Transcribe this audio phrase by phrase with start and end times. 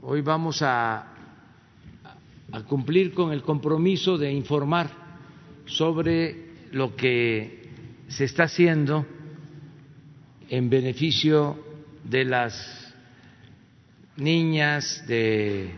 [0.00, 1.06] Hoy vamos a,
[2.68, 4.88] cumplir con el compromiso de informar
[5.66, 7.68] sobre lo que
[8.06, 9.04] se está haciendo
[10.48, 11.58] en beneficio
[12.04, 12.94] de las
[14.16, 15.72] niñas, de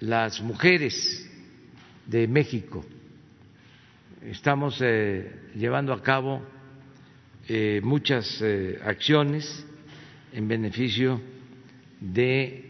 [0.00, 1.26] las mujeres
[2.06, 2.84] de México.
[4.20, 6.42] Estamos eh, llevando a cabo
[7.48, 9.66] eh, muchas eh, acciones
[10.34, 11.31] en beneficio
[12.02, 12.68] de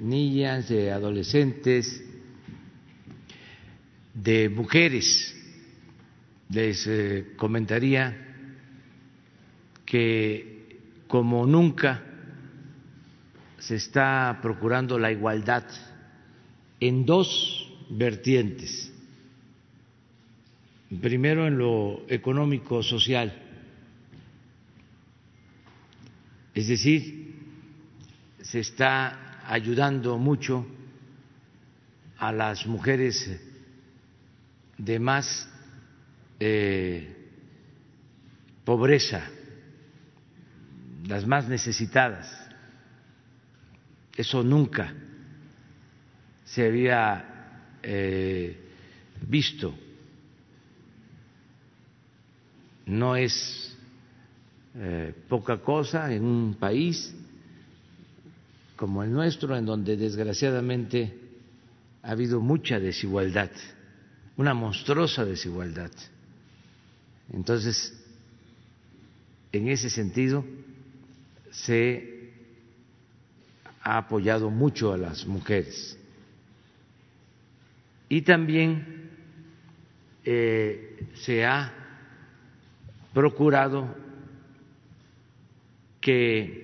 [0.00, 2.02] niñas, de adolescentes,
[4.14, 5.36] de mujeres.
[6.48, 6.88] Les
[7.36, 8.16] comentaría
[9.84, 12.02] que como nunca
[13.58, 15.64] se está procurando la igualdad
[16.80, 18.92] en dos vertientes.
[21.00, 23.32] Primero en lo económico social,
[26.54, 27.21] es decir,
[28.52, 30.66] se está ayudando mucho
[32.18, 33.40] a las mujeres
[34.76, 35.48] de más
[36.38, 37.30] eh,
[38.62, 39.26] pobreza,
[41.06, 42.30] las más necesitadas.
[44.14, 44.92] Eso nunca
[46.44, 48.54] se había eh,
[49.28, 49.74] visto.
[52.84, 53.74] No es
[54.74, 57.16] eh, poca cosa en un país
[58.82, 61.16] como el nuestro, en donde desgraciadamente
[62.02, 63.52] ha habido mucha desigualdad,
[64.36, 65.92] una monstruosa desigualdad.
[67.32, 67.96] Entonces,
[69.52, 70.44] en ese sentido,
[71.52, 72.32] se
[73.84, 75.96] ha apoyado mucho a las mujeres
[78.08, 79.10] y también
[80.24, 81.72] eh, se ha
[83.14, 83.94] procurado
[86.00, 86.61] que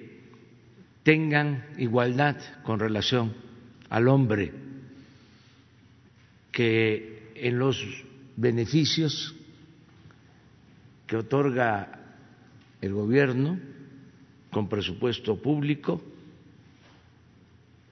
[1.08, 3.34] tengan igualdad con relación
[3.88, 4.52] al hombre,
[6.52, 7.82] que en los
[8.36, 9.34] beneficios
[11.06, 11.98] que otorga
[12.82, 13.58] el gobierno
[14.50, 16.02] con presupuesto público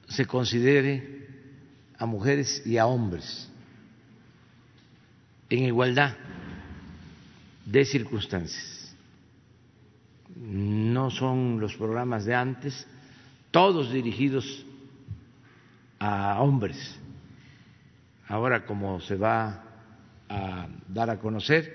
[0.08, 1.26] se considere
[1.96, 3.50] a mujeres y a hombres
[5.48, 6.14] en igualdad
[7.64, 8.94] de circunstancias.
[10.36, 12.86] No son los programas de antes,
[13.56, 14.66] todos dirigidos
[15.98, 16.76] a hombres.
[18.28, 19.64] Ahora, como se va
[20.28, 21.74] a dar a conocer,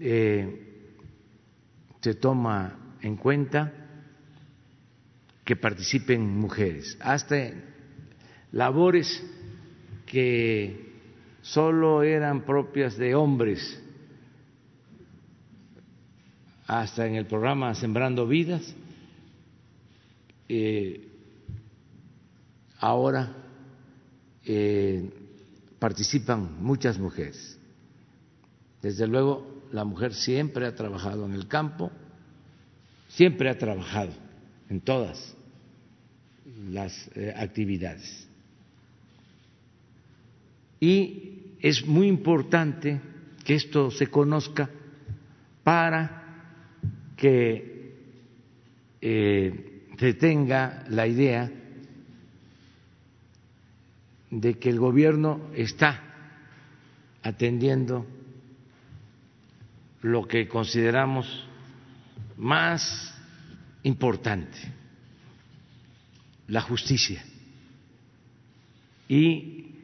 [0.00, 0.94] eh,
[2.00, 3.70] se toma en cuenta
[5.44, 6.96] que participen mujeres.
[7.02, 7.50] Hasta
[8.52, 9.22] labores
[10.06, 10.90] que
[11.42, 13.78] solo eran propias de hombres,
[16.66, 18.74] hasta en el programa Sembrando Vidas,
[20.48, 21.08] eh,
[22.78, 23.34] ahora
[24.44, 25.10] eh,
[25.78, 27.58] participan muchas mujeres.
[28.82, 31.90] Desde luego, la mujer siempre ha trabajado en el campo,
[33.08, 34.12] siempre ha trabajado
[34.68, 35.34] en todas
[36.68, 38.26] las eh, actividades
[40.80, 43.00] y es muy importante
[43.44, 44.68] que esto se conozca
[45.64, 46.22] para
[47.16, 47.74] que
[49.98, 51.50] se tenga la idea
[54.30, 56.02] de que el gobierno está
[57.22, 58.06] atendiendo
[60.02, 61.46] lo que consideramos
[62.36, 63.14] más
[63.82, 64.58] importante,
[66.48, 67.24] la justicia.
[69.08, 69.74] Y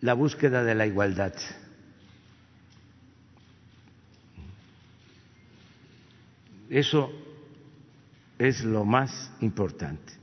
[0.00, 1.34] la búsqueda de la igualdad.
[6.68, 7.12] Eso
[8.40, 10.14] es lo más importante,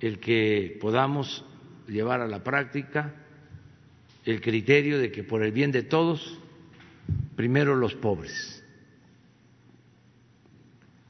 [0.00, 1.44] el que podamos
[1.86, 3.14] llevar a la práctica
[4.24, 6.40] el criterio de que por el bien de todos,
[7.36, 8.64] primero los pobres,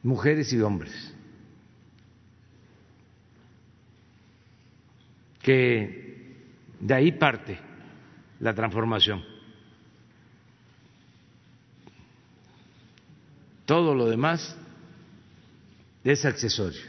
[0.02, 1.14] mujeres y hombres,
[5.40, 6.36] que
[6.80, 7.58] de ahí parte
[8.40, 9.24] la transformación.
[13.64, 14.59] Todo lo demás
[16.04, 16.80] es accesorio.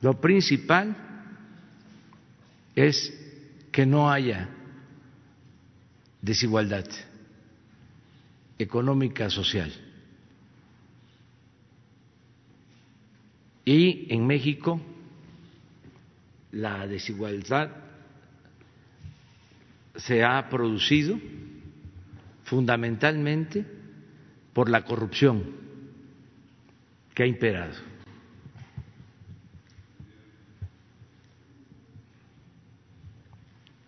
[0.00, 0.96] Lo principal
[2.74, 3.12] es
[3.70, 4.48] que no haya
[6.20, 6.86] desigualdad
[8.58, 9.72] económica social.
[13.64, 14.80] Y en México
[16.50, 17.70] la desigualdad
[19.94, 21.18] se ha producido
[22.44, 23.64] fundamentalmente
[24.52, 25.61] por la corrupción
[27.14, 27.74] que ha imperado.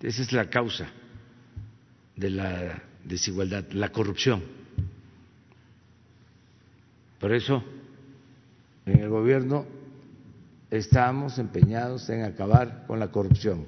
[0.03, 0.87] Esa es la causa
[2.15, 4.43] de la desigualdad, la corrupción.
[7.19, 7.65] Por eso,
[8.85, 9.67] en el gobierno
[10.71, 13.67] estamos empeñados en acabar con la corrupción,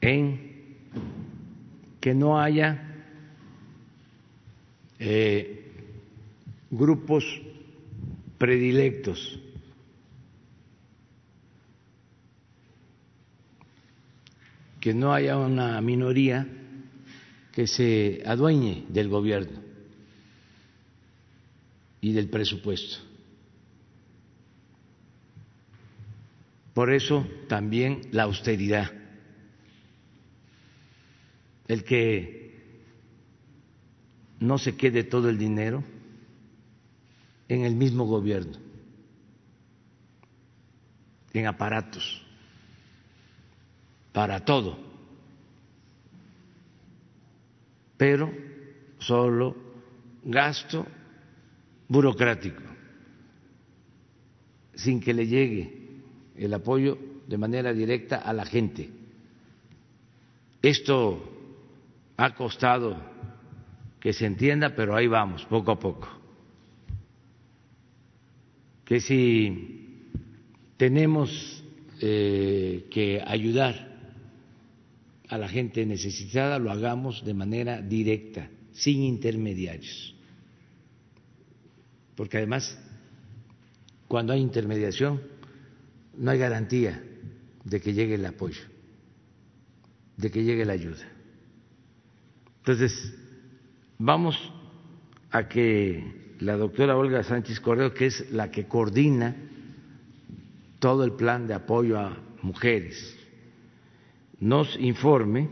[0.00, 0.78] en
[2.00, 2.82] que no haya
[4.98, 5.55] eh,
[6.70, 7.24] grupos
[8.38, 9.40] predilectos.
[14.86, 16.46] que no haya una minoría
[17.50, 19.58] que se adueñe del gobierno
[22.00, 22.98] y del presupuesto.
[26.72, 28.92] Por eso también la austeridad,
[31.66, 32.60] el que
[34.38, 35.82] no se quede todo el dinero
[37.48, 38.56] en el mismo gobierno,
[41.32, 42.22] en aparatos,
[44.12, 44.78] para todo,
[47.96, 48.32] pero
[48.98, 49.54] solo
[50.24, 50.86] gasto
[51.88, 52.62] burocrático,
[54.74, 56.00] sin que le llegue
[56.36, 58.90] el apoyo de manera directa a la gente.
[60.62, 61.32] Esto
[62.16, 62.96] ha costado
[64.00, 66.15] que se entienda, pero ahí vamos, poco a poco.
[68.86, 70.00] Que si
[70.78, 71.62] tenemos
[72.00, 73.86] eh, que ayudar
[75.28, 80.14] a la gente necesitada, lo hagamos de manera directa, sin intermediarios.
[82.14, 82.78] Porque además,
[84.08, 85.20] cuando hay intermediación,
[86.16, 87.02] no hay garantía
[87.64, 88.62] de que llegue el apoyo,
[90.16, 91.06] de que llegue la ayuda.
[92.58, 93.14] Entonces,
[93.98, 94.36] vamos
[95.30, 99.34] a que la doctora Olga Sánchez Correo, que es la que coordina
[100.78, 103.16] todo el plan de apoyo a mujeres,
[104.40, 105.48] nos informe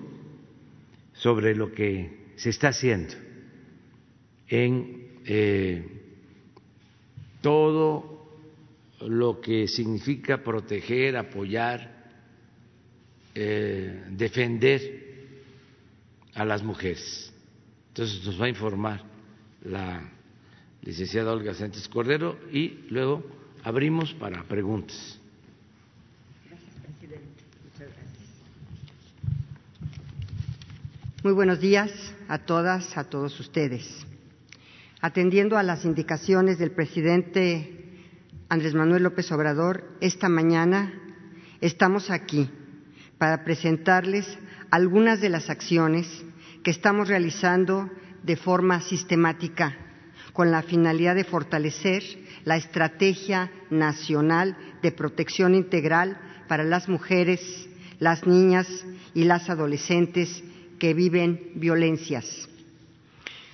[1.14, 3.14] sobre lo que se está haciendo
[4.48, 5.86] en eh,
[7.40, 8.14] todo
[9.00, 12.04] lo que significa proteger, apoyar,
[13.34, 15.04] eh, defender
[16.34, 17.32] a las mujeres.
[17.88, 19.02] Entonces nos va a informar
[19.64, 20.13] la
[20.84, 23.24] licenciada Olga Sánchez Cordero y luego
[23.62, 25.18] abrimos para preguntas.
[31.22, 31.90] Muy buenos días
[32.28, 34.06] a todas, a todos ustedes.
[35.00, 38.02] Atendiendo a las indicaciones del presidente
[38.50, 40.92] Andrés Manuel López Obrador, esta mañana
[41.62, 42.50] estamos aquí
[43.16, 44.26] para presentarles
[44.70, 46.06] algunas de las acciones
[46.62, 47.88] que estamos realizando
[48.22, 49.83] de forma sistemática
[50.34, 52.02] con la finalidad de fortalecer
[52.44, 56.18] la Estrategia Nacional de Protección Integral
[56.48, 57.40] para las mujeres,
[58.00, 58.66] las niñas
[59.14, 60.42] y las adolescentes
[60.80, 62.48] que viven violencias.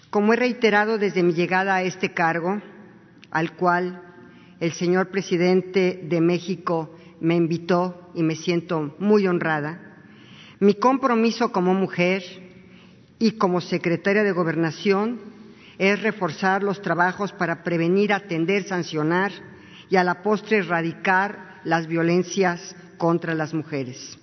[0.09, 2.61] Como he reiterado desde mi llegada a este cargo,
[3.31, 4.03] al cual
[4.59, 9.81] el señor presidente de México me invitó y me siento muy honrada.
[10.61, 12.23] Mi compromiso como mujer
[13.19, 15.40] y como secretaria de Gobernación
[15.81, 19.33] es reforzar los trabajos para prevenir, atender, sancionar
[19.89, 24.19] y a la postre erradicar las violencias contra las mujeres.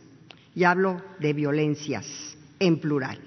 [0.53, 3.17] Y hablo de violencias en plural.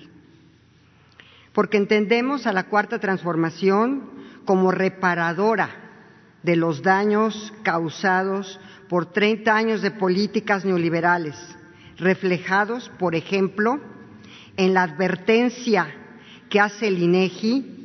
[1.52, 4.08] Porque entendemos a la cuarta transformación
[4.44, 5.70] como reparadora
[6.44, 11.34] de los daños causados por 30 años de políticas neoliberales,
[11.99, 13.80] reflejados, por ejemplo,
[14.56, 15.88] en la advertencia
[16.49, 17.79] que hace el INEGI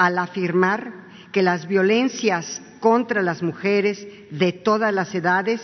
[0.00, 0.94] al afirmar
[1.30, 5.60] que las violencias contra las mujeres de todas las edades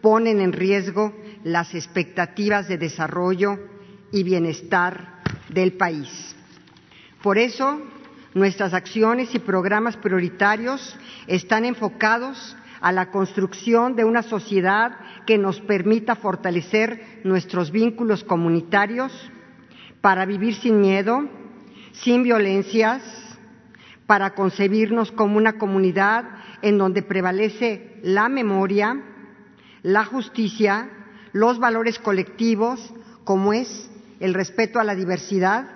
[0.00, 3.56] ponen en riesgo las expectativas de desarrollo
[4.10, 6.34] y bienestar del país.
[7.22, 7.80] Por eso,
[8.34, 15.60] Nuestras acciones y programas prioritarios están enfocados a la construcción de una sociedad que nos
[15.62, 19.12] permita fortalecer nuestros vínculos comunitarios
[20.02, 21.26] para vivir sin miedo,
[21.92, 23.02] sin violencias,
[24.08, 26.24] para concebirnos como una comunidad
[26.62, 29.02] en donde prevalece la memoria,
[29.82, 30.88] la justicia,
[31.34, 35.68] los valores colectivos, como es el respeto a la diversidad,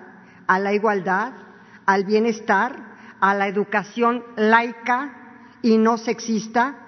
[0.47, 1.35] a la igualdad,
[1.85, 6.79] al bienestar, a la educación laica y no sexista,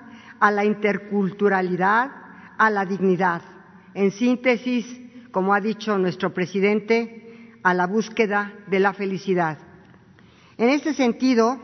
[0.41, 2.11] a la interculturalidad,
[2.57, 3.43] a la dignidad.
[3.93, 4.87] En síntesis,
[5.31, 9.59] como ha dicho nuestro presidente, a la búsqueda de la felicidad.
[10.56, 11.58] En este sentido,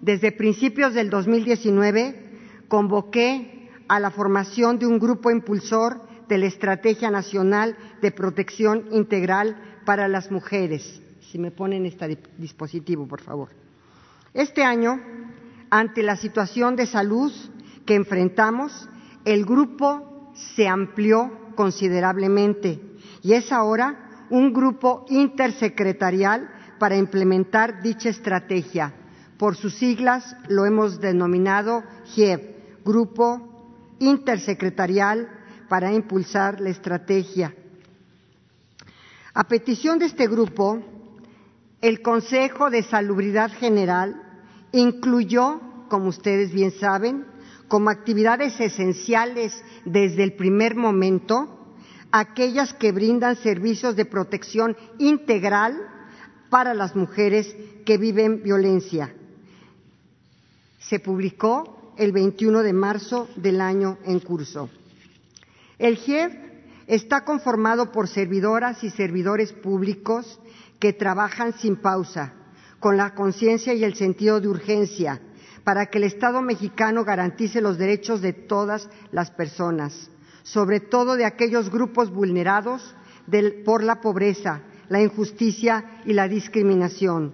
[0.00, 7.10] desde principios del 2019, convoqué a la formación de un grupo impulsor de la Estrategia
[7.10, 11.02] Nacional de Protección Integral para las Mujeres.
[11.30, 13.48] Si me ponen este dispositivo, por favor.
[14.32, 15.00] Este año,
[15.70, 17.32] ante la situación de salud
[17.84, 18.88] que enfrentamos,
[19.24, 22.80] el grupo se amplió considerablemente
[23.22, 26.48] y es ahora un grupo intersecretarial
[26.80, 28.94] para implementar dicha estrategia.
[29.36, 35.28] Por sus siglas lo hemos denominado GIEV, Grupo Intersecretarial
[35.68, 37.54] para Impulsar la Estrategia.
[39.34, 40.82] A petición de este grupo,
[41.82, 44.16] el Consejo de Salubridad General
[44.72, 45.60] incluyó,
[45.90, 47.26] como ustedes bien saben,
[47.68, 49.52] como actividades esenciales
[49.84, 51.74] desde el primer momento,
[52.10, 55.89] aquellas que brindan servicios de protección integral
[56.50, 59.14] para las mujeres que viven violencia.
[60.80, 64.68] Se publicó el 21 de marzo del año en curso.
[65.78, 66.34] El GIEF
[66.86, 70.40] está conformado por servidoras y servidores públicos
[70.80, 72.34] que trabajan sin pausa,
[72.80, 75.20] con la conciencia y el sentido de urgencia,
[75.62, 80.10] para que el Estado mexicano garantice los derechos de todas las personas,
[80.42, 82.94] sobre todo de aquellos grupos vulnerados
[83.64, 87.32] por la pobreza, la injusticia y la discriminación.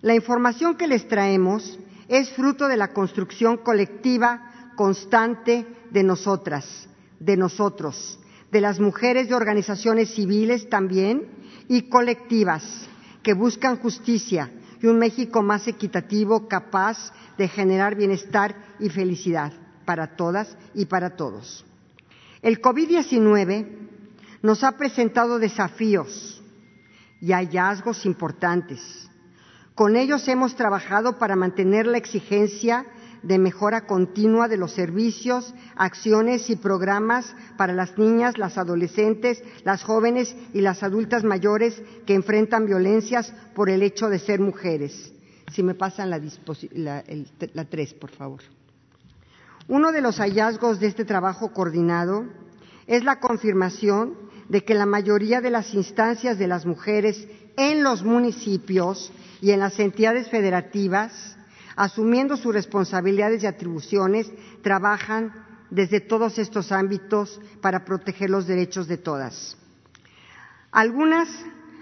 [0.00, 1.78] La información que les traemos
[2.08, 6.88] es fruto de la construcción colectiva constante de nosotras,
[7.18, 8.18] de nosotros,
[8.52, 11.26] de las mujeres de organizaciones civiles también
[11.68, 12.88] y colectivas
[13.24, 14.50] que buscan justicia
[14.80, 19.52] y un México más equitativo, capaz de generar bienestar y felicidad
[19.84, 21.64] para todas y para todos.
[22.40, 23.66] El COVID-19
[24.42, 26.41] nos ha presentado desafíos
[27.22, 29.08] y hallazgos importantes.
[29.76, 32.84] Con ellos hemos trabajado para mantener la exigencia
[33.22, 39.84] de mejora continua de los servicios, acciones y programas para las niñas, las adolescentes, las
[39.84, 45.12] jóvenes y las adultas mayores que enfrentan violencias por el hecho de ser mujeres.
[45.52, 46.20] Si me pasan la,
[46.74, 48.40] la, tres, por favor.
[49.68, 52.24] Uno de los hallazgos de este trabajo coordinado
[52.88, 58.02] es la confirmación de que la mayoría de las instancias de las mujeres en los
[58.04, 61.38] municipios y en las entidades federativas,
[61.74, 64.30] asumiendo sus responsabilidades y atribuciones,
[64.60, 65.32] trabajan
[65.70, 69.56] desde todos estos ámbitos para proteger los derechos de todas.
[70.70, 71.30] Algunas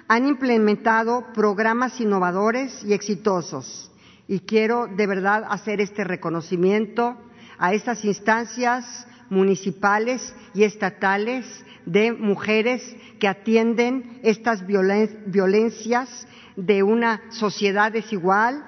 [0.07, 3.91] han implementado programas innovadores y exitosos
[4.29, 7.17] y quiero de verdad hacer este reconocimiento
[7.59, 12.82] a estas instancias municipales y estatales de mujeres
[13.18, 18.64] que atienden estas violencias de una sociedad desigual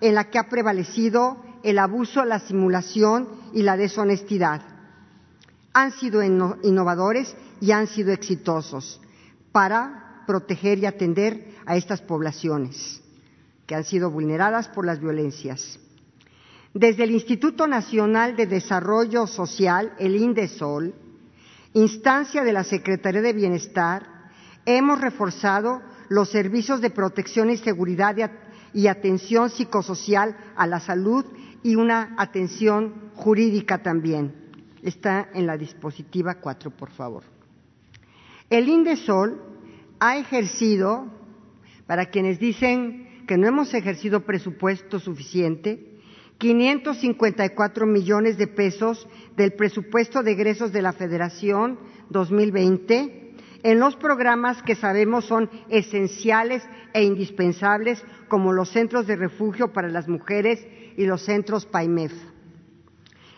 [0.00, 4.62] en la que ha prevalecido el abuso, la simulación y la deshonestidad.
[5.72, 9.00] Han sido innovadores y han sido exitosos
[9.52, 13.02] para proteger y atender a estas poblaciones
[13.66, 15.78] que han sido vulneradas por las violencias.
[16.72, 20.94] Desde el Instituto Nacional de Desarrollo Social, el INDESOL,
[21.76, 24.30] instancia de la Secretaría de Bienestar,
[24.64, 28.16] hemos reforzado los servicios de protección y seguridad
[28.72, 31.24] y atención psicosocial a la salud
[31.62, 34.34] y una atención jurídica también.
[34.82, 37.24] Está en la dispositiva 4, por favor.
[38.48, 39.38] El INDESOL
[39.98, 41.06] ha ejercido,
[41.86, 45.95] para quienes dicen que no hemos ejercido presupuesto suficiente,
[46.38, 51.78] 554 millones de pesos del presupuesto de egresos de la Federación
[52.10, 53.26] 2020
[53.62, 56.62] en los programas que sabemos son esenciales
[56.92, 60.64] e indispensables, como los centros de refugio para las mujeres
[60.96, 62.12] y los centros PAIMEF.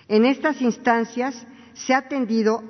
[0.09, 2.63] En estas instancias se ha atendido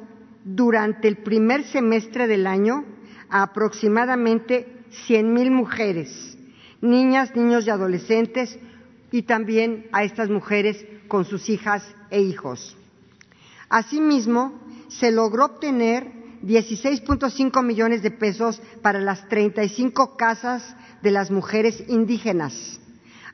[0.44, 2.84] durante el primer semestre del año
[3.28, 6.38] a aproximadamente 100.000 mujeres,
[6.80, 8.58] niñas, niños y adolescentes
[9.10, 12.76] y también a estas mujeres con sus hijas e hijos.
[13.68, 14.52] Asimismo,
[14.88, 16.10] se logró obtener
[16.42, 22.80] 16.5 millones de pesos para las 35 casas de las mujeres indígenas,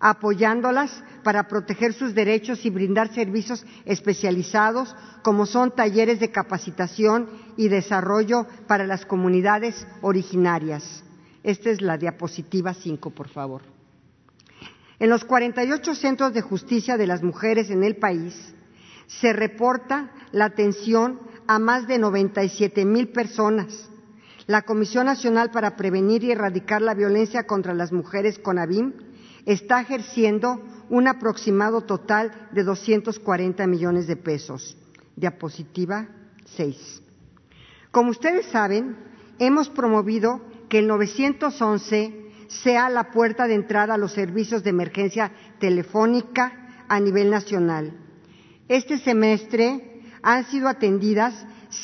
[0.01, 7.69] apoyándolas para proteger sus derechos y brindar servicios especializados como son talleres de capacitación y
[7.69, 11.03] desarrollo para las comunidades originarias.
[11.43, 13.74] Esta es la diapositiva 5, por favor.
[15.05, 18.55] En los 48 centros de justicia de las mujeres en el país
[19.07, 23.91] se reporta la atención a más de 97 mil personas.
[24.47, 28.95] La Comisión Nacional para Prevenir y Erradicar la Violencia contra las Mujeres, CONAVIM,
[29.45, 34.75] está ejerciendo un aproximado total de 240 millones de pesos.
[35.17, 36.09] Diapositiva
[36.57, 37.03] 6.
[37.91, 38.97] Como ustedes saben,
[39.39, 45.33] hemos promovido que el 911 sea la puerta de entrada a los servicios de emergencia
[45.59, 47.93] telefónica a nivel nacional.
[48.69, 51.35] Este semestre han sido atendidas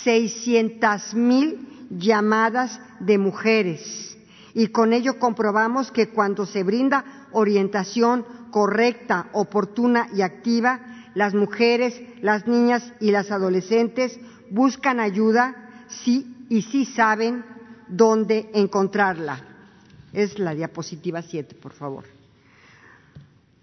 [0.05, 4.17] 600 mil llamadas de mujeres
[4.55, 10.81] y con ello comprobamos que cuando se brinda orientación correcta, oportuna y activa,
[11.15, 14.19] las mujeres, las niñas y las adolescentes
[14.51, 17.45] buscan ayuda sí, y sí saben
[17.89, 19.50] dónde encontrarla.
[20.13, 22.05] Es la diapositiva 7, por favor.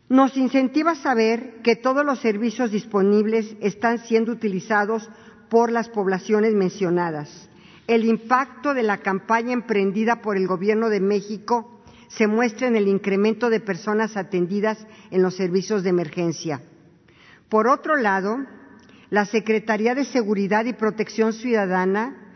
[0.09, 5.09] Nos incentiva saber que todos los servicios disponibles están siendo utilizados
[5.49, 7.49] por las poblaciones mencionadas.
[7.87, 12.87] El impacto de la campaña emprendida por el Gobierno de México se muestra en el
[12.87, 16.61] incremento de personas atendidas en los servicios de emergencia.
[17.49, 18.39] Por otro lado,
[19.09, 22.26] la Secretaría de Seguridad y Protección Ciudadana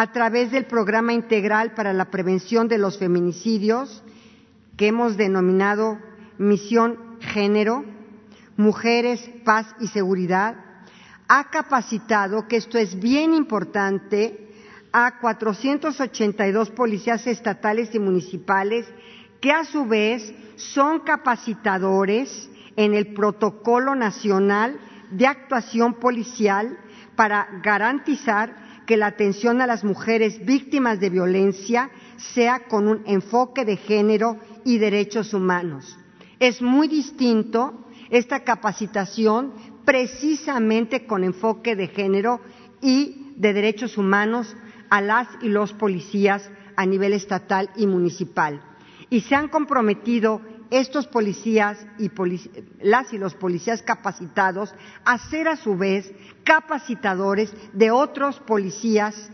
[0.00, 4.04] a través del Programa Integral para la Prevención de los Feminicidios,
[4.76, 5.98] que hemos denominado
[6.38, 7.84] Misión Género,
[8.56, 10.54] Mujeres, Paz y Seguridad,
[11.26, 14.52] ha capacitado, que esto es bien importante,
[14.92, 18.86] a 482 policías estatales y municipales
[19.40, 24.78] que a su vez son capacitadores en el Protocolo Nacional
[25.10, 26.78] de Actuación Policial
[27.16, 33.66] para garantizar que la atención a las mujeres víctimas de violencia sea con un enfoque
[33.66, 35.98] de género y derechos humanos.
[36.40, 39.52] Es muy distinto esta capacitación
[39.84, 42.40] precisamente con enfoque de género
[42.80, 44.56] y de derechos humanos
[44.88, 48.62] a las y los policías a nivel estatal y municipal.
[49.10, 52.10] Y se han comprometido estos policías y
[52.80, 56.12] las y los policías capacitados a ser a su vez
[56.44, 59.30] capacitadores de otros policías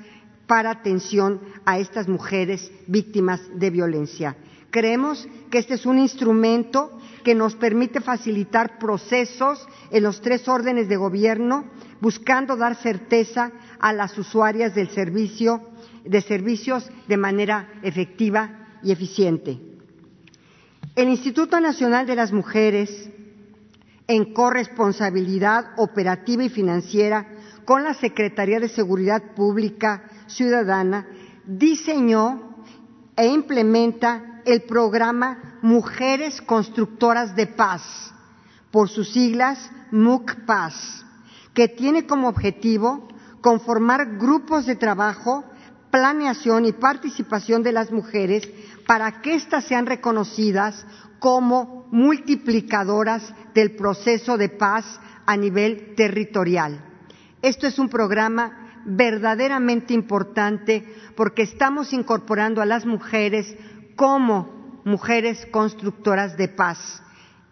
[0.47, 4.37] para atención a estas mujeres víctimas de violencia.
[4.71, 10.89] Creemos que este es un instrumento que nos permite facilitar procesos en los tres órdenes
[10.89, 11.65] de gobierno,
[12.01, 15.63] buscando dar certeza a las usuarias del servicio,
[16.05, 19.74] de servicios de manera efectiva y eficiente.
[20.97, 23.11] El Instituto Nacional de las Mujeres,
[24.07, 27.27] en corresponsabilidad operativa y financiera
[27.65, 31.09] con la Secretaría de Seguridad Pública Ciudadana,
[31.47, 32.63] diseñó
[33.17, 38.15] e implementa el programa Mujeres Constructoras de Paz,
[38.71, 41.05] por sus siglas MUCPAS,
[41.55, 43.09] que tiene como objetivo
[43.41, 45.43] conformar grupos de trabajo,
[45.91, 48.49] planeación y participación de las mujeres
[48.87, 50.87] para que éstas sean reconocidas
[51.19, 56.85] como multiplicadoras del proceso de paz a nivel territorial.
[57.41, 60.85] Esto es un programa verdaderamente importante
[61.17, 63.57] porque estamos incorporando a las mujeres
[63.97, 67.03] como mujeres constructoras de paz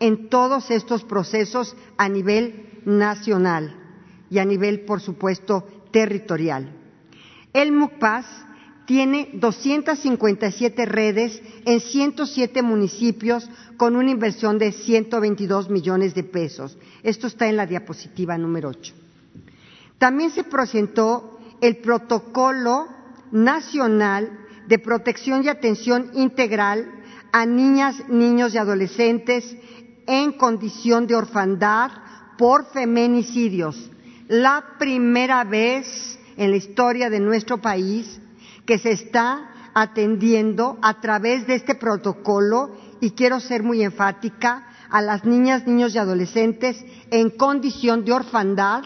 [0.01, 3.77] en todos estos procesos a nivel nacional
[4.29, 6.75] y a nivel, por supuesto, territorial.
[7.53, 8.27] El MUCPAS
[8.93, 16.77] tiene 257 redes en 107 municipios con una inversión de 122 millones de pesos.
[17.03, 18.93] Esto está en la diapositiva número 8.
[19.97, 22.87] También se presentó el Protocolo
[23.31, 24.31] Nacional
[24.69, 26.87] de Protección y Atención Integral
[27.33, 29.57] a niñas, niños y adolescentes
[30.07, 31.93] en condición de orfandad
[32.37, 33.91] por feminicidios.
[34.29, 38.19] La primera vez en la historia de nuestro país
[38.67, 45.01] que se está atendiendo a través de este protocolo y quiero ser muy enfática a
[45.01, 48.83] las niñas, niños y adolescentes en condición de orfandad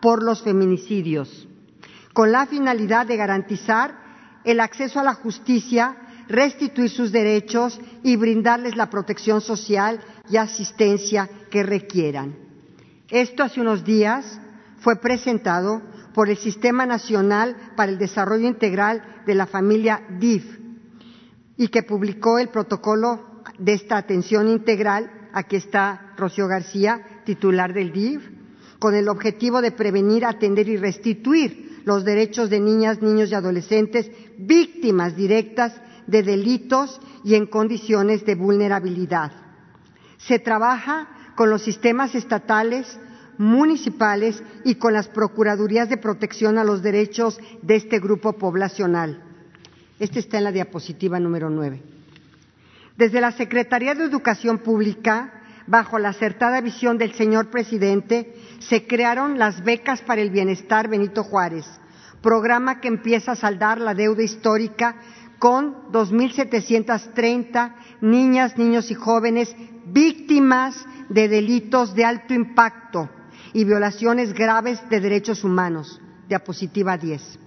[0.00, 1.46] por los feminicidios,
[2.14, 3.94] con la finalidad de garantizar
[4.44, 5.96] el acceso a la justicia,
[6.28, 12.36] restituir sus derechos y brindarles la protección social y asistencia que requieran.
[13.08, 14.40] Esto hace unos días
[14.78, 15.82] fue presentado
[16.14, 20.58] por el Sistema Nacional para el Desarrollo Integral de la Familia DIF
[21.56, 27.92] y que publicó el protocolo de esta atención integral aquí está Rocío García, titular del
[27.92, 28.28] DIF,
[28.78, 34.10] con el objetivo de prevenir, atender y restituir los derechos de niñas, niños y adolescentes
[34.38, 35.74] víctimas directas
[36.06, 39.32] de delitos y en condiciones de vulnerabilidad.
[40.18, 42.98] Se trabaja con los sistemas estatales,
[43.40, 49.22] municipales y con las Procuradurías de Protección a los Derechos de este grupo poblacional.
[49.98, 51.82] Este está en la diapositiva número nueve.
[52.98, 55.32] Desde la Secretaría de Educación Pública,
[55.66, 61.24] bajo la acertada visión del señor presidente, se crearon las becas para el bienestar Benito
[61.24, 61.64] Juárez,
[62.20, 64.96] programa que empieza a saldar la deuda histórica
[65.38, 70.76] con 2.730 niñas, niños y jóvenes víctimas
[71.08, 73.08] de delitos de alto impacto
[73.52, 76.00] y violaciones graves de derechos humanos.
[76.28, 77.38] Diapositiva 10.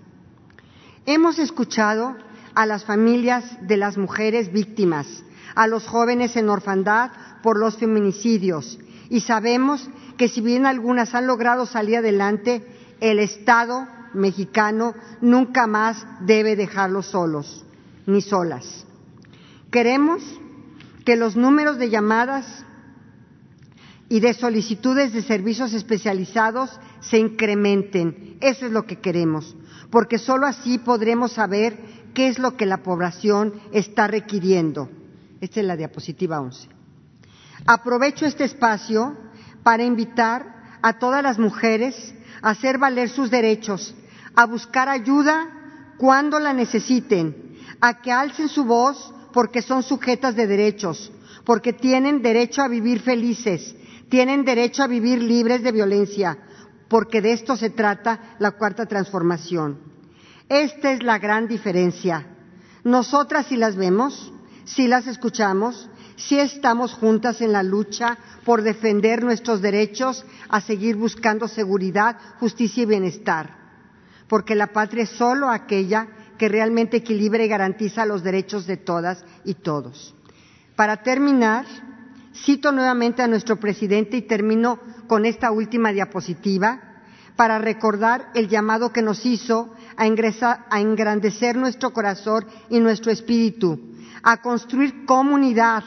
[1.05, 2.15] Hemos escuchado
[2.53, 5.23] a las familias de las mujeres víctimas,
[5.55, 7.11] a los jóvenes en orfandad
[7.41, 12.65] por los feminicidios y sabemos que si bien algunas han logrado salir adelante,
[12.99, 17.65] el Estado mexicano nunca más debe dejarlos solos
[18.05, 18.85] ni solas.
[19.71, 20.21] Queremos
[21.05, 22.65] que los números de llamadas
[24.13, 28.37] y de solicitudes de servicios especializados se incrementen.
[28.41, 29.55] Eso es lo que queremos,
[29.89, 31.79] porque solo así podremos saber
[32.13, 34.87] qué es lo que la población está requiriendo.
[35.41, 36.67] Esta es la diapositiva 11.
[37.65, 39.17] Aprovecho este espacio
[39.63, 43.95] para invitar a todas las mujeres a hacer valer sus derechos,
[44.35, 50.45] a buscar ayuda cuando la necesiten, a que alcen su voz porque son sujetas de
[50.45, 51.11] derechos,
[51.45, 53.75] porque tienen derecho a vivir felices,
[54.13, 56.37] tienen derecho a vivir libres de violencia,
[56.87, 59.79] porque de esto se trata la cuarta transformación.
[60.47, 62.27] Esta es la gran diferencia.
[62.83, 64.31] Nosotras si las vemos,
[64.65, 70.95] si las escuchamos, si estamos juntas en la lucha por defender nuestros derechos a seguir
[70.95, 73.57] buscando seguridad, justicia y bienestar,
[74.27, 79.25] porque la patria es solo aquella que realmente equilibra y garantiza los derechos de todas
[79.43, 80.13] y todos.
[80.75, 81.65] Para terminar,
[82.33, 86.81] cito nuevamente a nuestro presidente y termino con esta última diapositiva
[87.35, 90.03] para recordar el llamado que nos hizo a,
[90.69, 93.79] a engrandecer nuestro corazón y nuestro espíritu,
[94.21, 95.83] a construir comunidad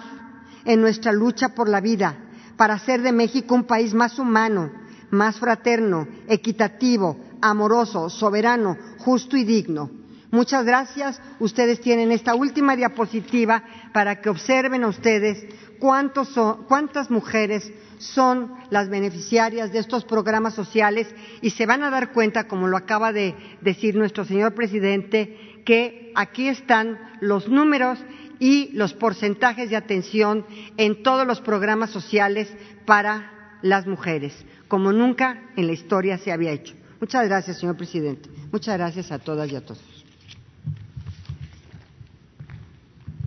[0.64, 2.16] en nuestra lucha por la vida,
[2.56, 4.72] para hacer de México un país más humano,
[5.11, 9.90] más fraterno, equitativo, amoroso, soberano, justo y digno.
[10.30, 11.20] Muchas gracias.
[11.38, 15.46] Ustedes tienen esta última diapositiva para que observen a ustedes
[15.78, 21.08] cuántas mujeres son las beneficiarias de estos programas sociales
[21.40, 26.12] y se van a dar cuenta, como lo acaba de decir nuestro señor presidente, que
[26.14, 27.98] aquí están los números
[28.38, 30.44] y los porcentajes de atención
[30.76, 32.52] en todos los programas sociales
[32.84, 34.34] para las mujeres,
[34.68, 36.74] como nunca en la historia se había hecho.
[37.00, 38.28] Muchas gracias, señor presidente.
[38.52, 39.82] Muchas gracias a todas y a todos.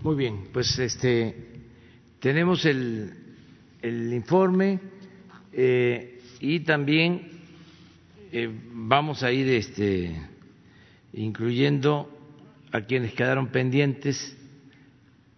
[0.02, 1.49] Muy bien, pues este
[2.20, 3.14] tenemos el,
[3.82, 4.80] el informe
[5.54, 7.28] eh, y también
[8.32, 10.16] eh, vamos a ir este,
[11.14, 12.16] incluyendo
[12.72, 14.38] a quienes quedaron pendientes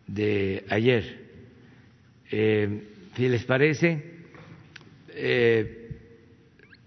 [0.08, 1.30] de ayer.
[2.32, 4.10] Eh, si les parece,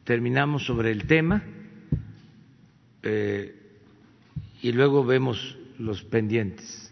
[0.04, 1.44] terminamos sobre el tema
[4.62, 6.90] y luego vemos los pendientes.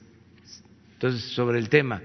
[0.95, 2.03] Entonces, sobre el tema.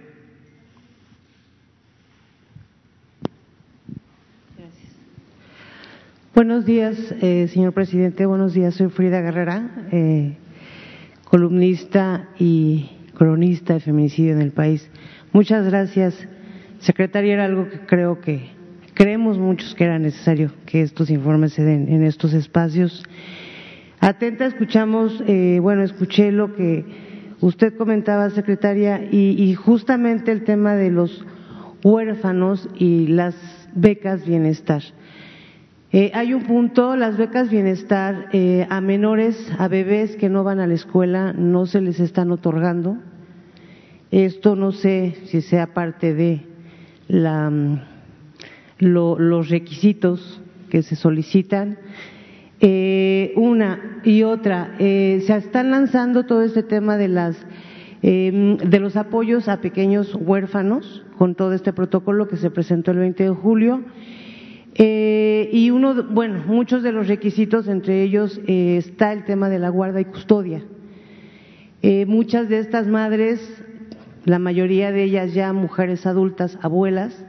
[6.38, 8.28] Buenos días, eh, señor presidente.
[8.28, 10.38] Buenos días, soy Frida Guerrera, eh,
[11.23, 14.88] columnista y cronista de feminicidio en el país.
[15.34, 16.13] Muchas gracias,
[16.78, 17.34] secretaria.
[17.34, 18.52] Era algo que creo que
[18.93, 23.04] creemos muchos que era necesario que estos informes se den en estos espacios.
[24.00, 26.86] Atenta, escuchamos, eh, bueno, escuché lo que
[27.39, 31.23] Usted comentaba, secretaria, y, justamente el tema de los
[31.84, 33.36] huérfanos y las
[33.76, 34.82] becas bienestar.
[35.99, 40.60] Eh, hay un punto, las becas bienestar eh, a menores, a bebés que no van
[40.60, 42.97] a la escuela, no se les están otorgando.
[44.12, 46.45] Esto no sé si sea parte de
[47.07, 47.79] la, mm,
[48.77, 51.79] los requisitos que se solicitan.
[52.60, 57.43] Eh, una y otra, se están lanzando todo este tema de las
[58.03, 62.99] eh, de los apoyos a pequeños huérfanos con todo este protocolo que se presentó el
[62.99, 63.81] 20 de julio.
[64.79, 69.99] Y uno, bueno, muchos de los requisitos, entre ellos está el tema de la guarda
[69.99, 70.63] y custodia.
[72.05, 73.39] muchas de estas madres,
[74.25, 77.25] la mayoría de ellas ya mujeres adultas, abuelas,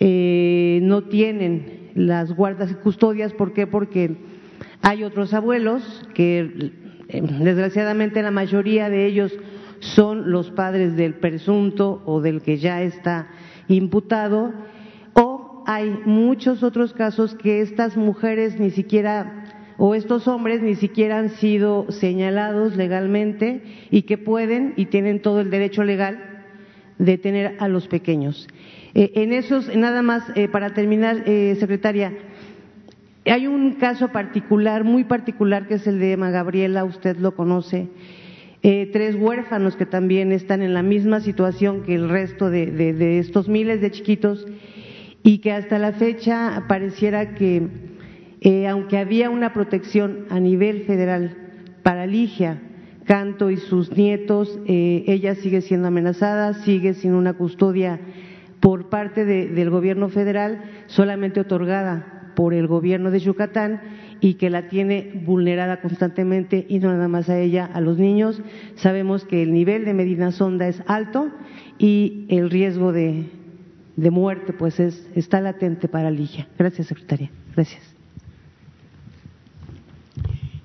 [0.00, 3.32] eh, no tienen las guardas y custodias.
[3.32, 3.66] ¿Por qué?
[3.66, 4.16] Porque
[4.82, 6.72] hay otros abuelos que,
[7.08, 9.32] eh, desgraciadamente, la mayoría de ellos
[9.80, 13.28] son los padres del presunto o del que ya está
[13.68, 14.52] imputado,
[15.68, 19.44] hay muchos otros casos que estas mujeres ni siquiera
[19.76, 25.42] o estos hombres ni siquiera han sido señalados legalmente y que pueden y tienen todo
[25.42, 26.46] el derecho legal
[26.96, 28.48] de tener a los pequeños.
[28.94, 32.14] Eh, en esos, nada más eh, para terminar, eh, secretaria,
[33.26, 37.88] hay un caso particular, muy particular, que es el de Emma Gabriela, usted lo conoce.
[38.62, 43.82] tres huérfanos que también están en la misma situación que el resto de estos miles
[43.82, 44.46] de chiquitos
[45.22, 47.68] y que hasta la fecha pareciera que
[48.40, 51.36] eh, aunque había una protección a nivel federal
[51.82, 52.62] para Ligia
[53.04, 57.98] Canto y sus nietos, eh, ella sigue siendo amenazada, sigue sin una custodia
[58.60, 63.80] por parte del gobierno federal, solamente otorgada por el gobierno de Yucatán
[64.20, 68.42] y que la tiene vulnerada constantemente y no nada más a ella, a los niños.
[68.74, 71.30] Sabemos que el nivel de Medina Sonda es alto
[71.78, 73.24] y el riesgo de,
[74.10, 76.48] muerte pues es, está latente para Ligia.
[76.56, 77.30] Gracias, secretaria.
[77.54, 77.82] Gracias.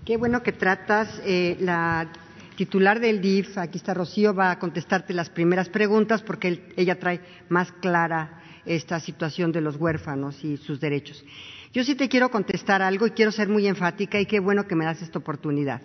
[0.06, 1.22] Qué bueno que tratas.
[1.26, 2.12] Eh, la
[2.56, 7.22] titular del DIF, aquí está Rocío, va a contestarte las primeras preguntas porque ella trae
[7.50, 11.24] más clara esta situación de los huérfanos y sus derechos.
[11.74, 14.76] Yo sí te quiero contestar algo y quiero ser muy enfática y qué bueno que
[14.76, 15.82] me das esta oportunidad.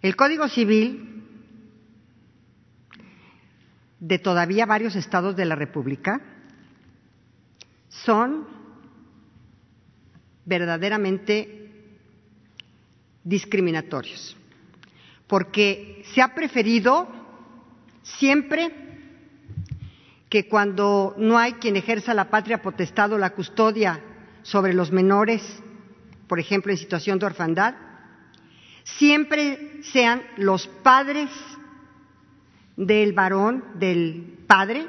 [0.00, 1.24] El Código Civil
[4.00, 6.22] de todavía varios estados de la República
[7.88, 8.46] son
[10.44, 11.58] verdaderamente
[13.24, 14.36] discriminatorios,
[15.26, 17.06] porque se ha preferido
[18.02, 18.72] siempre
[20.28, 24.00] que cuando no hay quien ejerza la patria potestad o la custodia
[24.42, 25.42] sobre los menores,
[26.26, 27.74] por ejemplo, en situación de orfandad,
[28.84, 31.30] siempre sean los padres
[32.76, 34.86] del varón, del padre,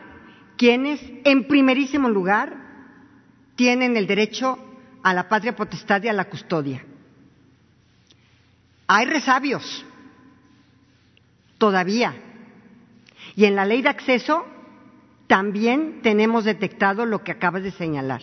[0.57, 2.68] quienes, en primerísimo lugar,
[3.59, 4.57] tienen el derecho
[5.03, 6.81] a la patria potestad y a la custodia.
[8.87, 9.85] Hay resabios,
[11.57, 12.15] todavía.
[13.35, 14.45] Y en la ley de acceso
[15.27, 18.21] también tenemos detectado lo que acabas de señalar.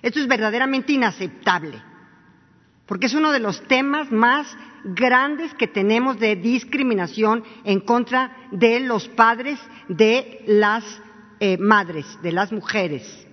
[0.00, 1.82] Esto es verdaderamente inaceptable,
[2.86, 8.80] porque es uno de los temas más grandes que tenemos de discriminación en contra de
[8.80, 11.02] los padres de las
[11.38, 13.26] eh, madres, de las mujeres.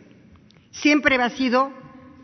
[0.71, 1.71] Siempre ha sido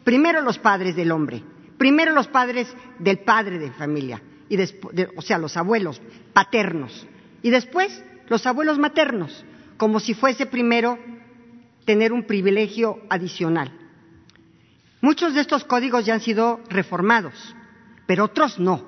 [0.03, 1.43] primero los padres del hombre
[1.77, 4.57] Primero los padres del padre de familia, y
[5.15, 6.01] o sea, los abuelos
[6.33, 7.05] paternos,
[7.41, 9.45] y después los abuelos maternos,
[9.77, 10.97] como si fuese primero
[11.83, 13.71] tener un privilegio adicional.
[15.01, 17.55] Muchos de estos códigos ya han sido reformados,
[18.07, 18.83] pero otros no.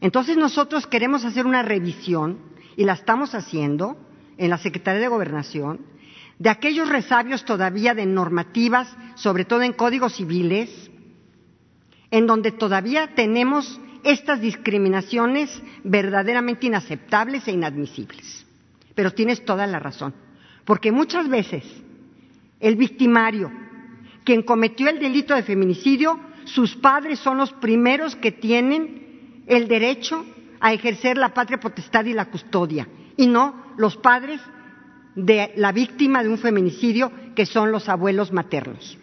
[0.00, 2.38] Entonces nosotros queremos hacer una revisión,
[2.76, 3.96] y la estamos haciendo
[4.38, 5.80] en la Secretaría de Gobernación,
[6.38, 10.90] de aquellos resabios todavía de normativas, sobre todo en códigos civiles,
[12.10, 18.46] en donde todavía tenemos estas discriminaciones verdaderamente inaceptables e inadmisibles.
[18.94, 20.14] Pero tienes toda la razón,
[20.64, 21.64] porque muchas veces
[22.60, 23.50] el victimario,
[24.24, 30.24] quien cometió el delito de feminicidio, sus padres son los primeros que tienen el derecho
[30.60, 34.40] a ejercer la patria potestad y la custodia, y no los padres
[35.16, 38.96] de la víctima de un feminicidio, que son los abuelos maternos.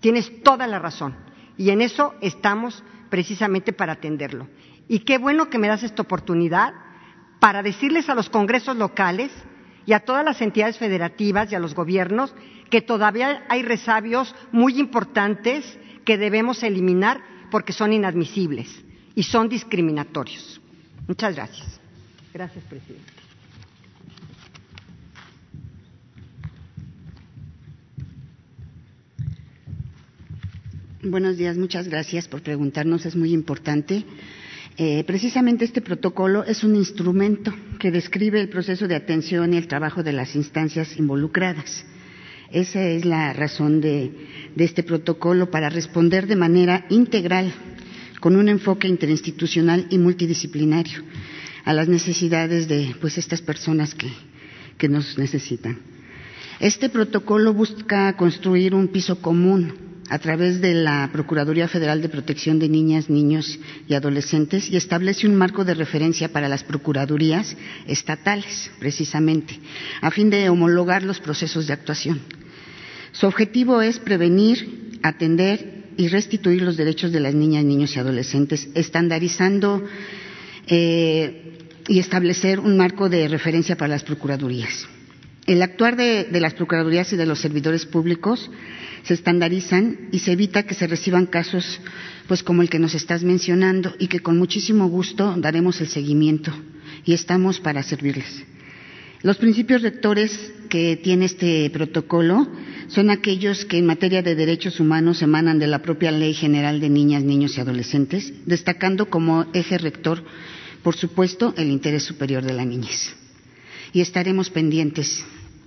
[0.00, 1.14] Tienes toda la razón.
[1.56, 4.48] Y en eso estamos precisamente para atenderlo.
[4.88, 6.74] Y qué bueno que me das esta oportunidad
[7.38, 9.30] para decirles a los congresos locales
[9.84, 12.34] y a todas las entidades federativas y a los gobiernos
[12.70, 17.20] que todavía hay resabios muy importantes que debemos eliminar
[17.50, 18.68] porque son inadmisibles
[19.14, 20.60] y son discriminatorios.
[21.06, 21.80] Muchas gracias.
[22.32, 23.25] Gracias, presidente.
[31.08, 34.02] Buenos días, muchas gracias por preguntarnos, es muy importante.
[34.76, 39.68] Eh, precisamente este protocolo es un instrumento que describe el proceso de atención y el
[39.68, 41.84] trabajo de las instancias involucradas.
[42.50, 44.10] Esa es la razón de,
[44.56, 47.52] este protocolo para responder de manera integral,
[48.18, 51.04] con un enfoque interinstitucional y multidisciplinario,
[51.64, 53.94] a las necesidades de pues, estas personas
[54.76, 55.78] que nos necesitan.
[56.58, 62.58] Este protocolo busca construir un piso común a través de la Procuraduría Federal de Protección
[62.58, 68.70] de Niñas, Niños y Adolescentes y establece un marco de referencia para las procuradurías estatales,
[68.78, 69.58] precisamente,
[70.00, 72.20] a fin de homologar los procesos de actuación.
[73.12, 78.68] Su objetivo es prevenir, atender y restituir los derechos de las niñas, niños y adolescentes,
[78.74, 79.82] estandarizando
[80.68, 81.56] eh,
[81.88, 84.86] y establecer un marco de referencia para las procuradurías.
[85.46, 88.50] El actuar de, de, las procuradurías y de los servidores públicos
[89.06, 91.80] se estandarizan y se evita que se reciban casos
[92.26, 96.52] pues como el que nos estás mencionando y que con muchísimo gusto daremos el seguimiento
[97.04, 98.42] y estamos para servirles.
[99.22, 102.48] Los principios rectores que tiene este protocolo
[102.88, 106.88] son aquellos que en materia de derechos humanos emanan de la propia Ley General de
[106.90, 110.22] Niñas, Niños y Adolescentes, destacando como eje rector,
[110.82, 113.14] por supuesto, el interés superior de la niñez.
[113.92, 115.24] Y estaremos pendientes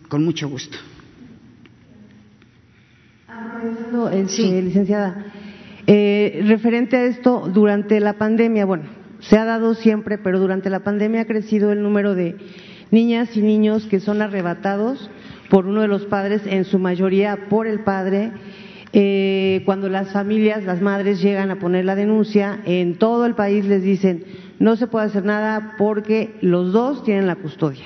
[0.09, 0.77] con mucho gusto.
[4.11, 4.61] Este, sí.
[4.61, 5.25] licenciada,
[5.87, 8.83] eh, referente a esto, durante la pandemia, bueno,
[9.19, 12.37] se ha dado siempre, pero durante la pandemia ha crecido el número de
[12.91, 15.09] niñas y niños que son arrebatados
[15.49, 18.31] por uno de los padres, en su mayoría por el padre.
[18.91, 23.65] Eh, cuando las familias, las madres llegan a poner la denuncia, en todo el país
[23.65, 24.25] les dicen
[24.59, 27.85] no se puede hacer nada porque los dos tienen la custodia.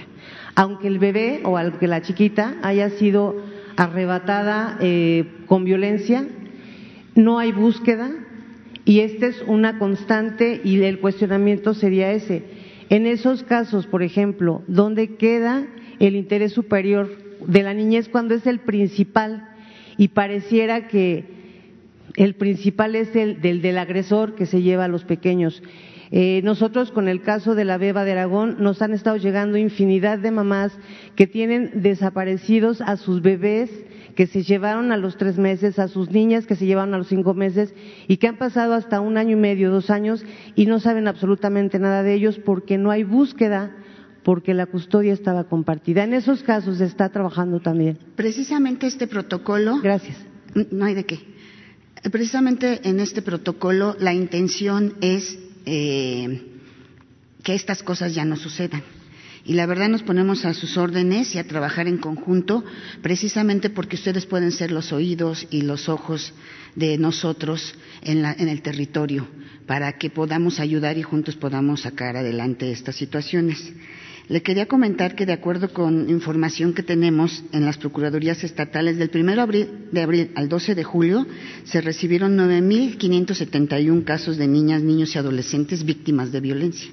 [0.55, 3.35] Aunque el bebé o aunque la chiquita haya sido
[3.77, 6.25] arrebatada eh, con violencia,
[7.13, 8.09] no hay búsqueda
[8.85, 12.41] y esta es una constante y el cuestionamiento sería ese.
[12.89, 15.67] En esos casos, por ejemplo, ¿dónde queda
[15.99, 17.07] el interés superior
[17.45, 19.47] de la niñez cuando es el principal
[19.95, 21.25] y pareciera que
[22.15, 25.61] el principal es el del, del agresor que se lleva a los pequeños?
[26.09, 30.17] Eh, nosotros con el caso de la beba de Aragón nos han estado llegando infinidad
[30.17, 30.75] de mamás
[31.15, 33.69] que tienen desaparecidos a sus bebés
[34.15, 37.07] que se llevaron a los tres meses, a sus niñas que se llevaron a los
[37.07, 37.73] cinco meses
[38.07, 40.23] y que han pasado hasta un año y medio, dos años
[40.55, 43.71] y no saben absolutamente nada de ellos porque no hay búsqueda
[44.23, 46.03] porque la custodia estaba compartida.
[46.03, 47.97] En esos casos se está trabajando también.
[48.15, 49.79] Precisamente este protocolo.
[49.81, 50.17] Gracias.
[50.71, 51.19] No hay de qué.
[52.11, 56.41] Precisamente en este protocolo la intención es eh,
[57.43, 58.83] que estas cosas ya no sucedan.
[59.45, 62.63] Y la verdad nos ponemos a sus órdenes y a trabajar en conjunto,
[63.01, 66.33] precisamente porque ustedes pueden ser los oídos y los ojos
[66.75, 69.27] de nosotros en, la, en el territorio,
[69.67, 73.73] para que podamos ayudar y juntos podamos sacar adelante estas situaciones.
[74.29, 79.11] Le quería comentar que, de acuerdo con información que tenemos en las Procuradurías Estatales, del
[79.13, 79.47] 1
[79.91, 81.27] de abril al 12 de julio
[81.65, 86.89] se recibieron 9.571 casos de niñas, niños y adolescentes víctimas de violencia.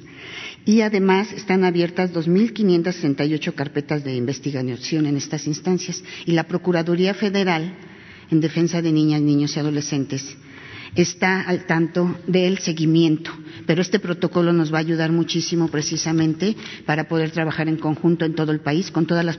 [0.64, 6.02] Y además están abiertas 2.568 carpetas de investigación en estas instancias.
[6.26, 7.74] Y la Procuraduría Federal
[8.30, 10.36] en Defensa de Niñas, Niños y Adolescentes
[10.94, 13.30] está al tanto del seguimiento,
[13.66, 18.34] pero este protocolo nos va a ayudar muchísimo precisamente para poder trabajar en conjunto en
[18.34, 19.38] todo el país con todas las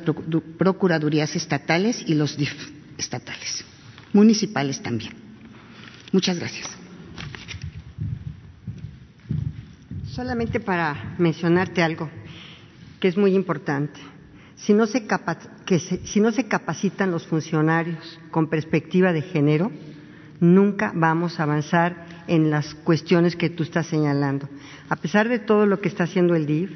[0.58, 2.54] procuradurías estatales y los DIF
[2.98, 3.64] estatales,
[4.14, 5.12] municipales también.
[6.12, 6.81] Muchas gracias.
[10.12, 12.10] Solamente para mencionarte algo
[13.00, 13.97] que es muy importante.
[14.56, 15.08] Si no se,
[15.65, 19.71] que se, si no se capacitan los funcionarios con perspectiva de género,
[20.41, 24.50] nunca vamos a avanzar en las cuestiones que tú estás señalando.
[24.89, 26.71] A pesar de todo lo que está haciendo el DIF,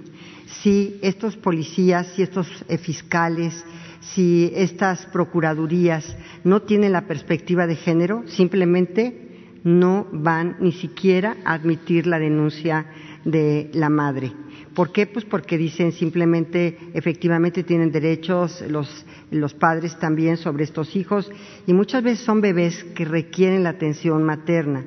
[0.47, 3.65] si estos policías, si estos eh, fiscales,
[3.99, 9.25] si estas procuradurías no tienen la perspectiva de género, simplemente
[9.65, 12.85] no van ni siquiera a admitir la denuncia
[13.25, 14.31] de la madre.
[14.73, 15.07] ¿Por qué?
[15.07, 21.31] Pues porque dicen simplemente, efectivamente tienen derechos los, los, padres también sobre estos hijos
[21.65, 24.85] y muchas veces son bebés que requieren la atención materna.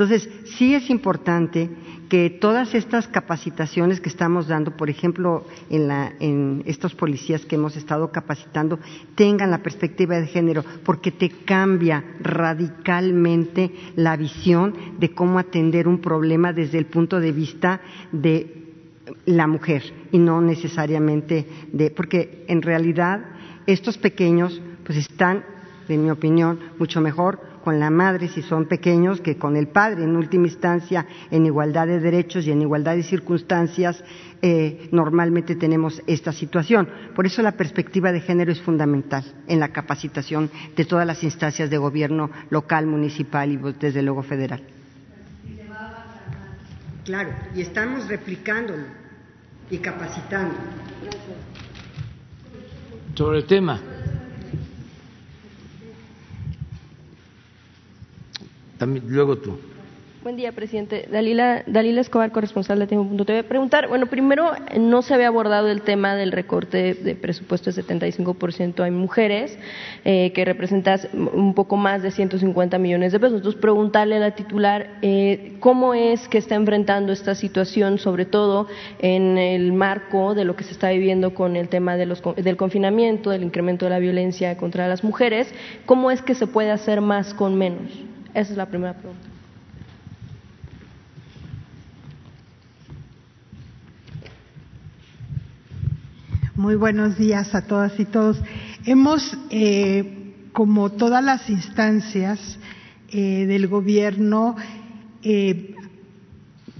[0.00, 1.68] Entonces, sí es importante
[2.08, 7.56] que todas estas capacitaciones que estamos dando, por ejemplo, en, la, en estos policías que
[7.56, 8.78] hemos estado capacitando,
[9.14, 15.98] tengan la perspectiva de género, porque te cambia radicalmente la visión de cómo atender un
[15.98, 18.70] problema desde el punto de vista de
[19.26, 19.82] la mujer
[20.12, 23.20] y no necesariamente de, porque en realidad
[23.66, 25.44] estos pequeños pues están,
[25.90, 30.04] en mi opinión, mucho mejor con la madre si son pequeños que con el padre,
[30.04, 34.02] en última instancia, en igualdad de derechos y en igualdad de circunstancias,
[34.42, 36.88] eh, normalmente tenemos esta situación.
[37.14, 41.70] Por eso la perspectiva de género es fundamental en la capacitación de todas las instancias
[41.70, 44.62] de gobierno local, municipal y desde luego federal.
[47.04, 48.84] Claro, y estamos replicándolo
[49.70, 50.54] y capacitando.
[53.14, 53.80] Sobre el tema.
[58.86, 59.58] Luego tú.
[60.22, 61.08] Buen día, presidente.
[61.10, 61.64] Dalila,
[61.98, 63.42] Escobar, corresponsal de Tiempo.tv.
[63.42, 68.86] Preguntar, bueno, primero, no se había abordado el tema del recorte de presupuesto de 75%
[68.86, 69.58] a mujeres,
[70.04, 73.38] eh, que representa un poco más de 150 millones de pesos.
[73.38, 78.66] Entonces, preguntarle a la titular eh, cómo es que está enfrentando esta situación, sobre todo
[78.98, 82.58] en el marco de lo que se está viviendo con el tema de los, del
[82.58, 85.50] confinamiento, del incremento de la violencia contra las mujeres,
[85.86, 88.09] cómo es que se puede hacer más con menos.
[88.34, 89.26] Esa es la primera pregunta.
[96.54, 98.40] Muy buenos días a todas y todos.
[98.84, 102.58] Hemos, eh, como todas las instancias
[103.10, 104.56] eh, del gobierno,
[105.22, 105.74] eh,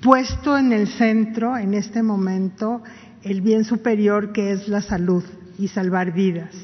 [0.03, 2.83] puesto en el centro, en este momento,
[3.23, 5.25] el bien superior que es la salud
[5.59, 6.55] y salvar vidas.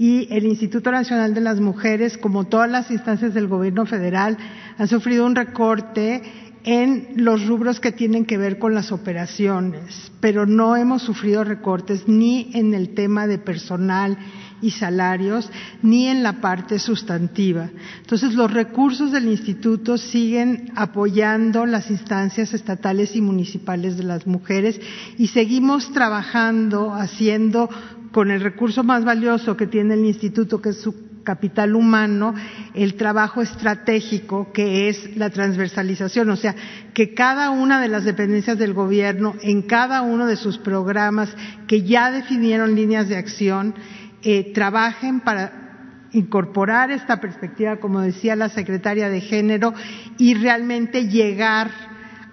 [0.00, 4.38] Y el Instituto Nacional de las Mujeres, como todas las instancias del gobierno federal,
[4.78, 6.22] han sufrido un recorte
[6.64, 12.08] en los rubros que tienen que ver con las operaciones, pero no hemos sufrido recortes
[12.08, 14.16] ni en el tema de personal
[14.62, 15.50] y salarios,
[15.82, 17.68] ni en la parte sustantiva.
[18.00, 24.80] Entonces, los recursos del instituto siguen apoyando las instancias estatales y municipales de las mujeres
[25.18, 27.68] y seguimos trabajando, haciendo
[28.12, 32.34] con el recurso más valioso que tiene el instituto, que es su capital humano,
[32.74, 36.54] el trabajo estratégico que es la transversalización, o sea,
[36.94, 41.34] que cada una de las dependencias del gobierno, en cada uno de sus programas
[41.66, 43.74] que ya definieron líneas de acción,
[44.22, 49.74] eh, trabajen para incorporar esta perspectiva, como decía la secretaria de Género,
[50.18, 51.70] y realmente llegar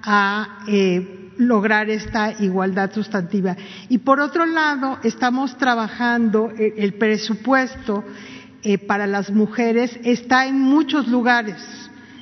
[0.04, 3.56] a eh, lograr esta igualdad sustantiva.
[3.90, 8.04] Y por otro lado, estamos trabajando eh, el presupuesto
[8.64, 11.56] eh, para las mujeres está en muchos lugares.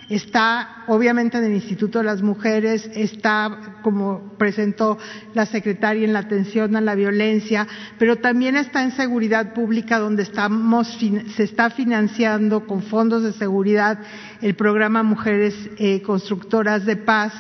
[0.10, 5.00] Está obviamente en el Instituto de las Mujeres, está, como presentó
[5.34, 10.22] la secretaria, en la atención a la violencia, pero también está en seguridad pública, donde
[10.22, 11.00] estamos,
[11.36, 13.98] se está financiando con fondos de seguridad
[14.42, 17.34] el programa Mujeres eh, Constructoras de Paz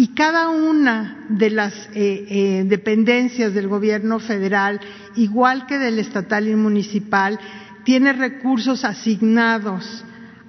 [0.00, 4.80] y cada una de las eh, dependencias del gobierno federal,
[5.14, 7.38] igual que del estatal y municipal,
[7.84, 10.02] tiene recursos asignados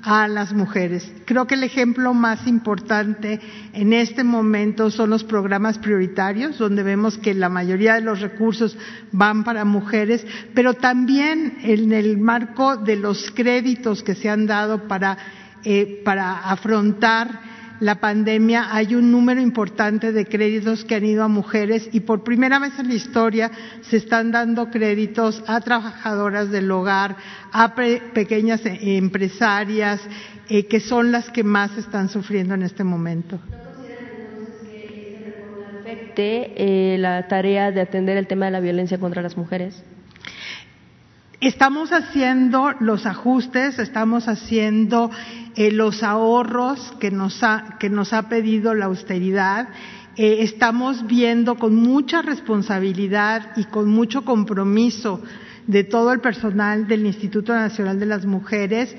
[0.04, 1.12] a las mujeres.
[1.26, 3.42] Creo que el ejemplo más importante
[3.74, 8.78] en este momento son los programas prioritarios, donde vemos que la mayoría de los recursos
[9.12, 14.88] van para mujeres, pero también en el marco de los créditos que se han dado
[14.88, 15.18] para,
[15.66, 17.52] eh, para afrontar
[17.82, 22.24] la pandemia hay un número importante de créditos que han ido a mujeres y por
[22.24, 23.50] primera vez en la historia
[23.82, 27.16] se están dando créditos a trabajadoras del hogar,
[27.52, 30.00] a pequeñas e-, empresarias,
[30.48, 33.40] eh, que son las que más están sufriendo en este momento.
[33.50, 33.58] ¿No
[35.80, 39.84] afecte eh, la tarea de atender el tema de la violencia contra las mujeres?
[41.42, 45.10] Estamos haciendo los ajustes, estamos haciendo
[45.56, 49.70] eh, los ahorros que nos, ha, que nos ha pedido la austeridad.
[50.18, 55.20] Eh, estamos viendo con mucha responsabilidad y con mucho compromiso
[55.66, 58.96] de todo el personal del Instituto Nacional de las Mujeres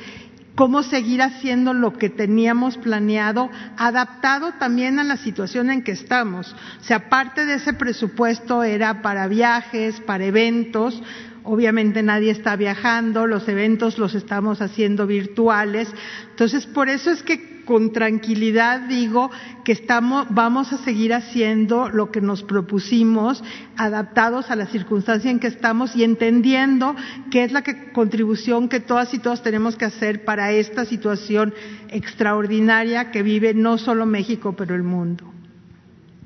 [0.55, 6.55] cómo seguir haciendo lo que teníamos planeado, adaptado también a la situación en que estamos.
[6.81, 11.03] O sea, parte de ese presupuesto era para viajes, para eventos,
[11.45, 15.89] obviamente nadie está viajando, los eventos los estamos haciendo virtuales.
[16.31, 19.31] Entonces, por eso es que con tranquilidad digo
[19.65, 23.43] que estamos, vamos a seguir haciendo lo que nos propusimos,
[23.77, 26.97] adaptados a la circunstancia en que estamos y entendiendo
[27.31, 27.63] qué es la
[27.93, 31.55] contribución que todas y todos tenemos que hacer para esta situación
[31.89, 35.33] extraordinaria que vive no solo México, pero el mundo.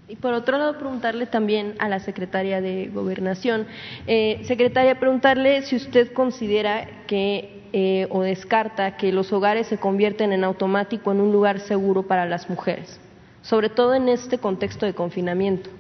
[0.09, 3.67] Y por otro lado, preguntarle también a la secretaria de Gobernación.
[4.07, 10.33] Eh, secretaria, preguntarle si usted considera que eh, o descarta que los hogares se convierten
[10.33, 13.01] en automático en un lugar seguro para las mujeres,
[13.43, 15.71] sobre todo en este contexto de confinamiento.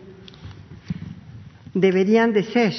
[1.72, 2.72] Deberían de ser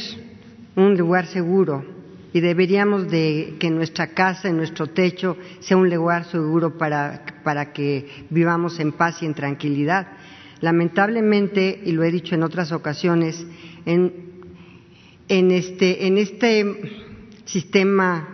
[0.76, 1.86] un lugar seguro
[2.34, 8.26] y deberíamos de que nuestra casa, nuestro techo, sea un lugar seguro para, para que
[8.30, 10.08] vivamos en paz y en tranquilidad
[10.62, 13.46] Lamentablemente, y lo he dicho en otras ocasiones,
[13.86, 14.12] en,
[15.28, 16.66] este, en este
[17.46, 18.34] sistema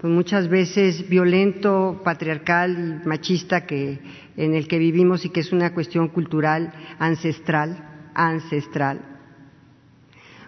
[0.00, 4.00] pues muchas veces violento, patriarcal y machista que,
[4.36, 9.00] en el que vivimos y que es una cuestión cultural ancestral, ancestral,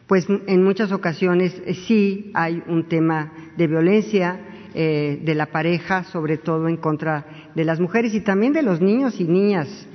[0.06, 4.40] pues en muchas ocasiones eh, sí hay un tema de violencia
[4.74, 8.82] eh, de la pareja, sobre todo en contra de las mujeres y también de los
[8.82, 9.88] niños y niñas.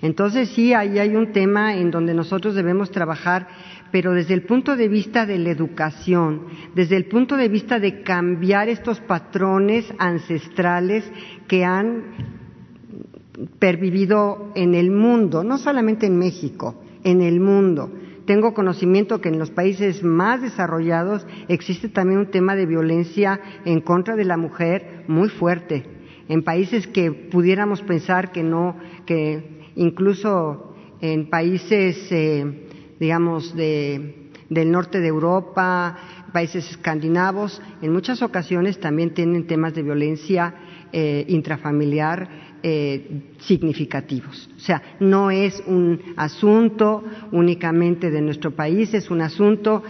[0.00, 3.48] Entonces sí, ahí hay un tema en donde nosotros debemos trabajar,
[3.90, 6.42] pero desde el punto de vista de la educación,
[6.74, 11.10] desde el punto de vista de cambiar estos patrones ancestrales
[11.48, 12.04] que han
[13.58, 17.90] pervivido en el mundo, no solamente en México, en el mundo.
[18.24, 23.80] Tengo conocimiento que en los países más desarrollados existe también un tema de violencia en
[23.80, 25.84] contra de la mujer muy fuerte.
[26.28, 28.76] En países que pudiéramos pensar que no,
[29.06, 32.44] que incluso en países, eh,
[32.98, 35.96] digamos, de, del norte de Europa,
[36.32, 40.54] países escandinavos, en muchas ocasiones también tienen temas de violencia
[40.92, 44.50] eh, intrafamiliar eh, significativos.
[44.56, 49.84] O sea, no es un asunto únicamente de nuestro país, es un asunto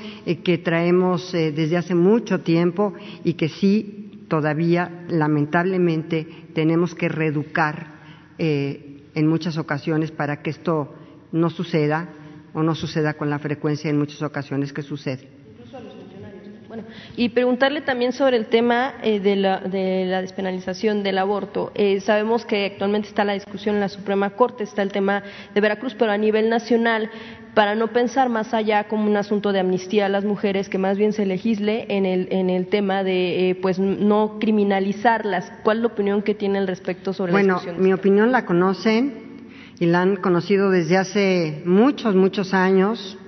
[0.45, 2.93] que traemos desde hace mucho tiempo
[3.25, 7.97] y que sí, todavía, lamentablemente, tenemos que reeducar
[9.19, 10.95] en muchas ocasiones para que esto
[11.33, 12.09] no suceda
[12.55, 15.29] o no suceda con la frecuencia en muchas ocasiones que sucede.
[16.69, 16.85] Bueno,
[17.17, 21.73] y preguntarle también sobre el tema eh, de, la, de, la, despenalización del aborto.
[21.75, 25.23] Eh, sabemos que actualmente está la discusión en la Suprema Corte, está el tema
[25.55, 27.11] de Veracruz, pero a nivel nacional,
[27.59, 30.97] para no pensar más allá como un asunto de amnistía a las mujeres, que más
[30.97, 35.51] bien se legisle en el, en el tema de eh, pues no criminalizarlas.
[35.65, 37.75] ¿Cuál es la opinión que tiene al respecto sobre bueno, la discusión?
[37.75, 39.49] Bueno, mi opinión la conocen
[39.81, 43.19] y la han conocido desde hace muchos, muchos años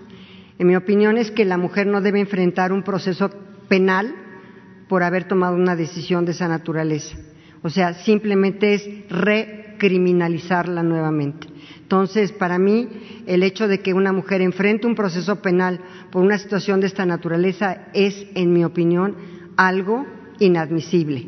[0.61, 3.33] en mi opinión es que la mujer no debe enfrentar un proceso
[3.66, 4.14] penal
[4.89, 7.16] por haber tomado una decisión de esa naturaleza.
[7.62, 11.49] O sea, simplemente es recriminalizarla nuevamente.
[11.91, 12.88] Entonces, para mí,
[13.26, 15.80] el hecho de que una mujer enfrente un proceso penal
[16.12, 19.16] por una situación de esta naturaleza es, en mi opinión,
[19.57, 20.07] algo
[20.38, 21.26] inadmisible.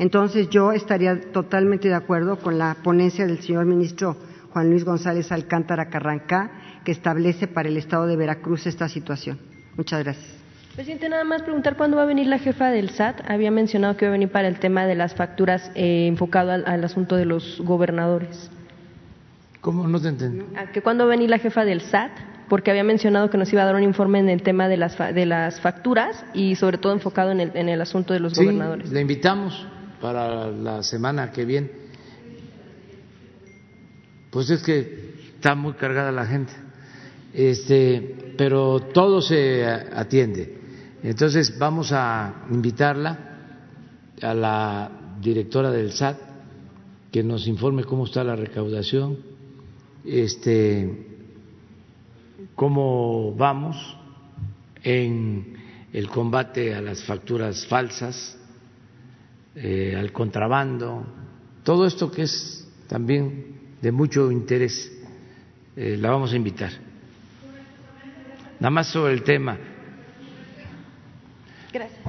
[0.00, 4.16] Entonces, yo estaría totalmente de acuerdo con la ponencia del señor ministro
[4.52, 9.38] Juan Luis González Alcántara Carrancá, que establece para el Estado de Veracruz esta situación.
[9.76, 10.34] Muchas gracias.
[10.74, 13.30] Presidente, nada más preguntar cuándo va a venir la jefa del SAT.
[13.30, 16.64] Había mencionado que iba a venir para el tema de las facturas eh, enfocado al,
[16.66, 18.50] al, asunto de los gobernadores.
[19.60, 19.86] ¿Cómo?
[19.86, 20.44] No te entendí.
[20.72, 22.12] ¿Que cuándo va a venir la jefa del SAT?
[22.48, 24.98] Porque había mencionado que nos iba a dar un informe en el tema de las,
[24.98, 28.42] de las facturas y sobre todo enfocado en el, en el asunto de los sí,
[28.42, 28.90] gobernadores.
[28.90, 29.66] Le invitamos
[30.00, 31.70] para la semana que viene.
[34.30, 36.52] Pues es que está muy cargada la gente
[37.32, 40.58] este, pero todo se atiende.
[41.02, 43.18] Entonces vamos a invitarla
[44.20, 44.90] a la
[45.20, 46.18] directora del SAT
[47.10, 49.18] que nos informe cómo está la recaudación,
[50.04, 51.06] este,
[52.54, 53.96] cómo vamos
[54.82, 55.54] en
[55.92, 58.38] el combate a las facturas falsas,
[59.54, 61.04] eh, al contrabando,
[61.64, 64.90] todo esto que es también de mucho interés,
[65.76, 66.70] eh, la vamos a invitar.
[68.58, 69.58] Nada más sobre el tema.
[71.72, 72.00] Gracias.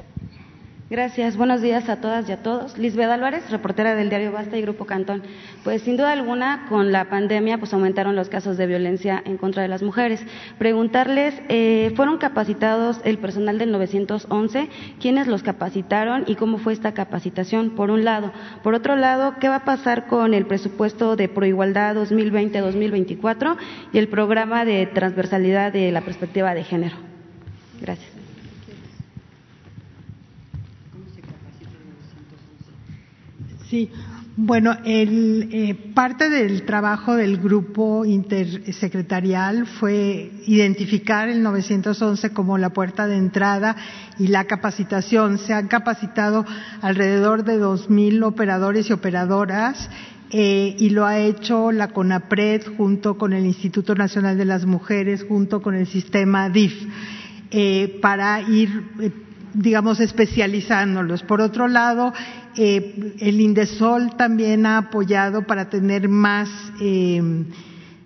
[0.92, 1.38] Gracias.
[1.38, 2.76] Buenos días a todas y a todos.
[2.76, 5.22] Lisbeth Álvarez, reportera del diario Basta y Grupo Cantón.
[5.64, 9.62] Pues sin duda alguna, con la pandemia, pues aumentaron los casos de violencia en contra
[9.62, 10.22] de las mujeres.
[10.58, 14.68] Preguntarles, eh, ¿fueron capacitados el personal del 911?
[15.00, 17.70] ¿Quiénes los capacitaron y cómo fue esta capacitación?
[17.70, 18.30] Por un lado.
[18.62, 23.56] Por otro lado, ¿qué va a pasar con el presupuesto de Proigualdad 2020-2024
[23.94, 26.96] y el programa de transversalidad de la perspectiva de género?
[27.80, 28.21] Gracias.
[33.72, 33.88] Sí,
[34.36, 42.68] bueno, el, eh, parte del trabajo del grupo intersecretarial fue identificar el 911 como la
[42.74, 43.74] puerta de entrada
[44.18, 45.38] y la capacitación.
[45.38, 46.44] Se han capacitado
[46.82, 49.88] alrededor de 2.000 operadores y operadoras
[50.32, 55.24] eh, y lo ha hecho la CONAPRED junto con el Instituto Nacional de las Mujeres,
[55.26, 56.74] junto con el sistema DIF,
[57.50, 58.82] eh, para ir
[59.54, 61.22] digamos, especializándolos.
[61.22, 62.12] Por otro lado,
[62.56, 66.48] eh, el Indesol también ha apoyado para tener más,
[66.80, 67.22] eh,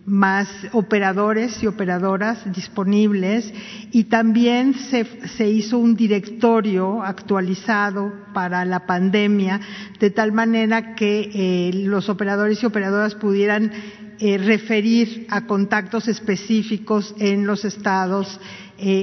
[0.05, 3.53] más operadores y operadoras disponibles
[3.91, 5.05] y también se,
[5.37, 9.61] se, hizo un directorio actualizado para la pandemia
[9.99, 13.73] de tal manera que eh, los operadores y operadoras pudieran
[14.19, 18.41] referir a contactos específicos en los estados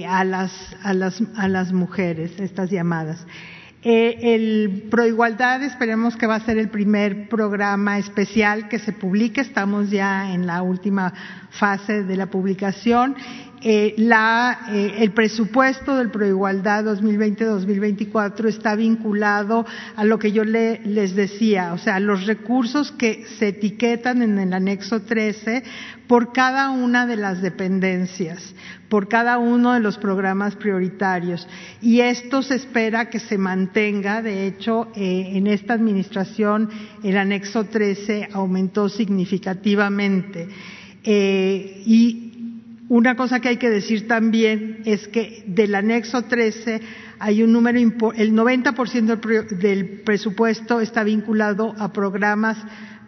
[0.08, 3.24] a, las, a, las, a las mujeres, estas llamadas.
[3.86, 9.42] Eh, el Proigualdad esperemos que va a ser el primer programa especial que se publique.
[9.42, 11.14] Estamos ya en la última
[11.50, 13.18] fase de la publicación.
[13.66, 19.66] eh, eh, el presupuesto del Proigualdad 2020-2024 está vinculado
[19.98, 24.40] a lo que yo le, les decía, o sea, los recursos que se etiquetan en
[24.40, 25.64] el anexo 13
[26.08, 28.54] por cada una de las dependencias,
[28.90, 31.48] por cada uno de los programas prioritarios.
[31.82, 34.22] Y esto se espera que se mantenga.
[34.22, 36.70] De hecho, eh, en esta administración
[37.04, 40.48] el anexo 13 aumentó significativamente.
[41.06, 42.34] y
[42.90, 46.80] una cosa que hay que decir también es que del anexo 13
[47.18, 47.80] hay un número,
[48.16, 52.58] el 90% del presupuesto está vinculado a programas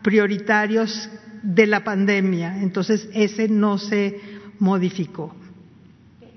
[0.02, 1.10] prioritarios
[1.46, 4.20] de la pandemia, entonces ese no se
[4.60, 5.34] modificó.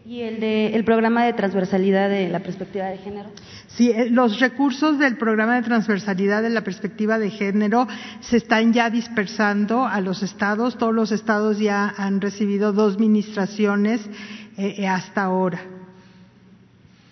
[0.07, 3.29] ¿Y el, de, el programa de transversalidad de la perspectiva de género?
[3.67, 7.87] Sí, eh, los recursos del programa de transversalidad de la perspectiva de género
[8.21, 10.79] se están ya dispersando a los estados.
[10.79, 14.01] Todos los estados ya han recibido dos ministraciones
[14.57, 15.61] eh, eh, hasta ahora.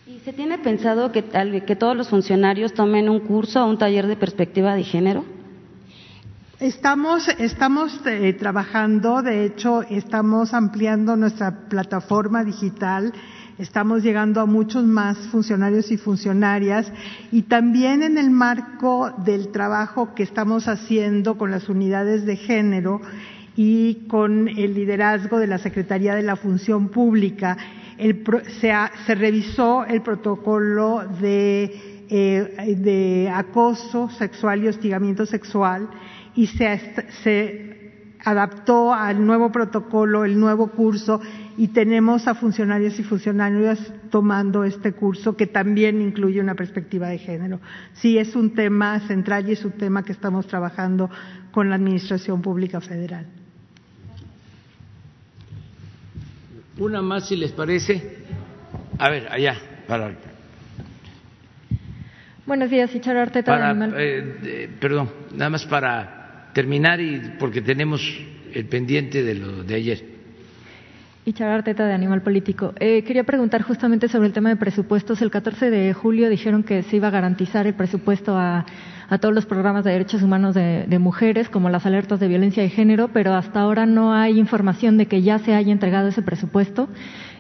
[0.07, 1.25] ¿Y se tiene pensado que,
[1.67, 5.36] que todos los funcionarios tomen un curso o un taller de perspectiva de género?
[6.61, 13.13] Estamos, estamos eh, trabajando, de hecho, estamos ampliando nuestra plataforma digital,
[13.59, 16.91] estamos llegando a muchos más funcionarios y funcionarias.
[17.31, 23.03] Y también en el marco del trabajo que estamos haciendo con las unidades de género
[23.55, 27.59] y con el liderazgo de la Secretaría de la Función Pública,
[27.99, 35.91] se, revisó el protocolo eh, de acoso sexual y hostigamiento sexual
[36.37, 37.75] y se,
[38.23, 41.21] adaptó al nuevo protocolo, el nuevo curso,
[41.57, 43.79] y tenemos a funcionarios y funcionarias
[44.11, 47.61] tomando este curso que también incluye una perspectiva de género.
[47.95, 51.11] Sí, es un tema central y es un tema que estamos trabajando
[51.53, 53.27] con la Administración Pública Federal.
[56.79, 58.19] Una más, si les parece.
[58.99, 59.57] A ver, allá,
[59.89, 60.15] para.
[62.45, 63.53] Buenos días, Icharo Arteta.
[63.53, 66.16] Para, eh, perdón, nada más para
[66.57, 68.01] terminar y porque tenemos
[68.55, 70.05] el pendiente de lo de ayer.
[71.27, 72.73] Y Arteta de Animal Político.
[72.81, 75.21] Eh, quería preguntar justamente sobre el tema de presupuestos.
[75.21, 78.65] El 14 de julio dijeron que se iba a garantizar el presupuesto a,
[79.21, 83.09] todos los programas de derechos humanos de, mujeres, como las alertas de violencia de género,
[83.13, 86.89] pero hasta ahora no hay información de que ya se haya entregado ese presupuesto.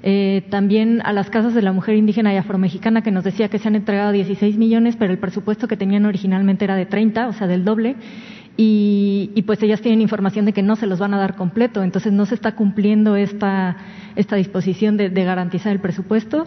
[0.02, 3.58] Eh, también a las casas de la mujer indígena y afromexicana, que nos decía que
[3.58, 7.32] se han entregado 16 millones, pero el presupuesto que tenían originalmente era de 30, o
[7.32, 7.96] sea, del doble
[8.58, 12.12] y, pues ellas tienen información de que no se los van a dar completo, entonces
[12.12, 13.76] no se está cumpliendo esta,
[14.16, 16.46] esta disposición de, garantizar el presupuesto.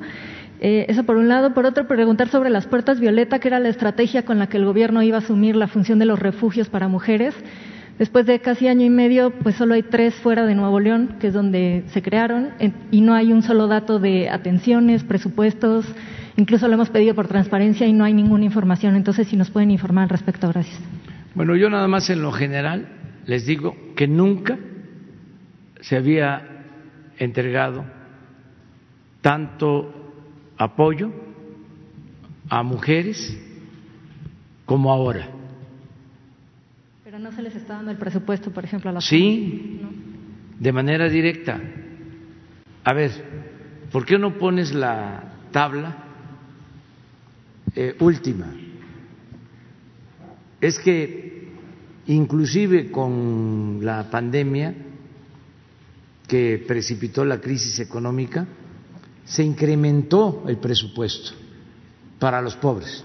[0.62, 1.54] Eh, eso por un lado.
[1.54, 4.66] Por otro, preguntar sobre las puertas violeta, que era la estrategia con la que el
[4.66, 7.36] gobierno iba a asumir la función de los refugios para mujeres.
[8.00, 11.28] Después de casi año y medio, pues solo hay tres fuera de Nuevo León, que
[11.28, 12.50] es donde se crearon,
[12.92, 15.86] y no hay un solo dato de atenciones, presupuestos.
[16.38, 18.96] Incluso lo hemos pedido por transparencia y no hay ninguna información.
[18.96, 20.80] Entonces, si nos pueden informar al respecto, gracias.
[21.40, 22.90] Bueno, yo nada más en lo general
[23.26, 24.60] les digo que nunca
[25.80, 26.66] se había
[27.18, 27.86] entregado
[29.22, 30.12] tanto
[30.58, 31.14] apoyo
[32.50, 33.42] a mujeres
[34.66, 35.30] como ahora.
[37.06, 39.80] Pero no se les está dando el presupuesto, por ejemplo, a las Sí,
[40.60, 41.58] de manera directa.
[42.84, 43.12] A ver,
[43.94, 45.24] ¿por qué no pones la
[45.54, 45.96] tabla
[47.78, 48.48] eh, última?
[50.62, 51.29] es que
[52.10, 54.74] inclusive con la pandemia
[56.28, 58.48] que precipitó la crisis económica,
[59.26, 61.32] se incrementó el presupuesto
[62.20, 63.04] para los pobres.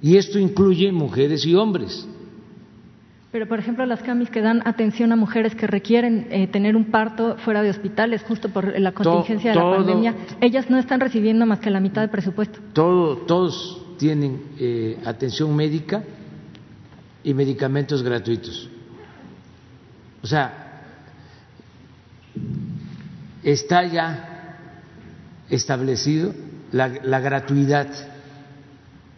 [0.00, 2.06] Y esto incluye mujeres y hombres.
[3.32, 6.86] Pero, por ejemplo, las CAMIS que dan atención a mujeres que requieren eh, tener un
[6.86, 11.44] parto fuera de hospitales, justo por la contingencia de la pandemia, ellas no están recibiendo
[11.44, 12.60] más que la mitad del presupuesto.
[12.72, 16.02] Todo, todos tienen eh, atención médica
[17.24, 18.68] y medicamentos gratuitos.
[20.22, 20.82] O sea,
[23.42, 24.56] está ya
[25.48, 26.34] establecido
[26.72, 27.88] la, gratuidad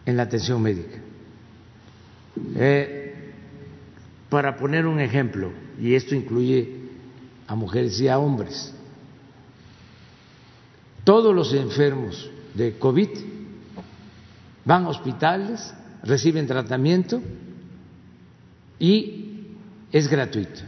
[0.05, 0.97] en la atención médica.
[2.55, 3.33] Eh,
[4.29, 6.79] para poner un ejemplo, y esto incluye
[7.47, 8.73] a mujeres y a hombres,
[11.03, 13.09] todos los enfermos de COVID
[14.63, 15.73] van a hospitales,
[16.03, 17.21] reciben tratamiento
[18.81, 19.57] y
[19.91, 20.59] es gratuito.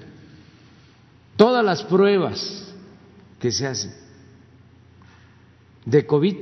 [1.36, 2.72] Todas las pruebas
[3.40, 3.92] que se hacen
[5.84, 6.36] de COVID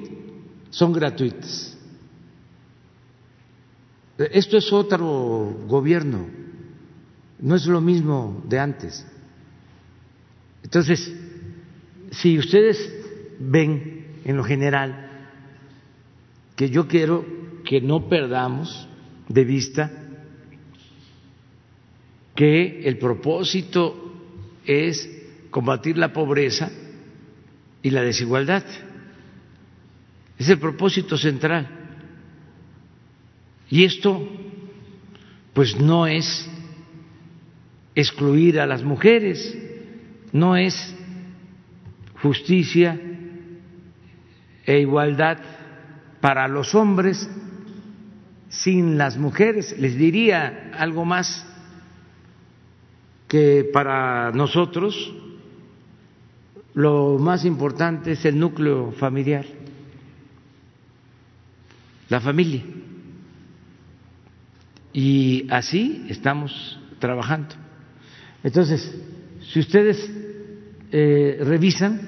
[0.70, 1.78] son gratuitas.
[4.18, 6.28] Esto es otro gobierno,
[7.40, 9.08] no es lo mismo de antes.
[10.64, 11.12] Entonces,
[12.12, 12.78] si ustedes
[13.40, 15.10] ven en lo general
[16.58, 17.26] que yo quiero
[17.64, 18.90] que no perdamos
[19.30, 20.01] de vista
[22.42, 24.16] que el propósito
[24.66, 25.08] es
[25.52, 26.72] combatir la pobreza
[27.84, 28.64] y la desigualdad.
[30.40, 31.70] Es el propósito central.
[33.70, 34.28] Y esto,
[35.54, 36.50] pues no es
[37.94, 39.56] excluir a las mujeres,
[40.32, 40.96] no es
[42.24, 43.00] justicia
[44.66, 45.38] e igualdad
[46.22, 47.30] para los hombres
[48.50, 49.78] sin las mujeres.
[49.78, 51.46] Les diría algo más
[53.32, 55.14] que para nosotros
[56.74, 59.46] lo más importante es el núcleo familiar,
[62.10, 62.62] la familia.
[64.92, 67.56] Y así estamos trabajando.
[68.44, 69.00] Entonces,
[69.54, 70.12] si ustedes
[70.92, 72.02] eh, revisan,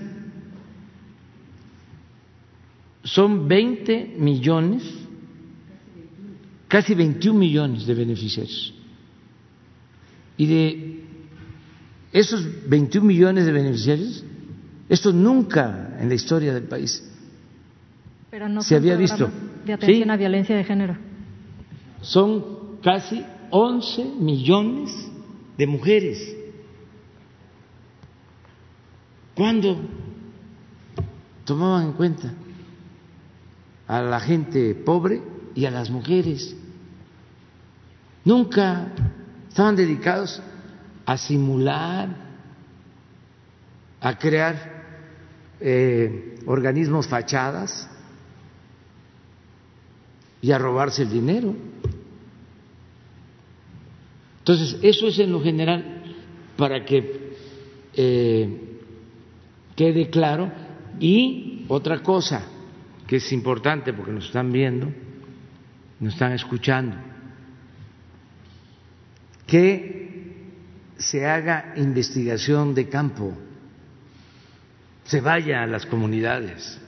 [3.05, 4.83] son 20 millones,
[6.67, 8.73] casi 21 millones de beneficiarios.
[10.35, 11.02] Y de
[12.13, 14.23] esos 21 millones de beneficiarios,
[14.87, 17.03] esto nunca en la historia del país
[18.29, 19.29] Pero no se había visto.
[19.65, 20.09] De atención ¿Sí?
[20.11, 20.95] a violencia de género.
[22.01, 24.91] Son casi 11 millones
[25.57, 26.35] de mujeres.
[29.33, 29.79] ¿Cuándo
[31.45, 32.33] tomaban en cuenta
[33.87, 35.21] a la gente pobre
[35.55, 36.55] y a las mujeres?
[38.25, 38.91] Nunca
[39.49, 40.41] estaban dedicados
[41.05, 42.09] a simular,
[43.99, 44.83] a crear
[45.59, 47.89] eh, organismos fachadas
[50.41, 51.55] y a robarse el dinero.
[54.39, 56.03] Entonces, eso es en lo general
[56.57, 57.33] para que
[57.95, 58.79] eh,
[59.75, 60.51] quede claro.
[60.99, 62.45] Y otra cosa
[63.07, 64.91] que es importante porque nos están viendo,
[65.99, 66.97] nos están escuchando,
[69.47, 70.02] que
[71.03, 73.33] se haga investigación de campo,
[75.03, 76.79] se vaya a las comunidades.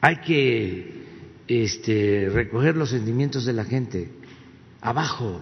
[0.00, 1.06] Hay que
[1.46, 4.10] este, recoger los sentimientos de la gente
[4.80, 5.40] abajo,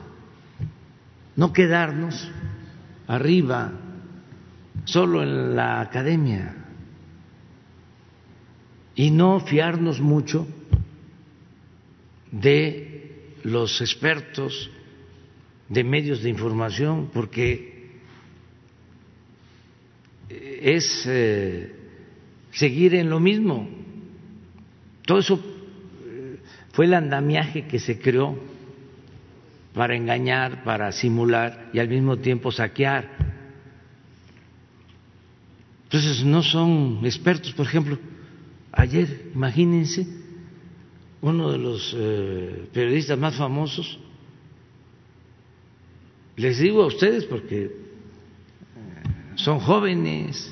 [1.37, 2.31] no quedarnos
[3.07, 3.73] arriba,
[4.85, 6.57] solo en la academia,
[8.95, 10.47] y no fiarnos mucho
[12.31, 14.71] de los expertos
[15.71, 17.71] de medios de información, porque
[20.29, 21.73] es eh,
[22.51, 23.69] seguir en lo mismo.
[25.07, 25.41] Todo eso
[26.73, 28.39] fue el andamiaje que se creó
[29.73, 33.09] para engañar, para simular y al mismo tiempo saquear.
[35.85, 37.99] Entonces no son expertos, por ejemplo,
[38.73, 40.07] ayer, imagínense,
[41.21, 43.99] uno de los eh, periodistas más famosos,
[46.41, 47.71] les digo a ustedes porque
[49.35, 50.51] son jóvenes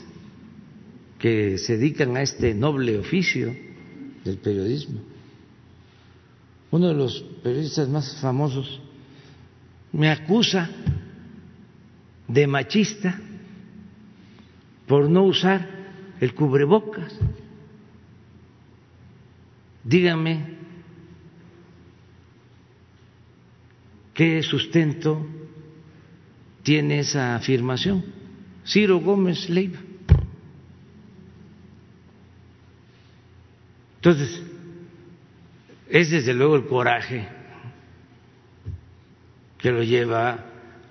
[1.19, 3.57] que se dedican a este noble oficio
[4.23, 5.01] del periodismo.
[6.71, 8.83] Uno de los periodistas más famosos
[9.91, 10.69] me acusa
[12.29, 13.19] de machista
[14.87, 15.67] por no usar
[16.21, 17.19] el cubrebocas.
[19.85, 20.59] Dígame
[24.13, 25.27] qué sustento
[26.69, 28.05] tiene esa afirmación.
[28.67, 29.79] Ciro Gómez Leiva.
[33.97, 34.43] Entonces,
[35.89, 37.27] es desde luego el coraje
[39.57, 40.45] que lo lleva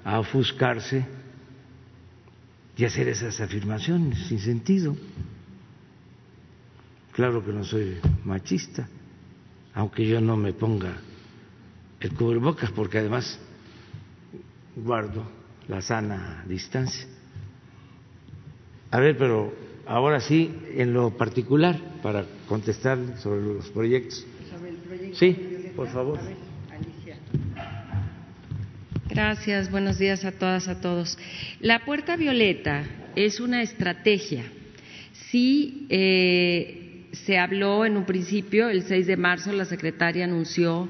[0.03, 1.05] a ofuscarse
[2.75, 4.97] y hacer esas afirmaciones sin sentido.
[7.11, 8.89] Claro que no soy machista,
[9.75, 10.97] aunque yo no me ponga
[11.99, 13.39] el cubrebocas, porque además
[14.75, 15.36] guardo
[15.67, 17.05] la sana distancia.
[18.91, 19.53] A ver, pero
[19.85, 24.25] ahora sí, en lo particular, para contestar sobre los proyectos.
[24.49, 25.75] Sobre el proyecto Sí, Violeta.
[25.75, 26.19] por favor.
[26.19, 26.35] A ver,
[26.71, 27.17] Alicia.
[29.09, 31.17] Gracias, buenos días a todas, a todos.
[31.59, 32.83] La puerta violeta
[33.15, 34.45] es una estrategia.
[35.31, 40.87] Sí, eh, se habló en un principio, el 6 de marzo, la secretaria anunció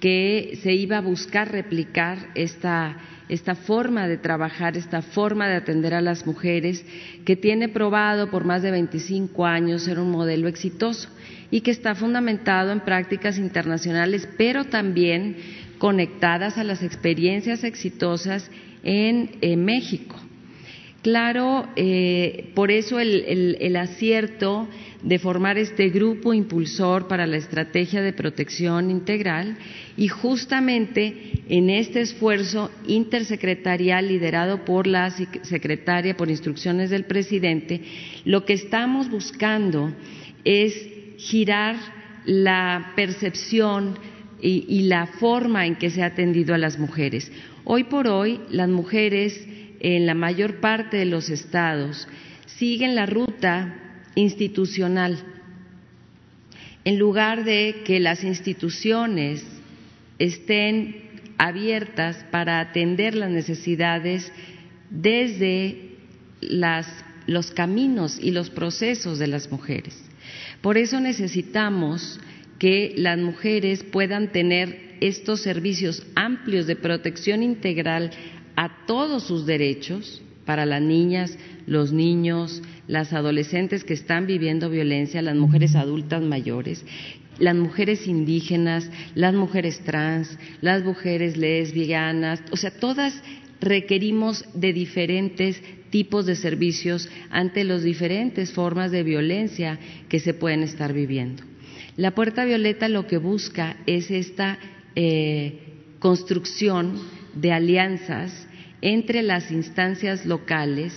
[0.00, 2.96] que se iba a buscar replicar esta,
[3.30, 6.84] esta forma de trabajar, esta forma de atender a las mujeres,
[7.24, 11.08] que tiene probado por más de 25 años ser un modelo exitoso
[11.50, 15.36] y que está fundamentado en prácticas internacionales, pero también
[15.78, 18.50] conectadas a las experiencias exitosas
[18.82, 20.16] en, en México.
[21.02, 24.68] Claro, eh, por eso el, acierto
[25.02, 29.56] de formar este grupo impulsor para la estrategia de protección integral
[29.96, 37.82] y justamente en este esfuerzo intersecretarial liderado por la secretaria por instrucciones del presidente,
[38.24, 39.92] lo que estamos buscando
[40.44, 40.74] es
[41.16, 41.76] girar
[42.26, 43.98] la percepción
[44.42, 47.32] y, y la forma en que se ha atendido a las mujeres.
[47.64, 49.46] Hoy por hoy, las mujeres
[49.80, 52.06] en la mayor parte de los estados
[52.46, 53.79] siguen la ruta
[54.14, 55.18] institucional.
[56.84, 59.44] En lugar de que las instituciones
[60.18, 64.30] estén abiertas para atender las necesidades
[64.90, 65.96] desde
[67.26, 69.98] los caminos y los procesos de las mujeres.
[70.60, 72.20] Por eso necesitamos
[72.58, 78.10] que las mujeres puedan tener estos servicios amplios de protección integral
[78.56, 85.22] a todos sus derechos para las niñas, los niños, las adolescentes que están viviendo violencia,
[85.22, 86.84] las mujeres adultas mayores,
[87.38, 93.14] las mujeres indígenas, las mujeres trans, las mujeres lesbianas, o sea, todas
[93.60, 99.78] requerimos de diferentes tipos de servicios ante las diferentes formas de violencia
[100.08, 101.44] que se pueden estar viviendo.
[101.96, 104.58] La Puerta Violeta lo que busca es esta
[104.96, 105.60] eh,
[106.00, 107.00] construcción
[107.34, 108.48] de alianzas
[108.82, 110.92] entre las instancias locales,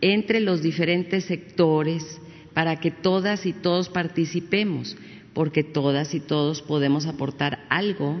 [0.00, 2.20] entre los diferentes sectores,
[2.54, 4.96] para que todas y todos participemos,
[5.32, 8.20] porque todas y todos podemos aportar algo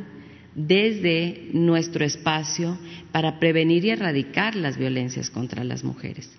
[0.54, 2.78] desde nuestro espacio
[3.12, 6.30] para prevenir y erradicar las violencias contra las mujeres.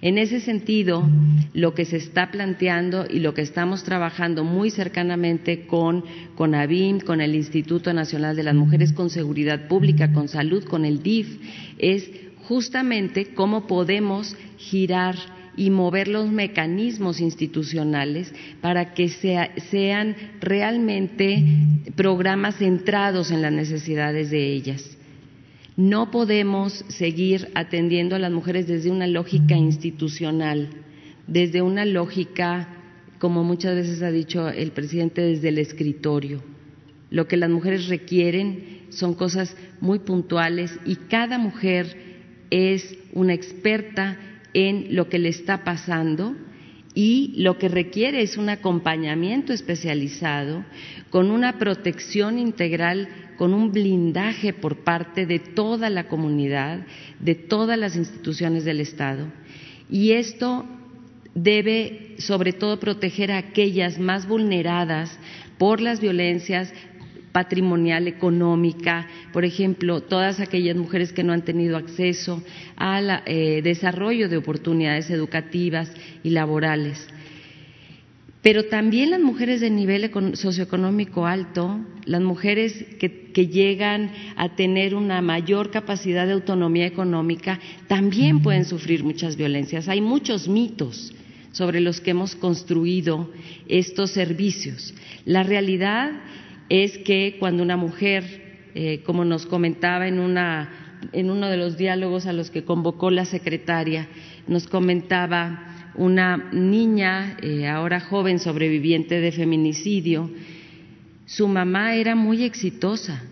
[0.00, 1.08] En ese sentido,
[1.54, 7.00] lo que se está planteando y lo que estamos trabajando muy cercanamente con, con ABIM,
[7.00, 11.38] con el Instituto Nacional de las Mujeres, con Seguridad Pública, con Salud, con el DIF,
[11.78, 12.10] es
[12.48, 15.16] justamente cómo podemos girar
[15.56, 21.44] y mover los mecanismos institucionales para que sean realmente
[21.94, 24.96] programas centrados en las necesidades de ellas.
[25.76, 30.68] No podemos seguir atendiendo a las mujeres desde una lógica institucional,
[31.26, 32.68] desde una lógica,
[33.18, 36.42] como muchas veces ha dicho el presidente, desde el escritorio.
[37.10, 42.03] Lo que las mujeres requieren son cosas muy puntuales y cada mujer
[42.50, 44.18] es una experta
[44.52, 46.36] en lo que le está pasando
[46.94, 50.64] y lo que requiere es un acompañamiento especializado
[51.10, 56.86] con una protección integral con un blindaje por parte de toda la comunidad,
[57.18, 59.26] de todas las instituciones del Estado.
[59.90, 60.64] Y esto
[61.34, 65.18] debe, sobre todo, proteger a aquellas más vulneradas
[65.58, 66.72] por las violencias
[67.34, 72.42] patrimonial, económica, por ejemplo, todas aquellas mujeres que no han tenido acceso
[72.76, 77.06] al eh, desarrollo de oportunidades educativas y laborales
[78.44, 85.22] pero también las mujeres de nivel socioeconómico alto, las mujeres que, llegan a tener una
[85.22, 87.58] mayor capacidad de autonomía económica,
[87.88, 89.88] también pueden sufrir muchas violencias.
[89.88, 91.14] Hay muchos mitos
[91.52, 93.30] sobre los que hemos construido
[93.66, 94.94] estos servicios.
[95.24, 96.12] La realidad
[96.68, 101.76] es que cuando una mujer, eh, como nos comentaba en, una, en uno de los
[101.76, 104.08] diálogos a los que convocó la secretaria,
[104.46, 110.30] nos comentaba una niña, eh, ahora joven, sobreviviente de feminicidio.
[111.26, 113.22] Su mamá era muy exitosa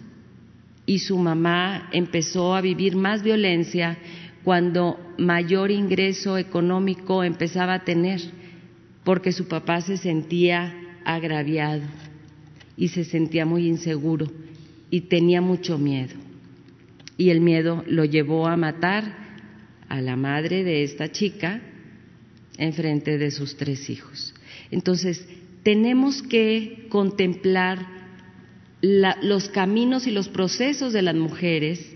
[0.87, 3.99] y su mamá empezó a vivir más violencia
[4.45, 8.21] cuando mayor ingreso económico empezaba a tener,
[9.05, 10.75] porque su papá se sentía
[11.05, 11.83] agraviado
[12.77, 14.27] y se sentía muy inseguro
[14.91, 16.15] y tenía mucho miedo.
[17.17, 19.23] Y el miedo lo llevó a matar
[19.89, 21.61] a la madre de esta chica
[22.57, 24.35] en frente de sus tres hijos.
[24.71, 25.27] Entonces,
[25.63, 27.87] tenemos que contemplar
[28.81, 31.87] los caminos y los procesos de las mujeres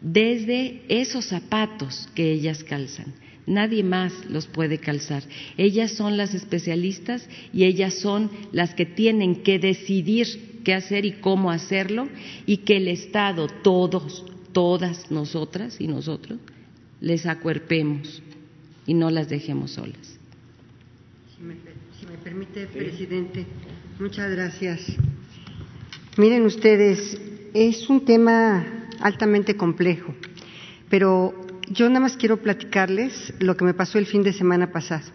[0.00, 3.14] desde esos zapatos que ellas calzan.
[3.46, 5.22] Nadie más los puede calzar.
[5.58, 11.12] Ellas son las especialistas y ellas son las que tienen que decidir qué hacer y
[11.12, 12.08] cómo hacerlo
[12.46, 16.38] y que el Estado, todos, todas nosotras y nosotros,
[17.00, 18.22] les acuerpemos
[18.86, 20.18] y no las dejemos solas.
[21.36, 23.44] Si me, permite, presidente,
[24.00, 24.80] muchas gracias.
[26.16, 27.20] Miren ustedes,
[27.52, 30.14] es un tema altamente complejo,
[30.88, 35.10] pero yo nada más quiero platicarles lo que me pasó el fin de semana pasado.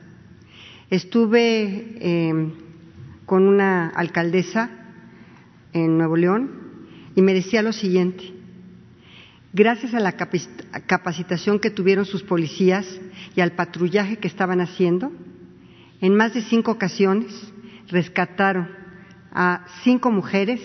[0.90, 2.54] Estuve em,
[3.26, 4.70] con una alcaldesa
[5.74, 6.52] en Nuevo León
[7.16, 8.40] y me decía lo siguiente,
[9.52, 12.86] Gracias a la capacitación que tuvieron sus policías
[13.36, 15.12] y al patrullaje que estaban haciendo,
[16.02, 17.52] en más de cinco ocasiones
[17.88, 18.70] rescataron
[19.32, 20.62] a cinco mujeres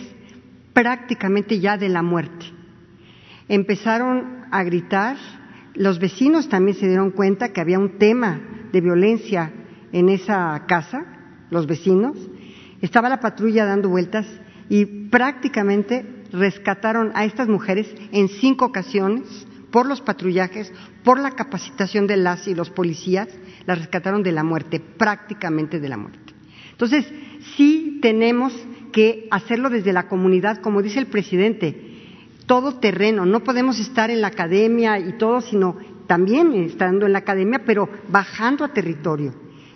[0.74, 2.44] prácticamente ya de la muerte.
[3.48, 5.16] Empezaron a gritar,
[5.74, 8.40] los vecinos también se dieron cuenta que había un tema
[8.72, 9.52] de violencia
[9.92, 11.04] en esa casa,
[11.50, 12.16] los vecinos,
[12.80, 14.26] estaba la patrulla dando vueltas
[14.68, 20.72] y prácticamente rescataron a estas mujeres en cinco ocasiones por los patrullajes,
[21.02, 23.28] por la capacitación de las y los policías,
[23.66, 26.34] las rescataron de la muerte, prácticamente de la muerte.
[26.70, 27.06] Entonces,
[27.56, 28.52] sí tenemos
[28.92, 31.93] que hacerlo desde la comunidad, como dice el presidente,
[32.46, 35.76] todo terreno, no podemos estar en la academia y todo, sino
[36.06, 39.34] también estando en la academia, pero bajando a territorio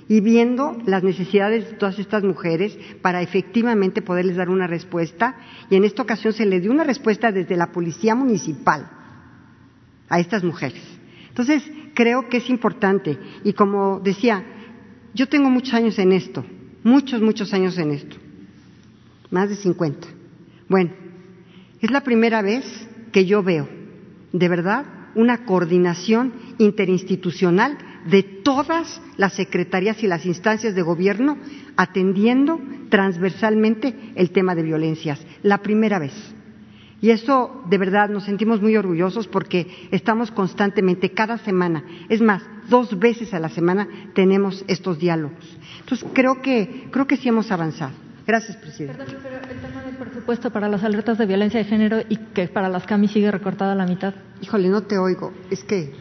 [0.09, 5.37] y viendo las necesidades de todas estas mujeres para efectivamente poderles dar una respuesta.
[5.71, 8.91] Y en esta ocasión se le dio una respuesta desde la Policía Municipal
[10.09, 10.83] a estas mujeres.
[11.29, 11.63] Entonces,
[11.95, 13.19] creo que es importante.
[13.45, 14.45] Y como decía,
[15.15, 16.45] yo tengo muchos años en esto,
[16.83, 18.17] muchos, muchos años en esto,
[19.31, 20.09] más de 50.
[20.69, 20.91] Bueno,
[21.81, 22.65] es la primera vez
[23.13, 23.69] que yo veo,
[24.33, 31.39] de verdad, una coordinación interinstitucional de todas las secretarías y las instancias de gobierno
[31.77, 35.25] atendiendo transversalmente el tema de violencias.
[35.43, 36.15] La primera vez.
[37.01, 42.43] Y eso, de verdad, nos sentimos muy orgullosos porque estamos constantemente, cada semana, es más,
[42.69, 45.59] dos veces a la semana tenemos estos diálogos.
[45.81, 48.08] Entonces, creo que, creo que sí hemos avanzado.
[48.29, 48.99] Gracias, presidente.
[48.99, 52.47] Perdón, pero el tema del presupuesto para las alertas de violencia de género y que
[52.47, 54.13] para las CAMI sigue recortado a la mitad.
[54.43, 55.33] Híjole, no te oigo.
[55.51, 55.95] Es que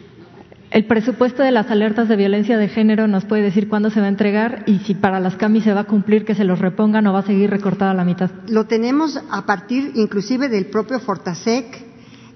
[0.72, 4.08] el presupuesto de las alertas de violencia de género nos puede decir cuándo se va
[4.08, 7.08] a entregar y si para las CAMI se va a cumplir que se los repongan
[7.08, 8.30] o va a seguir recortada a la mitad.
[8.50, 11.86] Lo tenemos a partir inclusive del propio Fortasec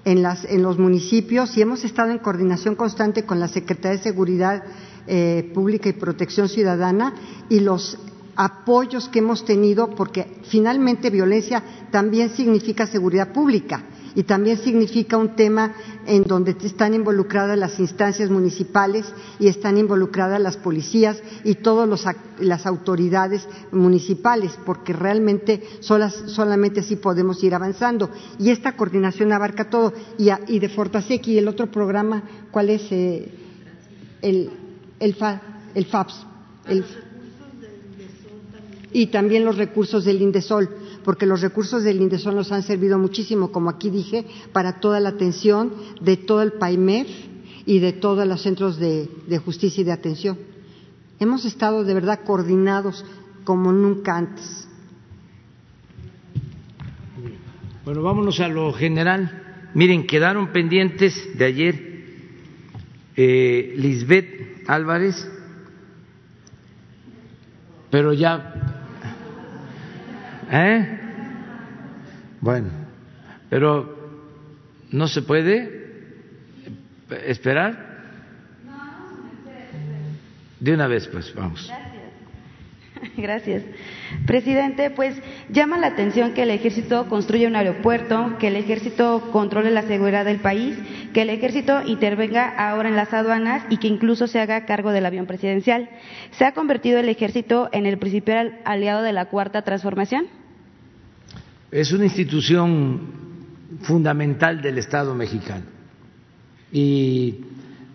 [0.06, 0.22] en,
[0.62, 4.62] los municipios y hemos estado en coordinación constante con la Secretaría de Seguridad
[5.06, 7.12] eh, Pública y Protección Ciudadana
[7.50, 7.98] y los
[8.36, 13.82] apoyos que hemos tenido, porque finalmente violencia también significa seguridad pública
[14.14, 15.74] y también significa un tema
[16.06, 19.06] en donde están involucradas las instancias municipales
[19.38, 21.88] y están involucradas las policías y todas
[22.38, 28.10] las autoridades municipales, porque realmente solamente así podemos ir avanzando.
[28.38, 29.92] Y esta coordinación abarca todo.
[30.18, 32.82] Y, de Fortasec y el otro programa, ¿cuál es?
[32.92, 33.30] Eh,
[34.20, 34.50] el,
[35.00, 35.16] el,
[35.74, 36.26] el FAPS.
[38.92, 40.68] Y también los recursos del INDESOL
[41.04, 45.10] porque los recursos del INDESOL nos han servido muchísimo, como aquí dije, para toda la
[45.10, 47.06] atención de todo el PAIMER
[47.66, 49.08] y de todos los centros de,
[49.44, 50.38] justicia y de atención.
[51.18, 53.04] Hemos estado de verdad coordinados
[53.44, 54.68] como nunca antes.
[57.84, 59.70] Bueno, vámonos a lo general.
[59.74, 61.92] Miren, quedaron pendientes de ayer
[63.16, 65.28] eh, Lisbeth Álvarez,
[67.90, 68.71] pero ya
[70.52, 70.98] ¿Eh?
[72.42, 72.68] Bueno,
[73.48, 74.20] pero
[74.90, 75.82] no se puede
[77.26, 77.90] esperar.
[80.60, 81.72] De una vez, pues, vamos.
[83.16, 83.62] Gracias.
[84.26, 85.16] Presidente, pues
[85.48, 90.24] llama la atención que el ejército construya un aeropuerto, que el ejército controle la seguridad
[90.24, 90.76] del país,
[91.12, 95.06] que el ejército intervenga ahora en las aduanas y que incluso se haga cargo del
[95.06, 95.88] avión presidencial.
[96.32, 100.41] ¿Se ha convertido el ejército en el principal aliado de la cuarta transformación?
[101.72, 103.00] Es una institución
[103.80, 105.64] fundamental del Estado mexicano
[106.70, 107.46] y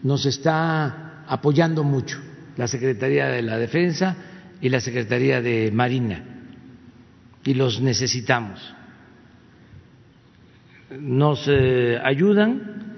[0.01, 2.17] nos está apoyando mucho
[2.55, 4.17] la Secretaría de la Defensa
[4.59, 6.23] y la Secretaría de Marina
[7.45, 8.59] y los necesitamos.
[10.99, 12.95] Nos eh, ayudan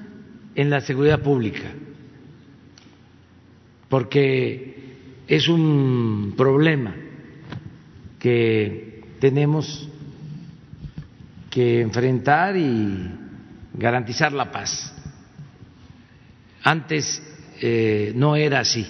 [0.55, 1.73] en la seguridad pública
[3.89, 4.95] porque
[5.27, 6.95] es un problema
[8.17, 9.88] que tenemos
[11.49, 13.11] que enfrentar y
[13.73, 14.93] garantizar la paz.
[16.63, 17.21] Antes
[17.61, 18.87] eh, no era así.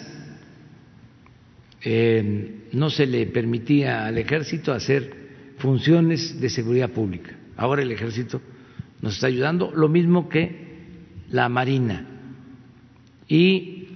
[1.82, 5.16] Eh, no se le permitía al ejército hacer
[5.58, 7.32] funciones de seguridad pública.
[7.56, 8.42] Ahora el ejército
[9.02, 10.68] nos está ayudando, lo mismo que
[11.30, 12.06] la Marina.
[13.28, 13.90] Y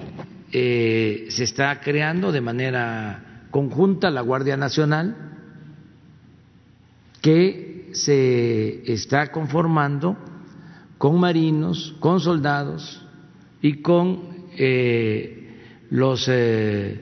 [0.52, 5.16] eh, se está creando de manera conjunta la Guardia Nacional,
[7.22, 10.18] que se está conformando
[10.98, 13.02] con marinos, con soldados
[13.62, 15.50] y con eh,
[15.90, 17.02] los eh,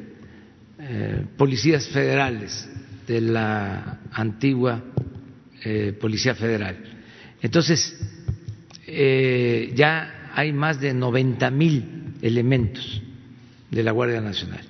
[0.79, 2.69] eh, policías federales
[3.07, 4.83] de la antigua
[5.99, 6.75] Policía Federal.
[7.39, 7.95] Entonces,
[9.75, 12.99] ya hay más de 90 mil elementos
[13.69, 14.65] de la Guardia Nacional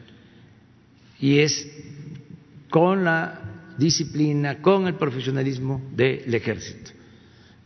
[1.21, 1.65] y es
[2.69, 3.40] con la
[3.77, 6.91] disciplina, con el profesionalismo del ejército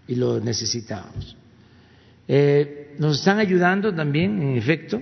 [0.07, 1.35] y lo necesitábamos.
[2.27, 5.01] Eh, nos están ayudando también, en efecto,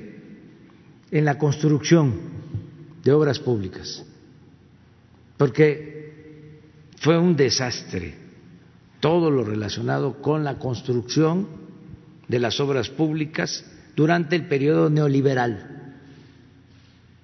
[1.11, 2.13] en la construcción
[3.03, 4.03] de obras públicas,
[5.37, 6.59] porque
[6.97, 8.15] fue un desastre
[8.99, 11.47] todo lo relacionado con la construcción
[12.27, 15.97] de las obras públicas durante el periodo neoliberal.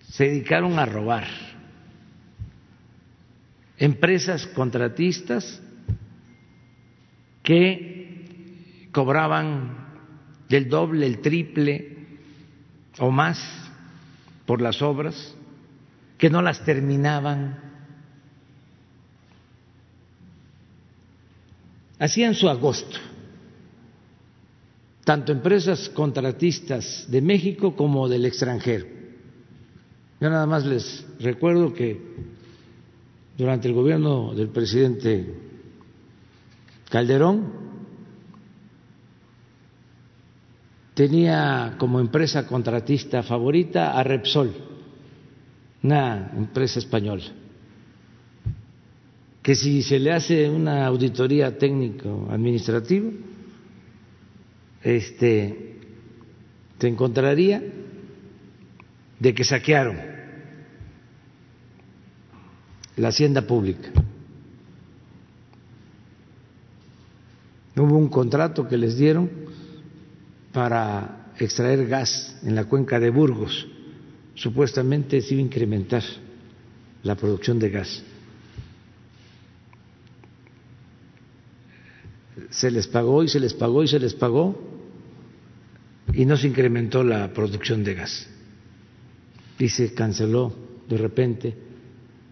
[0.09, 1.48] Se dedicaron a robar.
[3.79, 5.61] Empresas contratistas
[7.41, 9.87] que cobraban
[10.49, 11.97] del doble, el triple
[12.99, 13.39] o más
[14.45, 15.33] por las obras,
[16.17, 17.57] que no las terminaban
[21.99, 22.97] hacían su agosto,
[25.05, 28.85] tanto empresas contratistas de México como del extranjero.
[30.19, 32.01] Yo nada más les recuerdo que
[33.39, 35.33] durante el gobierno del presidente
[36.89, 37.53] Calderón
[40.93, 44.53] tenía como empresa contratista favorita a Repsol,
[45.83, 47.23] una empresa española
[49.41, 53.09] que si se le hace una auditoría técnico administrativa,
[54.83, 55.79] este
[56.77, 57.63] se encontraría
[59.17, 60.08] de que saquearon
[62.99, 63.89] la hacienda pública.
[67.75, 69.29] Hubo un contrato que les dieron
[70.51, 73.67] para extraer gas en la cuenca de Burgos.
[74.35, 76.03] Supuestamente se iba a incrementar
[77.03, 78.03] la producción de gas.
[82.49, 84.59] se les pagó y se les pagó y se les pagó
[86.13, 88.27] y no se incrementó la producción de gas
[89.59, 90.53] y se canceló
[90.87, 91.68] de repente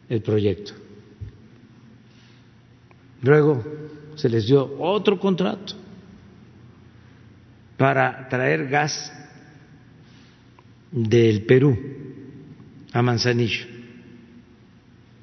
[0.10, 0.74] el proyecto.
[3.22, 3.64] Luego
[4.16, 5.76] se les dio otro contrato
[7.78, 9.12] para traer gas
[10.92, 11.78] del Perú
[12.94, 13.66] a Manzanillo,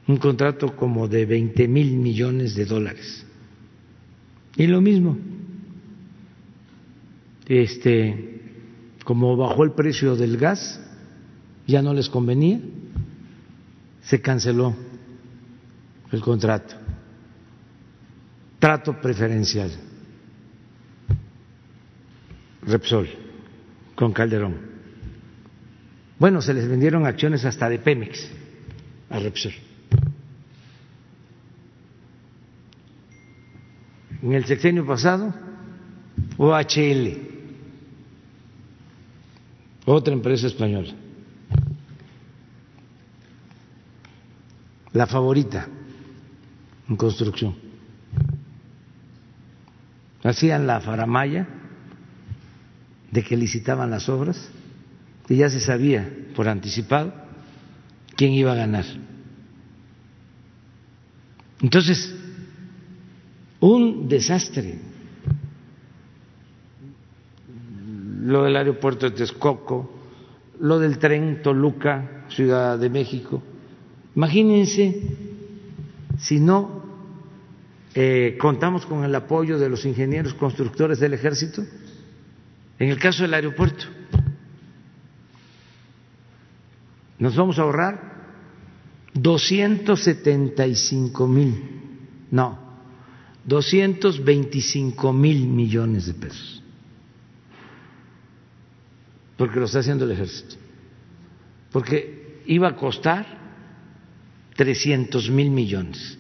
[0.07, 3.27] un contrato como de 20 mil millones de dólares.
[4.57, 5.19] Y lo mismo,
[7.49, 8.41] este,
[9.05, 10.81] como bajó el precio del gas,
[11.67, 12.61] ya no les convenía,
[14.05, 14.75] se canceló
[16.13, 16.75] el contrato.
[18.59, 19.71] Trato preferencial.
[22.63, 23.09] Repsol
[23.95, 24.57] con Calderón.
[26.19, 28.31] Bueno, se les vendieron acciones hasta de Pemex
[29.11, 29.53] a Repsol.
[34.25, 35.35] en el sexenio pasado,
[36.39, 37.19] OHL,
[39.85, 40.95] otra empresa española,
[44.95, 45.67] la favorita
[46.89, 47.55] en construcción.
[50.23, 51.47] Hacían la faramaya
[53.11, 54.49] de que licitaban las obras
[55.29, 57.13] y ya se sabía por anticipado
[58.17, 58.85] quién iba a ganar.
[61.61, 62.15] Entonces,
[63.61, 64.79] un desastre.
[68.23, 69.93] Lo del aeropuerto de Texcoco,
[70.61, 73.43] lo del tren Toluca, Ciudad de México.
[74.17, 75.03] Imagínense
[76.19, 76.85] si no
[77.95, 81.65] eh, contamos con el apoyo de los ingenieros constructores del ejército,
[82.79, 83.85] en el caso del aeropuerto,
[87.19, 88.15] nos vamos a ahorrar
[89.15, 91.63] 275 mil,
[92.31, 92.59] no,
[93.45, 96.63] 225 mil millones de pesos,
[99.37, 100.55] porque lo está haciendo el ejército,
[101.71, 103.44] porque iba a costar
[104.55, 106.19] 300 mil millones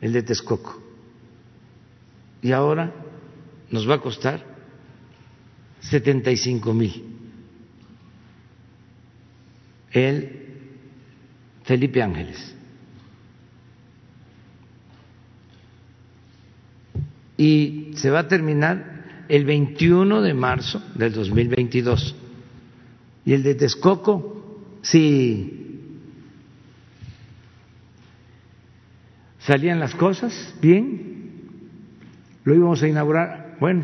[0.00, 0.80] el de Texcoco,
[2.40, 2.94] y ahora
[3.70, 4.44] nos va a costar
[5.80, 7.04] 75 mil
[9.90, 10.46] el
[11.64, 12.54] Felipe Ángeles.
[17.38, 22.14] y se va a terminar el 21 de marzo del 2022.
[23.24, 25.67] Y el de Texcoco, si
[29.48, 31.32] salían las cosas bien,
[32.44, 33.82] lo íbamos a inaugurar, bueno,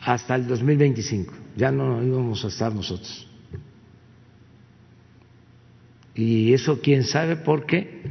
[0.00, 3.28] hasta el 2025, ya no íbamos a estar nosotros.
[6.16, 8.10] Y eso quién sabe por qué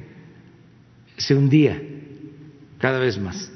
[1.18, 1.82] se hundía
[2.80, 3.52] cada vez más.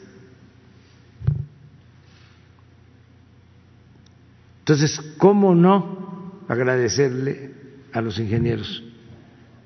[4.59, 7.53] Entonces, ¿cómo no agradecerle
[7.93, 8.83] a los ingenieros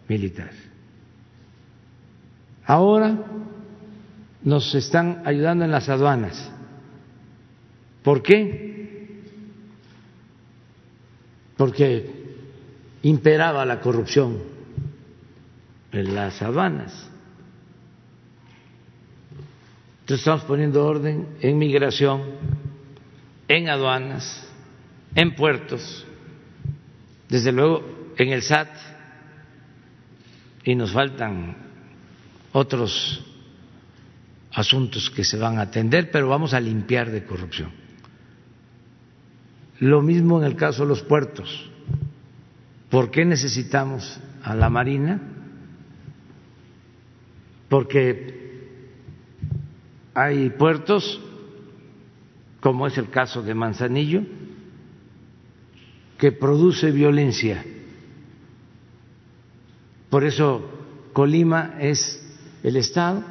[0.08, 0.69] militares?
[2.70, 3.18] Ahora
[4.44, 6.52] nos están ayudando en las aduanas.
[8.04, 9.24] ¿Por qué?
[11.58, 12.36] Porque
[13.02, 14.38] imperaba la corrupción
[15.92, 17.10] en las aduanas.
[20.02, 22.22] Entonces estamos poniendo orden en migración,
[23.48, 24.48] en aduanas,
[25.16, 26.06] en puertos,
[27.30, 28.70] desde luego en el SAT,
[30.66, 31.69] y nos faltan
[32.52, 33.24] otros
[34.52, 37.72] asuntos que se van a atender, pero vamos a limpiar de corrupción.
[39.80, 41.70] Lo mismo en el caso de los puertos.
[42.90, 45.22] ¿Por qué necesitamos a la Marina?
[47.70, 48.40] Porque
[50.14, 51.22] hay puertos,
[52.60, 54.24] como es el caso de Manzanillo,
[56.18, 57.64] que produce violencia.
[60.10, 60.68] Por eso
[61.14, 62.29] Colima es
[62.64, 63.24] el estado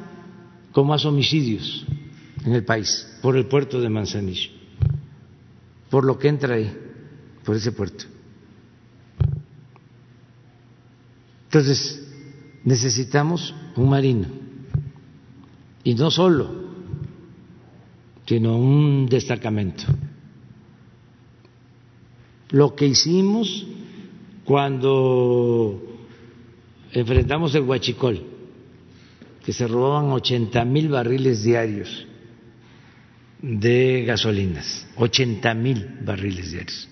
[0.71, 1.85] con más homicidios
[2.45, 4.51] en el país, por el puerto de Manzanillo,
[5.89, 6.71] por lo que entra ahí,
[7.43, 8.05] por ese puerto.
[11.45, 12.07] Entonces,
[12.63, 14.27] necesitamos un marino,
[15.83, 16.69] y no solo,
[18.25, 19.85] sino un destacamento
[22.51, 23.65] lo que hicimos
[24.43, 25.81] cuando
[26.91, 28.21] enfrentamos el Huachicol,
[29.49, 32.05] que se robaban 80 mil barriles diarios
[33.41, 36.87] de gasolinas, 80 mil barriles diarios.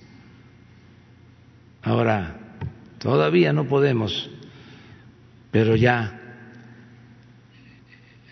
[1.83, 2.57] Ahora,
[2.97, 4.27] todavía no podemos,
[5.51, 6.19] pero ya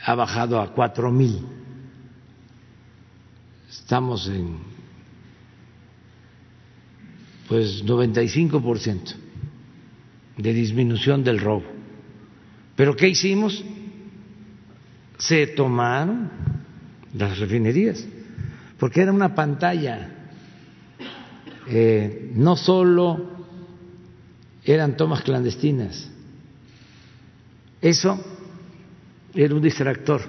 [0.03, 1.45] ha bajado a cuatro mil.
[3.69, 4.57] Estamos en
[7.47, 9.13] pues 95%
[10.35, 11.65] de disminución del robo.
[12.75, 13.63] ¿Pero qué hicimos?
[15.17, 16.29] Se tomaron
[17.13, 18.05] las refinerías,
[18.77, 20.11] porque era una pantalla.
[21.67, 23.31] Eh, no solo
[24.63, 26.09] eran tomas clandestinas,
[27.81, 28.23] eso
[29.33, 30.21] era un distractor.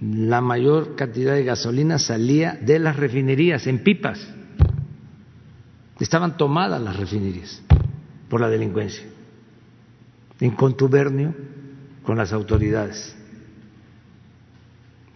[0.00, 4.34] La mayor cantidad de gasolina salía de las refinerías en pipas
[6.00, 7.62] estaban tomadas las refinerías
[8.28, 9.04] por la delincuencia,
[10.40, 11.34] en contubernio
[12.04, 13.16] con las autoridades.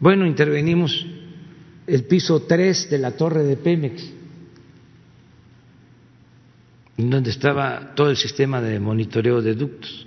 [0.00, 1.06] Bueno, intervenimos
[1.86, 4.10] el piso 3 de la torre de Pemex,
[6.96, 10.06] donde estaba todo el sistema de monitoreo de ductos,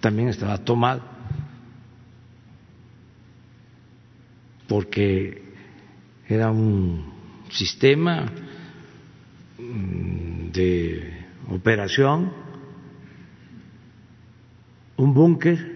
[0.00, 1.02] también estaba tomado,
[4.68, 5.42] porque
[6.28, 7.12] era un
[7.50, 8.30] sistema
[9.58, 11.12] Mm, de
[11.48, 12.32] operación,
[14.96, 15.73] un búnker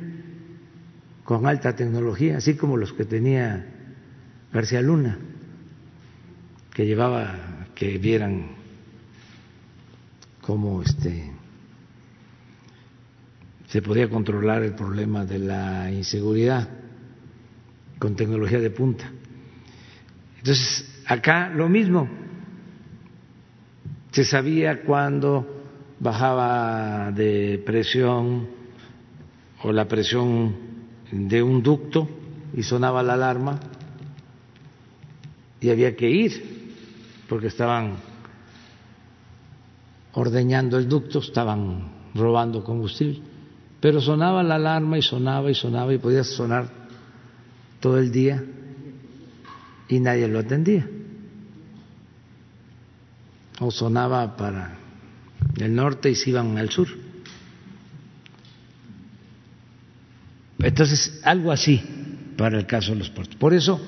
[1.29, 3.67] con alta tecnología, así como los que tenía
[4.51, 5.19] García Luna,
[6.73, 8.53] que llevaba que vieran
[10.41, 11.31] cómo este
[13.67, 16.67] se podía controlar el problema de la inseguridad
[17.99, 19.13] con tecnología de punta.
[20.39, 22.09] Entonces, acá lo mismo,
[24.13, 25.47] se sabía cuándo
[26.01, 28.49] bajaba de presión
[29.63, 30.78] o la presión
[31.11, 32.09] de un ducto
[32.55, 33.59] y sonaba la alarma
[35.61, 36.69] y había que ir
[37.29, 37.97] porque estaban
[40.13, 43.21] ordeñando el ducto, estaban robando combustible,
[43.81, 46.69] pero sonaba la alarma y sonaba y sonaba y podía sonar
[47.81, 48.43] todo el día
[49.89, 50.89] y nadie lo atendía
[53.61, 54.79] o sonaba para
[55.57, 56.89] el norte y se iban al sur.
[60.69, 61.83] Entonces, algo así
[62.37, 63.37] para el caso de los puertos.
[63.37, 63.81] Por eso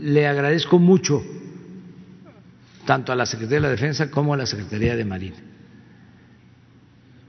[0.00, 1.24] le agradezco mucho
[2.84, 5.36] tanto a la Secretaría de la Defensa como a la Secretaría de Marina.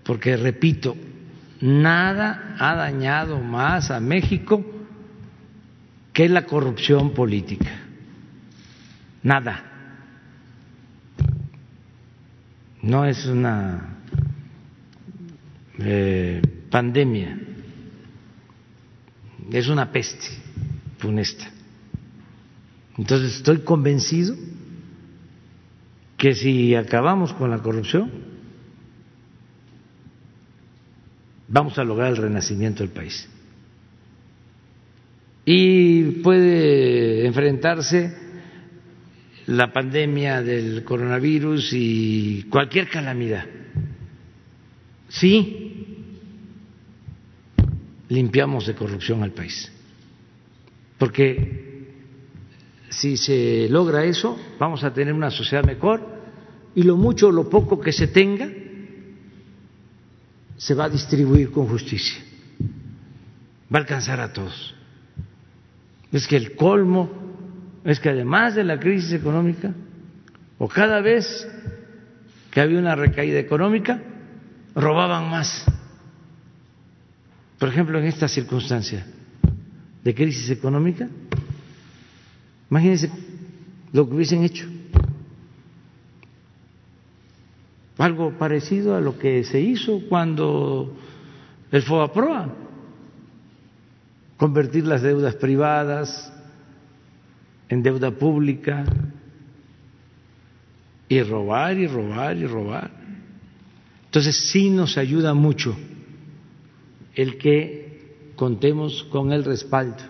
[0.03, 0.97] Porque, repito,
[1.61, 4.61] nada ha dañado más a México
[6.11, 7.72] que la corrupción política.
[9.23, 9.72] Nada.
[12.81, 13.97] no es una
[15.80, 17.38] eh, pandemia,
[19.51, 20.27] es una peste
[20.97, 21.49] funesta.
[22.97, 24.35] Entonces estoy convencido
[26.18, 28.11] que si acabamos con la corrupción,
[31.47, 33.27] vamos a lograr el renacimiento del país.
[35.45, 38.15] Y puede enfrentarse
[39.47, 43.45] la pandemia del coronavirus y cualquier calamidad.
[45.09, 45.70] Sí,
[48.12, 49.72] limpiamos de corrupción al país.
[50.98, 51.88] Porque
[52.90, 56.06] si se logra eso, vamos a tener una sociedad mejor
[56.76, 58.50] y lo mucho o lo poco que se tenga
[60.58, 62.22] se va a distribuir con justicia.
[63.74, 64.76] Va a alcanzar a todos.
[66.12, 67.10] Es que el colmo
[67.86, 69.74] es que además de la crisis económica,
[70.60, 71.48] o cada vez
[72.52, 74.04] que había una recaída económica,
[74.76, 75.66] robaban más.
[77.62, 79.06] Por ejemplo, en esta circunstancia
[80.04, 81.08] de crisis económica,
[82.72, 83.12] imagínense
[83.94, 84.68] lo que hubiesen hecho.
[88.00, 90.98] Algo parecido a lo que se hizo cuando
[91.72, 92.52] el FOAPROA,
[94.38, 96.34] convertir las deudas privadas
[97.70, 98.86] en deuda pública
[101.08, 102.90] y robar y robar y robar.
[104.06, 105.78] Entonces sí nos ayuda mucho
[107.16, 110.04] el que contemos con el respaldo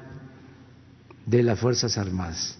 [1.25, 2.57] de las Fuerzas Armadas.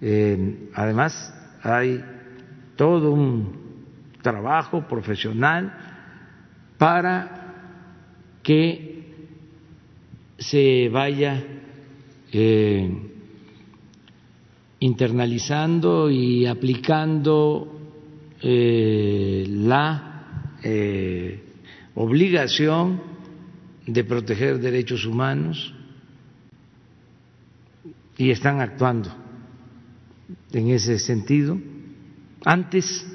[0.00, 1.32] Eh, además,
[1.62, 2.04] hay
[2.76, 3.64] todo un
[4.22, 5.72] trabajo profesional
[6.78, 7.54] para
[8.42, 9.14] que
[10.38, 11.42] se vaya
[12.32, 12.90] eh,
[14.80, 17.80] internalizando y aplicando
[18.42, 20.10] eh, la
[21.94, 23.13] obligación
[23.86, 25.74] de proteger derechos humanos
[28.16, 29.14] y están actuando
[30.52, 31.58] en ese sentido.
[32.44, 33.06] Antes,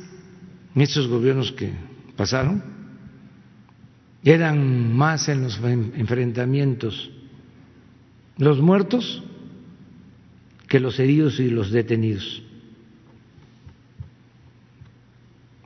[0.75, 1.71] en estos gobiernos que
[2.15, 2.63] pasaron,
[4.23, 7.09] eran más en los enfrentamientos
[8.37, 9.23] los muertos
[10.67, 12.43] que los heridos y los detenidos.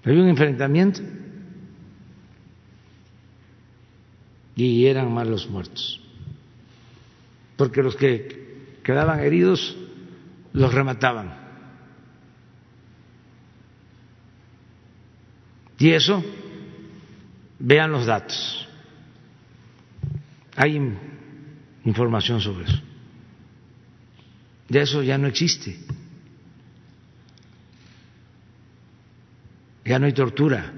[0.04, 1.02] Había un enfrentamiento
[4.56, 6.02] y eran más los muertos,
[7.58, 9.76] porque los que quedaban heridos
[10.54, 11.42] los remataban.
[15.80, 16.24] Y eso,
[17.60, 18.68] vean los datos.
[20.56, 20.80] Hay
[21.84, 22.80] información sobre eso.
[24.70, 25.78] Ya eso ya no existe.
[29.84, 30.74] Ya no hay tortura.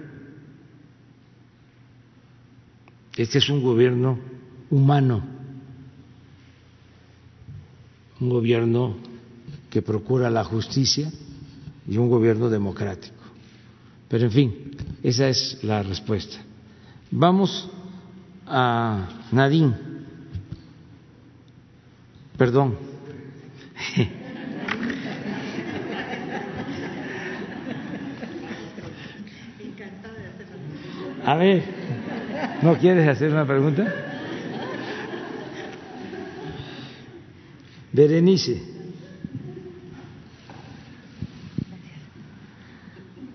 [3.17, 4.19] Este es un gobierno
[4.69, 5.23] humano,
[8.19, 8.97] un gobierno
[9.69, 11.09] que procura la justicia
[11.87, 13.15] y un gobierno democrático.
[14.09, 14.71] Pero en fin,
[15.01, 16.37] esa es la respuesta.
[17.09, 17.69] Vamos
[18.45, 19.73] a Nadine.
[22.37, 22.75] Perdón.
[31.25, 31.63] A ver.
[32.61, 33.93] ¿No quieres hacer una pregunta?
[37.91, 38.61] Berenice.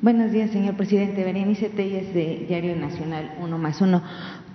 [0.00, 1.22] Buenos días, señor presidente.
[1.22, 4.02] Berenice Telles de Diario Nacional Uno más Uno.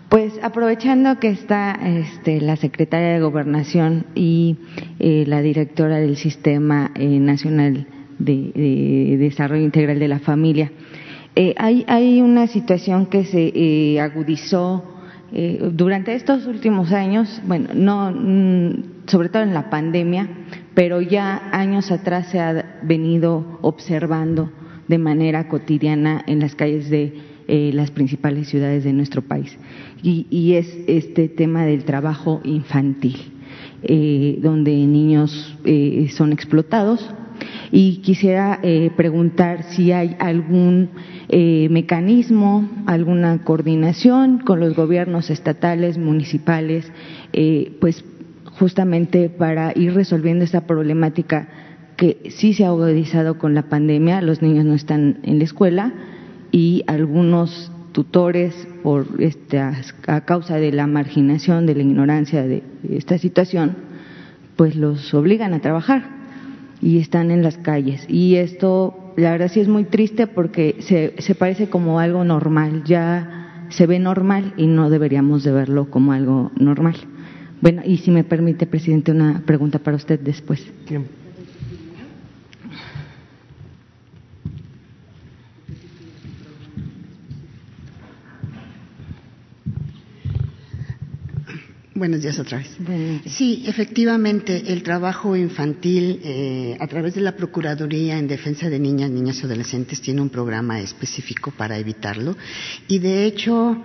[0.09, 4.57] Pues aprovechando que está este, la secretaria de Gobernación y
[4.99, 7.87] eh, la directora del Sistema eh, Nacional
[8.17, 10.71] de Desarrollo Integral de la Familia,
[11.35, 14.85] eh, hay, hay, una situación que se eh, agudizó
[15.33, 20.29] eh, durante estos últimos años, bueno, no, mm, sobre todo en la pandemia,
[20.73, 24.49] pero ya años atrás se ha venido observando
[24.87, 29.55] de manera cotidiana en las calles de las principales ciudades de nuestro país.
[30.01, 33.17] Y, y es este tema del trabajo infantil,
[34.41, 35.55] donde niños
[36.15, 37.07] son explotados
[37.71, 40.89] y quisiera eh, preguntar si hay algún
[41.29, 46.91] eh, mecanismo, alguna coordinación con los gobiernos estatales, municipales,
[47.33, 48.03] eh, pues
[48.59, 51.47] justamente para ir resolviendo esta problemática
[51.97, 55.93] que sí se ha agudizado con la pandemia, los niños no están en la escuela
[56.51, 59.73] y algunos tutores por esta,
[60.07, 63.77] a causa de la marginación, de la ignorancia de esta situación,
[64.57, 66.14] pues los obligan a trabajar
[66.85, 68.05] y están en las calles.
[68.07, 72.83] Y esto, la verdad sí es muy triste porque se, se parece como algo normal,
[72.85, 76.95] ya se ve normal y no deberíamos de verlo como algo normal.
[77.59, 80.63] Bueno, y si me permite, presidente, una pregunta para usted después.
[91.97, 92.67] Buenos días otra vez.
[93.25, 99.09] Sí, efectivamente, el trabajo infantil eh, a través de la Procuraduría en Defensa de Niñas,
[99.09, 102.35] Niñas y Adolescentes tiene un programa específico para evitarlo
[102.89, 103.81] y de hecho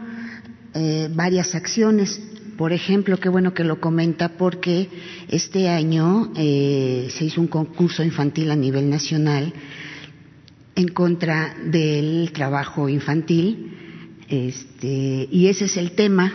[0.75, 2.21] eh, varias acciones.
[2.59, 4.89] Por ejemplo, qué bueno que lo comenta porque
[5.29, 9.53] este año eh, se hizo un concurso infantil a nivel nacional
[10.75, 13.77] en contra del trabajo infantil
[14.29, 16.33] este, y ese es el tema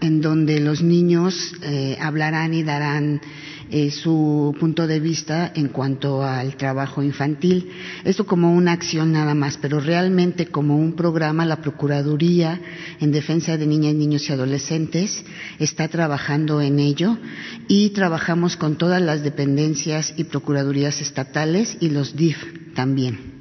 [0.00, 3.20] en donde los niños eh, hablarán y darán
[3.68, 7.72] eh, su punto de vista en cuanto al trabajo infantil.
[8.04, 12.60] Esto como una acción nada más, pero realmente como un programa, la Procuraduría
[13.00, 15.24] en Defensa de Niñas, Niños y Adolescentes
[15.58, 17.18] está trabajando en ello
[17.66, 22.36] y trabajamos con todas las dependencias y procuradurías estatales y los DIF
[22.74, 23.34] también.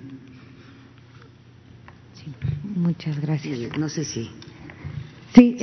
[2.63, 3.77] Muchas gracias.
[3.77, 4.29] No sé si.
[5.35, 5.57] Sí,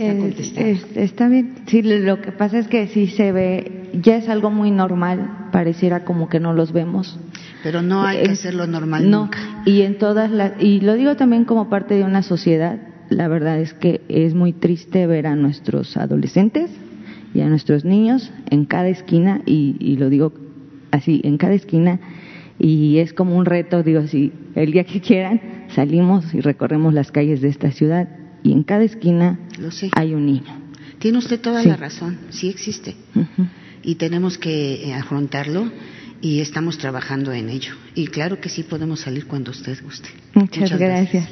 [0.97, 1.55] está bien.
[1.67, 6.05] Sí, lo que pasa es que si se ve, ya es algo muy normal, pareciera
[6.05, 7.19] como que no los vemos.
[7.63, 9.31] Pero no hay que hacerlo normal no,
[9.65, 13.61] Y en todas las, y lo digo también como parte de una sociedad, la verdad
[13.61, 16.71] es que es muy triste ver a nuestros adolescentes
[17.35, 20.35] y a nuestros niños en cada esquina, y, y lo digo
[20.91, 21.99] así, en cada esquina,
[22.59, 27.11] y es como un reto, digo, si el día que quieran salimos y recorremos las
[27.11, 28.09] calles de esta ciudad
[28.43, 29.39] y en cada esquina
[29.93, 30.61] hay un niño.
[30.99, 32.95] Tiene usted toda la razón, sí existe.
[33.83, 35.71] Y tenemos que eh, afrontarlo
[36.21, 37.75] y estamos trabajando en ello.
[37.95, 40.09] Y claro que sí podemos salir cuando usted guste.
[40.35, 41.29] Muchas, gracias.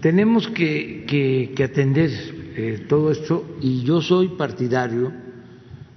[0.00, 2.10] Tenemos que, atender
[2.56, 5.12] eh, todo esto y yo soy partidario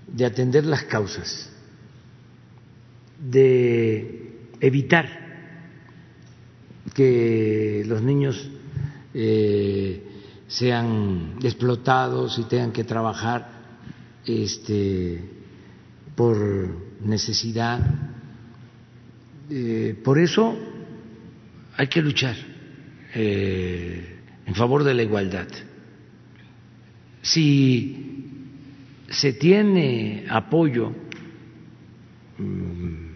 [0.08, 1.52] de atender las causas,
[3.20, 5.29] de evitar
[6.90, 8.50] que los niños
[9.14, 10.04] eh,
[10.48, 13.50] sean explotados y tengan que trabajar
[14.26, 15.22] este,
[16.16, 16.38] por
[17.04, 17.80] necesidad.
[19.50, 20.58] Eh, por eso
[21.76, 22.36] hay que luchar
[23.14, 25.48] eh, en favor de la igualdad.
[27.22, 28.36] Si
[29.10, 30.94] se tiene apoyo
[32.38, 33.10] mm,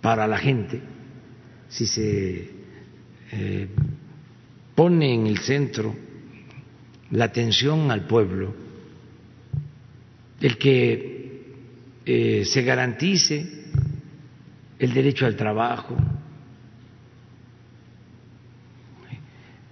[0.00, 0.80] para la gente,
[1.68, 2.59] si se
[3.32, 3.68] eh,
[4.74, 5.94] pone en el centro
[7.10, 8.54] la atención al pueblo,
[10.40, 11.42] el que
[12.06, 13.46] eh, se garantice
[14.78, 15.96] el derecho al trabajo,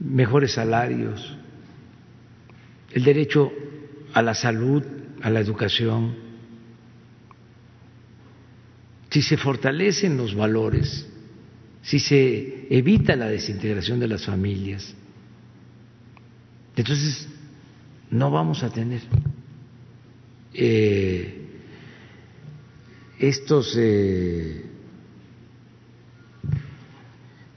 [0.00, 1.36] mejores salarios,
[2.92, 3.52] el derecho
[4.12, 4.84] a la salud,
[5.22, 6.14] a la educación,
[9.10, 11.07] si se fortalecen los valores
[11.82, 14.94] si se evita la desintegración de las familias,
[16.76, 17.28] entonces
[18.10, 19.00] no vamos a tener
[20.54, 21.38] eh,
[23.18, 24.64] estos eh,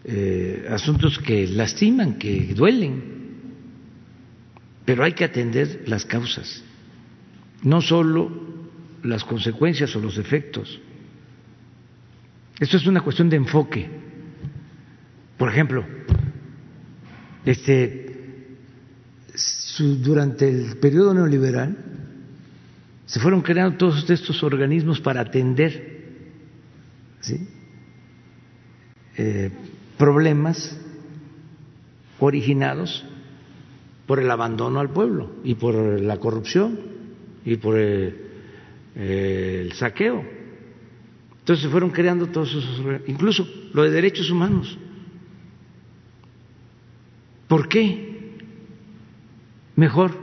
[0.06, 3.04] eh, asuntos que lastiman, que duelen,
[4.86, 6.64] pero hay que atender las causas,
[7.64, 8.32] no solo
[9.04, 10.80] las consecuencias o los efectos.
[12.60, 13.90] Esto es una cuestión de enfoque.
[15.42, 15.84] Por ejemplo,
[17.44, 18.46] este,
[20.04, 21.76] durante el periodo neoliberal
[23.08, 26.30] se fueron creando todos estos organismos para atender
[29.18, 29.50] eh,
[29.98, 30.80] problemas
[32.20, 33.04] originados
[34.06, 36.80] por el abandono al pueblo y por la corrupción
[37.46, 38.16] y por el,
[38.96, 40.24] el saqueo.
[41.40, 44.78] Entonces se fueron creando todos esos, incluso lo de derechos humanos.
[47.52, 48.38] ¿Por qué?
[49.76, 50.18] Mejor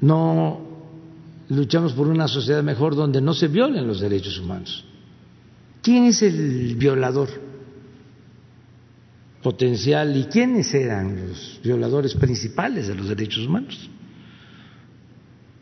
[0.00, 0.66] no
[1.50, 4.82] luchamos por una sociedad mejor donde no se violen los derechos humanos.
[5.82, 7.28] ¿Quién es el violador
[9.42, 13.90] potencial y quiénes eran los violadores principales de los derechos humanos?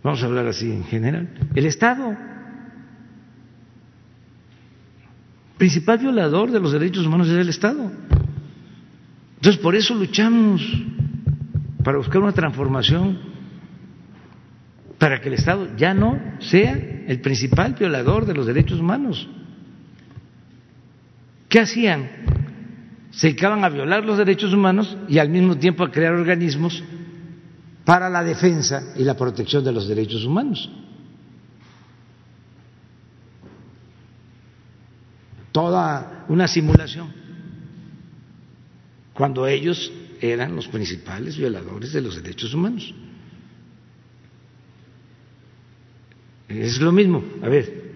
[0.05, 1.31] Vamos a hablar así en general.
[1.57, 2.17] El Estado.
[5.57, 7.91] Principal violador de los derechos humanos es el Estado.
[9.39, 10.61] Entonces, por eso luchamos
[11.85, 13.21] para buscar una transformación,
[14.99, 19.29] para que el Estado ya no sea el principal violador de los derechos humanos.
[21.49, 22.11] ¿Qué hacían?
[23.13, 26.83] Se dedicaban a violar los derechos humanos y al mismo tiempo a crear organismos
[27.85, 30.69] para la defensa y la protección de los derechos humanos.
[35.53, 37.28] Toda una simulación
[39.19, 42.95] cuando ellos eran los principales violadores de los derechos humanos.
[46.49, 47.25] Es lo mismo.
[47.43, 47.95] A ver,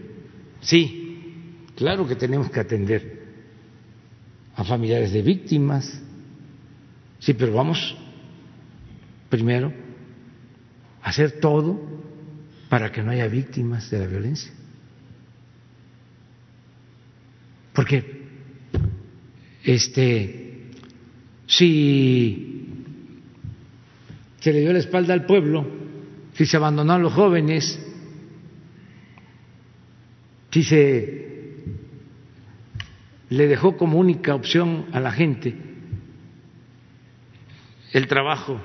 [0.62, 3.22] sí, claro que tenemos que atender
[4.56, 6.02] a familiares de víctimas,
[7.20, 7.96] sí, pero vamos
[9.28, 9.72] primero
[11.02, 11.80] a hacer todo
[12.68, 14.50] para que no haya víctimas de la violencia.
[17.72, 18.22] Porque
[19.62, 20.51] este
[21.52, 22.66] si
[24.40, 25.66] se le dio la espalda al pueblo,
[26.32, 27.78] si se abandonaron a los jóvenes,
[30.50, 31.26] si se
[33.28, 35.54] le dejó como única opción a la gente
[37.92, 38.58] el trabajo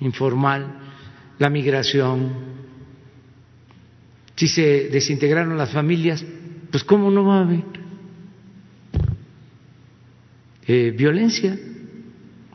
[0.00, 0.78] informal,
[1.38, 2.32] la migración,
[4.36, 6.24] si se desintegraron las familias,
[6.70, 7.64] pues ¿cómo no va a haber
[10.66, 11.58] eh, violencia?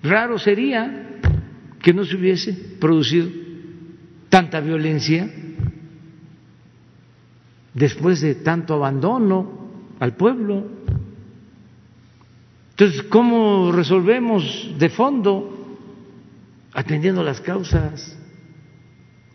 [0.07, 1.19] Raro sería
[1.82, 3.27] que no se hubiese producido
[4.30, 5.30] tanta violencia
[7.73, 9.69] después de tanto abandono
[9.99, 10.64] al pueblo.
[12.72, 15.77] Entonces, ¿cómo resolvemos de fondo?
[16.73, 18.18] Atendiendo las causas,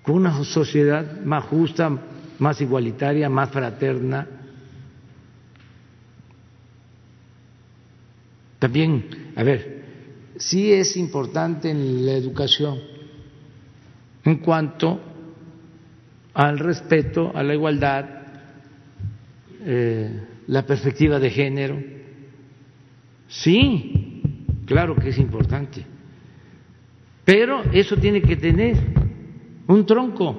[0.03, 1.91] con una sociedad más justa,
[2.39, 4.27] más igualitaria, más fraterna.
[8.59, 9.81] También, a ver,
[10.41, 12.79] sí es importante en la educación
[14.25, 15.01] en cuanto
[16.35, 18.05] al respeto, a la igualdad,
[19.63, 21.83] eh, la perspectiva de género.
[23.29, 24.23] Sí,
[24.67, 25.85] claro que es importante.
[27.25, 28.77] Pero eso tiene que tener
[29.67, 30.37] un tronco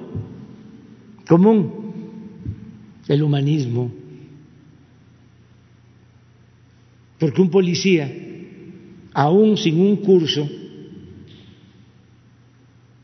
[1.28, 1.94] común,
[3.08, 3.90] el humanismo.
[7.18, 8.21] Porque un policía,
[9.14, 10.48] aún sin un curso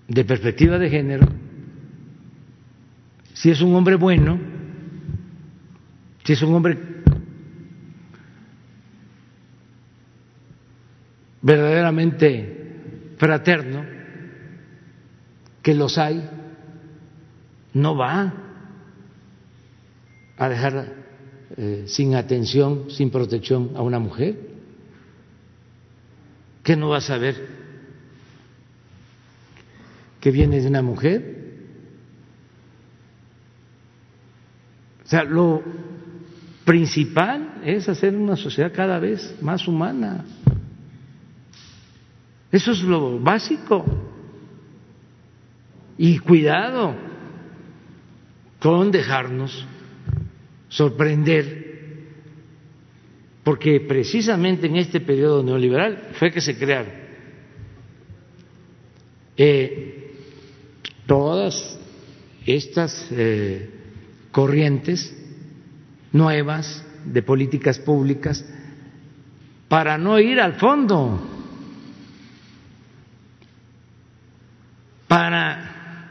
[0.09, 1.26] de perspectiva de género,
[3.35, 4.39] si es un hombre bueno,
[6.24, 6.78] si es un hombre
[11.43, 13.85] verdaderamente fraterno,
[15.62, 16.28] que los hay,
[17.74, 18.32] no va
[20.39, 20.94] a dejar
[21.56, 24.57] eh, sin atención, sin protección a una mujer,
[26.69, 27.49] que no va a saber
[30.20, 31.55] que viene de una mujer.
[35.03, 35.62] O sea, lo
[36.66, 40.27] principal es hacer una sociedad cada vez más humana.
[42.53, 43.86] Eso es lo básico.
[45.97, 46.95] Y cuidado
[48.61, 49.65] con dejarnos
[50.69, 51.68] sorprender,
[53.49, 56.93] porque precisamente en este periodo neoliberal fue que se crearon
[59.39, 60.12] eh,
[61.07, 61.81] todas
[62.45, 63.70] estas eh,
[64.33, 65.16] corrientes
[66.12, 68.45] nuevas de políticas públicas
[69.66, 71.19] para no ir al fondo,
[75.09, 76.11] para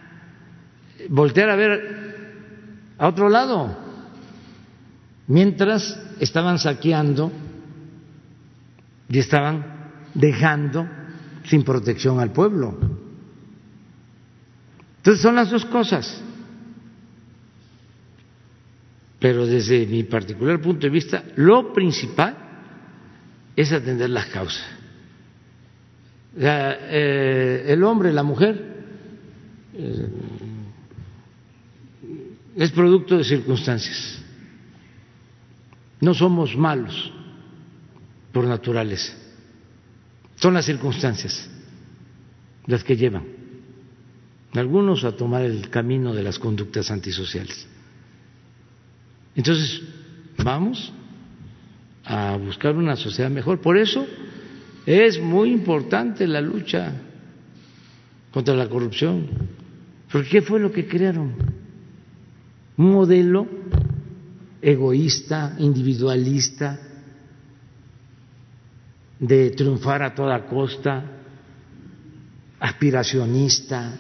[1.08, 3.87] voltear a ver a otro lado,
[5.28, 7.32] mientras estaban saqueando
[9.10, 9.66] y estaban
[10.14, 10.88] dejando
[11.44, 12.78] sin protección al pueblo.
[14.98, 16.24] Entonces son las dos cosas.
[19.20, 22.36] Pero desde mi particular punto de vista, lo principal
[23.56, 24.66] es atender las causas.
[26.40, 28.84] Eh, el hombre, la mujer,
[29.74, 30.10] eh,
[32.58, 34.24] es producto de circunstancias.
[36.00, 37.12] No somos malos
[38.32, 39.14] por naturaleza.
[40.36, 41.50] Son las circunstancias
[42.68, 43.24] las que llevan
[44.54, 47.68] a algunos a tomar el camino de las conductas antisociales.
[49.36, 49.82] Entonces,
[50.38, 50.92] vamos
[52.04, 53.62] a buscar una sociedad mejor.
[53.62, 54.06] Por eso
[54.86, 56.94] es muy importante la lucha
[58.32, 59.28] contra la corrupción.
[60.12, 61.34] Porque ¿qué fue lo que crearon?
[62.78, 63.48] Un modelo
[64.62, 66.80] egoísta, individualista,
[69.20, 71.04] de triunfar a toda costa,
[72.60, 73.94] aspiracionista.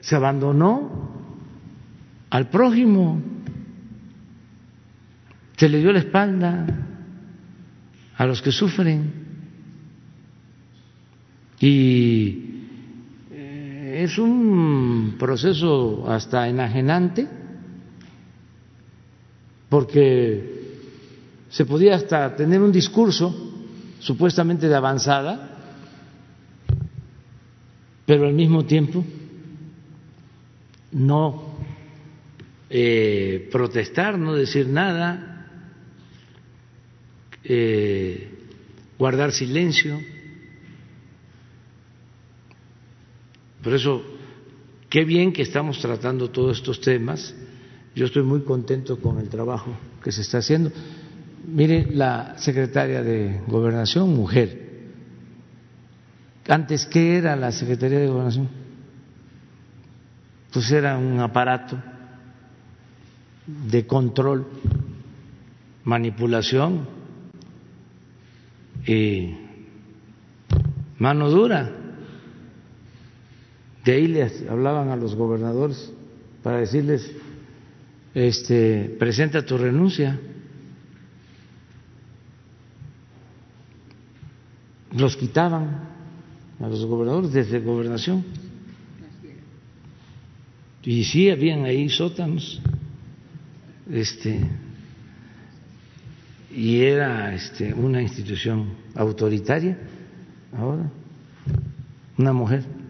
[0.00, 1.12] Se abandonó
[2.30, 3.22] al prójimo,
[5.56, 6.66] se le dio la espalda
[8.16, 9.24] a los que sufren
[11.60, 12.53] y
[14.02, 17.28] es un proceso hasta enajenante
[19.68, 20.54] porque
[21.48, 23.52] se podía hasta tener un discurso
[24.00, 25.58] supuestamente de avanzada,
[28.04, 29.04] pero al mismo tiempo
[30.90, 31.54] no
[32.68, 35.48] eh, protestar, no decir nada,
[37.44, 38.28] eh,
[38.98, 40.00] guardar silencio.
[43.64, 44.02] Por eso,
[44.90, 47.34] qué bien que estamos tratando todos estos temas.
[47.94, 50.70] Yo estoy muy contento con el trabajo que se está haciendo.
[51.46, 54.64] Mire, la secretaria de Gobernación, mujer.
[56.46, 58.48] Antes, ¿qué era la Secretaría de Gobernación?
[60.52, 61.82] Pues era un aparato
[63.46, 64.46] de control,
[65.84, 66.86] manipulación
[68.86, 69.34] y
[70.98, 71.83] mano dura.
[73.84, 75.92] De ahí les hablaban a los gobernadores
[76.42, 77.10] para decirles,
[78.14, 80.18] este, presenta tu renuncia.
[84.92, 85.88] Los quitaban
[86.60, 88.24] a los gobernadores desde gobernación.
[90.82, 92.60] Y sí, habían ahí sótanos.
[93.90, 94.40] Este,
[96.50, 99.76] y era este, una institución autoritaria
[100.56, 100.90] ahora,
[102.16, 102.83] una mujer.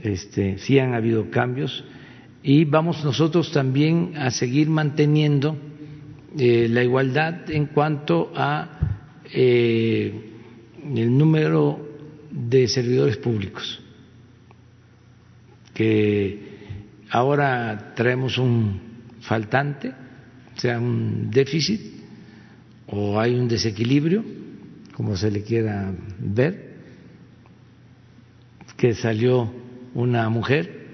[0.00, 1.84] Este, sí han habido cambios.
[2.42, 5.56] Y vamos nosotros también a seguir manteniendo
[6.38, 8.78] eh, la igualdad en cuanto a
[9.32, 10.32] eh,
[10.94, 11.88] el número
[12.30, 13.80] de servidores públicos,
[15.74, 16.38] que
[17.10, 18.80] ahora traemos un
[19.20, 19.92] faltante,
[20.56, 21.80] sea un déficit
[22.86, 24.24] o hay un desequilibrio,
[24.94, 26.68] como se le quiera ver,
[28.76, 29.52] que salió
[29.94, 30.86] una mujer,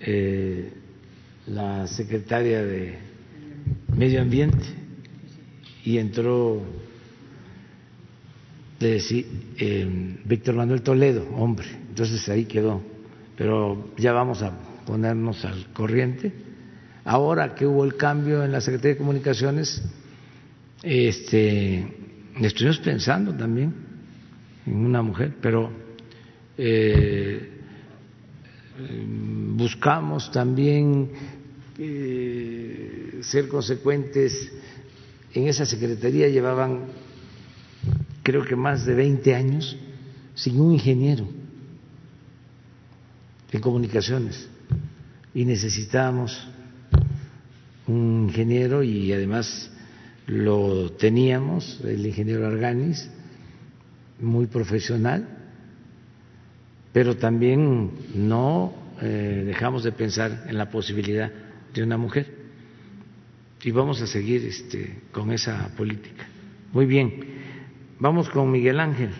[0.00, 0.72] eh,
[1.46, 2.98] la secretaria de
[3.96, 4.64] Medio Ambiente,
[5.84, 6.62] y entró
[8.80, 9.02] de
[9.58, 12.82] eh, Víctor Manuel Toledo, hombre, entonces ahí quedó,
[13.36, 14.52] pero ya vamos a
[14.86, 16.32] ponernos al corriente.
[17.04, 19.82] Ahora que hubo el cambio en la Secretaría de Comunicaciones,
[20.82, 21.86] este,
[22.40, 23.74] estuvimos pensando también
[24.66, 25.70] en una mujer, pero
[26.56, 27.53] eh,
[29.56, 31.10] buscamos también
[31.78, 34.52] eh, ser consecuentes.
[35.32, 36.86] En esa secretaría llevaban
[38.22, 39.76] creo que más de 20 años
[40.34, 41.28] sin un ingeniero
[43.52, 44.48] en comunicaciones
[45.34, 46.48] y necesitábamos
[47.86, 49.70] un ingeniero y además
[50.26, 53.08] lo teníamos, el ingeniero Arganis,
[54.20, 55.43] muy profesional,
[56.94, 58.72] pero también no
[59.02, 61.28] eh, dejamos de pensar en la posibilidad
[61.74, 62.32] de una mujer
[63.64, 66.24] y vamos a seguir este, con esa política.
[66.72, 67.34] Muy bien.
[67.98, 69.10] Vamos con Miguel Ángel.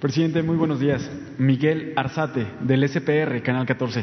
[0.00, 1.10] Presidente, muy buenos días.
[1.36, 4.02] Miguel Arzate, del SPR, Canal 14.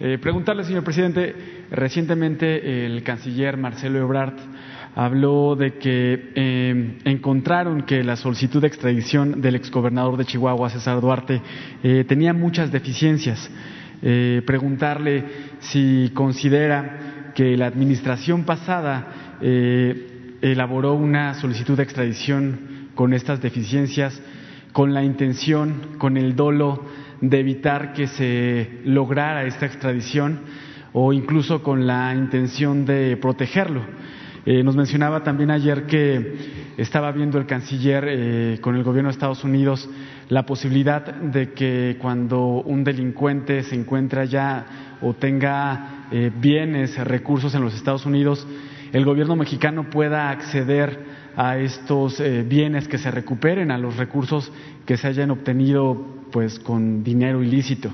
[0.00, 1.36] Eh, preguntarle, señor presidente,
[1.70, 4.34] recientemente el canciller Marcelo Ebrard
[4.94, 11.00] habló de que eh, encontraron que la solicitud de extradición del exgobernador de Chihuahua, César
[11.00, 11.40] Duarte,
[11.82, 13.50] eh, tenía muchas deficiencias.
[14.00, 15.24] preguntarle
[15.58, 24.20] si considera que la administración pasada eh, elaboró una solicitud de extradición con estas deficiencias,
[24.72, 26.84] con la intención, con el dolo
[27.20, 30.40] de evitar que se lograra esta extradición
[30.92, 33.82] o incluso con la intención de protegerlo.
[34.50, 39.12] Eh, nos mencionaba también ayer que estaba viendo el canciller eh, con el gobierno de
[39.12, 39.86] Estados Unidos
[40.30, 47.54] la posibilidad de que cuando un delincuente se encuentra ya o tenga eh, bienes, recursos
[47.54, 48.46] en los Estados Unidos,
[48.94, 50.98] el gobierno mexicano pueda acceder
[51.36, 54.50] a estos bienes que se recuperen, a los recursos
[54.86, 57.92] que se hayan obtenido pues con dinero ilícito.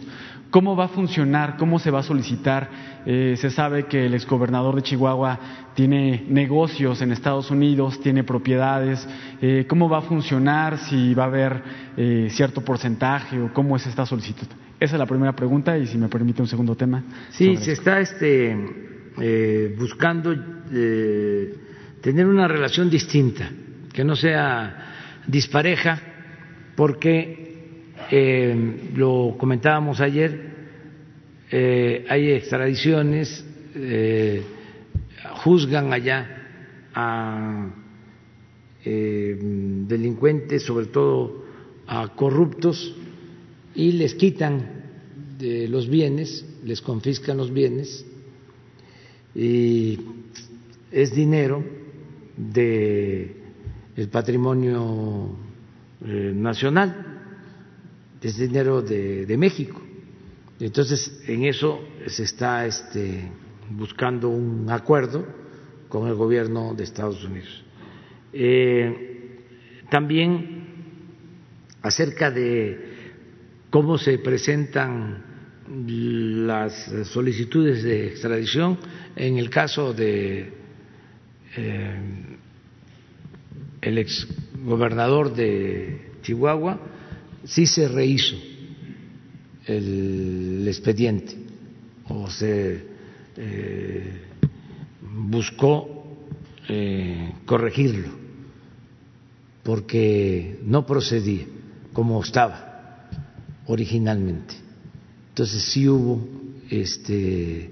[0.55, 1.57] ¿Cómo va a funcionar?
[1.57, 3.03] ¿Cómo se va a solicitar?
[3.05, 9.05] Eh, se sabe que el exgobernador de Chihuahua tiene negocios en Estados Unidos, tiene propiedades.
[9.67, 10.79] ¿Cómo va a funcionar?
[10.79, 11.63] Si va a haber
[12.31, 14.47] cierto porcentaje o cómo es esta solicitud.
[14.79, 17.03] Esa es la primera pregunta y si me permite un segundo tema.
[17.31, 18.57] Sí, se está este,
[19.21, 20.35] eh, buscando
[20.73, 21.55] eh,
[22.01, 23.49] tener una relación distinta,
[23.93, 26.01] que no sea dispareja,
[26.77, 27.44] porque
[28.11, 30.55] eh, lo comentábamos ayer,
[32.09, 33.45] hay extradiciones,
[35.45, 36.49] juzgan allá
[36.93, 37.71] a
[38.85, 41.45] delincuentes, sobre todo
[41.87, 42.97] a corruptos,
[43.75, 44.85] y les quitan
[45.39, 48.05] de los bienes, les confiscan los bienes
[49.35, 49.99] y
[50.93, 51.65] es dinero
[52.37, 53.37] de
[53.97, 55.37] el patrimonio
[56.05, 57.14] eh, nacional,
[58.29, 59.81] es dinero de, de, México.
[60.59, 63.31] Entonces, en eso se está este,
[63.71, 65.27] buscando un acuerdo
[65.89, 67.63] con el gobierno de Estados Unidos.
[68.33, 69.41] Eh,
[69.91, 70.65] también
[71.83, 73.13] acerca de
[73.71, 75.23] cómo se presentan
[75.87, 78.79] las solicitudes de extradición
[79.17, 80.53] en el caso de
[81.57, 82.01] eh,
[83.81, 84.27] el ex
[84.65, 86.81] gobernador de Chihuahua
[87.45, 88.37] sí se rehizo
[89.67, 91.37] el expediente
[92.09, 92.87] o se
[93.37, 94.21] eh,
[95.01, 96.05] buscó
[96.69, 98.09] eh, corregirlo
[99.63, 101.47] porque no procedía
[101.93, 103.09] como estaba
[103.67, 104.55] originalmente.
[105.31, 106.29] Entonces sí hubo
[106.69, 107.71] este,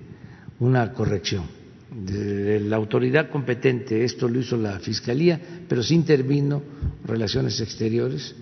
[0.59, 1.45] una corrección
[1.91, 5.39] de la autoridad competente, esto lo hizo la Fiscalía,
[5.69, 6.63] pero sí intervino
[7.05, 8.35] Relaciones Exteriores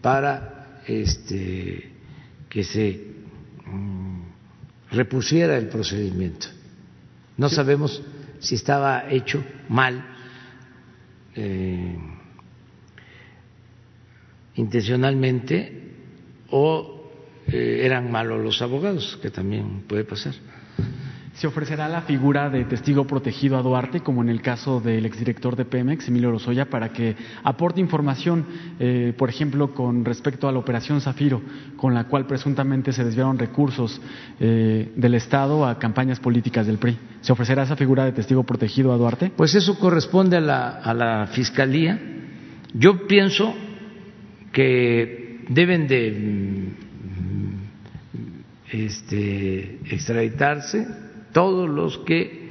[0.00, 0.55] para
[0.86, 1.90] este,
[2.48, 3.00] que se
[3.66, 4.20] mm,
[4.92, 6.48] repusiera el procedimiento.
[7.36, 8.02] No sabemos
[8.38, 10.04] si estaba hecho mal,
[11.34, 11.96] eh,
[14.54, 15.82] intencionalmente,
[16.50, 17.10] o
[17.48, 20.34] eh, eran malos los abogados, que también puede pasar
[21.36, 25.54] se ofrecerá la figura de testigo protegido a Duarte, como en el caso del exdirector
[25.54, 27.14] de Pemex, Emilio Lozoya, para que
[27.44, 28.46] aporte información,
[28.80, 31.42] eh, por ejemplo, con respecto a la operación Zafiro,
[31.76, 34.00] con la cual presuntamente se desviaron recursos
[34.40, 36.96] eh, del Estado a campañas políticas del PRI.
[37.20, 39.30] ¿Se ofrecerá esa figura de testigo protegido a Duarte?
[39.36, 42.00] Pues eso corresponde a la, a la Fiscalía.
[42.72, 43.54] Yo pienso
[44.52, 46.86] que deben de mm,
[48.72, 51.05] este, extraditarse
[51.36, 52.48] todos los que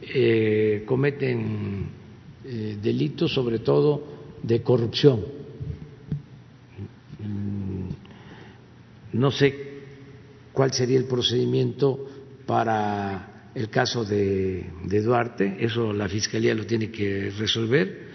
[0.00, 1.84] eh, cometen
[2.46, 4.08] eh, delitos, sobre todo
[4.42, 5.20] de corrupción.
[7.18, 7.88] Mm,
[9.18, 9.54] no sé
[10.50, 12.08] cuál sería el procedimiento
[12.46, 18.08] para el caso de, Duarte, eso la Fiscalía lo tiene que resolver.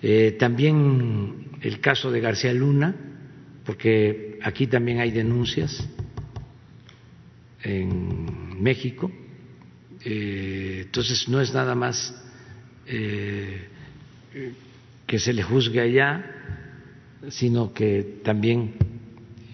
[0.00, 2.94] Eh, también el caso de García Luna,
[3.66, 5.84] porque aquí también hay denuncias
[7.64, 9.10] en México
[10.04, 12.14] eh, entonces no es nada más
[12.86, 13.68] eh,
[15.06, 16.24] que se le juzgue allá,
[17.28, 18.74] sino que también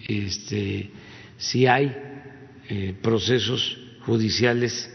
[0.07, 0.89] este,
[1.37, 1.95] si hay
[2.67, 4.89] eh, procesos judiciales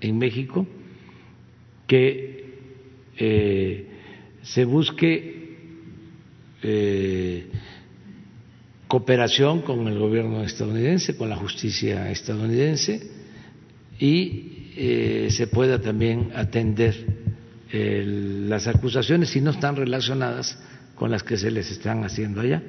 [0.00, 0.66] en México
[1.86, 2.36] que
[4.42, 5.56] se busque
[8.86, 13.10] cooperación con el gobierno estadounidense, con la justicia estadounidense
[13.98, 17.26] y eh, se pueda también atender
[17.70, 20.56] las acusaciones si no están relacionadas
[20.94, 22.62] con las que se les están haciendo allá.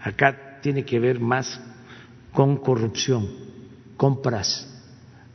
[0.00, 1.60] Acá tiene que ver más
[2.32, 3.28] con corrupción,
[3.96, 4.72] compras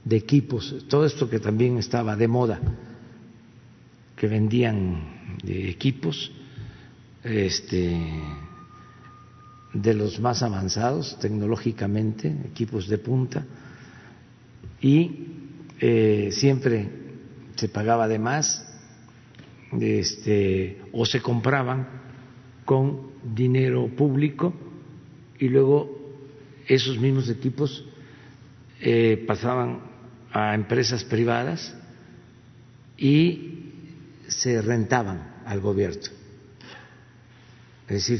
[0.05, 2.61] de equipos, todo esto que también estaba de moda,
[4.15, 6.31] que vendían de equipos
[7.21, 7.99] este,
[9.73, 13.45] de los más avanzados tecnológicamente, equipos de punta,
[14.81, 15.30] y
[15.81, 16.87] eh, siempre
[17.55, 18.63] se pagaba de más
[19.79, 21.87] este, o se compraban
[22.65, 24.53] con dinero público
[25.39, 25.99] y luego
[26.67, 27.83] esos mismos equipos
[28.79, 29.81] eh, pasaban
[30.31, 31.75] a empresas privadas
[32.95, 33.71] y
[34.27, 36.11] se rentaban al gobierno.
[37.87, 38.19] Es decir,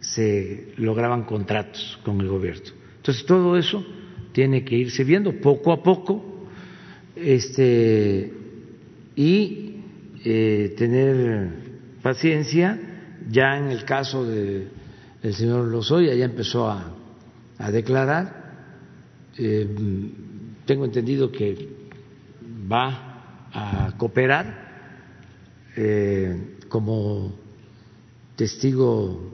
[0.00, 2.72] se lograban contratos con el gobierno.
[2.96, 3.86] Entonces todo eso
[4.32, 6.29] tiene que irse viendo poco a poco
[7.22, 8.32] este,
[9.16, 9.82] y
[10.24, 11.50] eh, tener
[12.02, 12.78] paciencia.
[13.30, 14.68] Ya en el caso de,
[15.22, 16.94] del señor Lozoya ya empezó a,
[17.58, 18.40] a declarar.
[19.36, 19.68] Eh,
[20.66, 21.68] tengo entendido que
[22.70, 24.70] va a cooperar
[25.76, 27.32] eh, como
[28.36, 29.30] testigo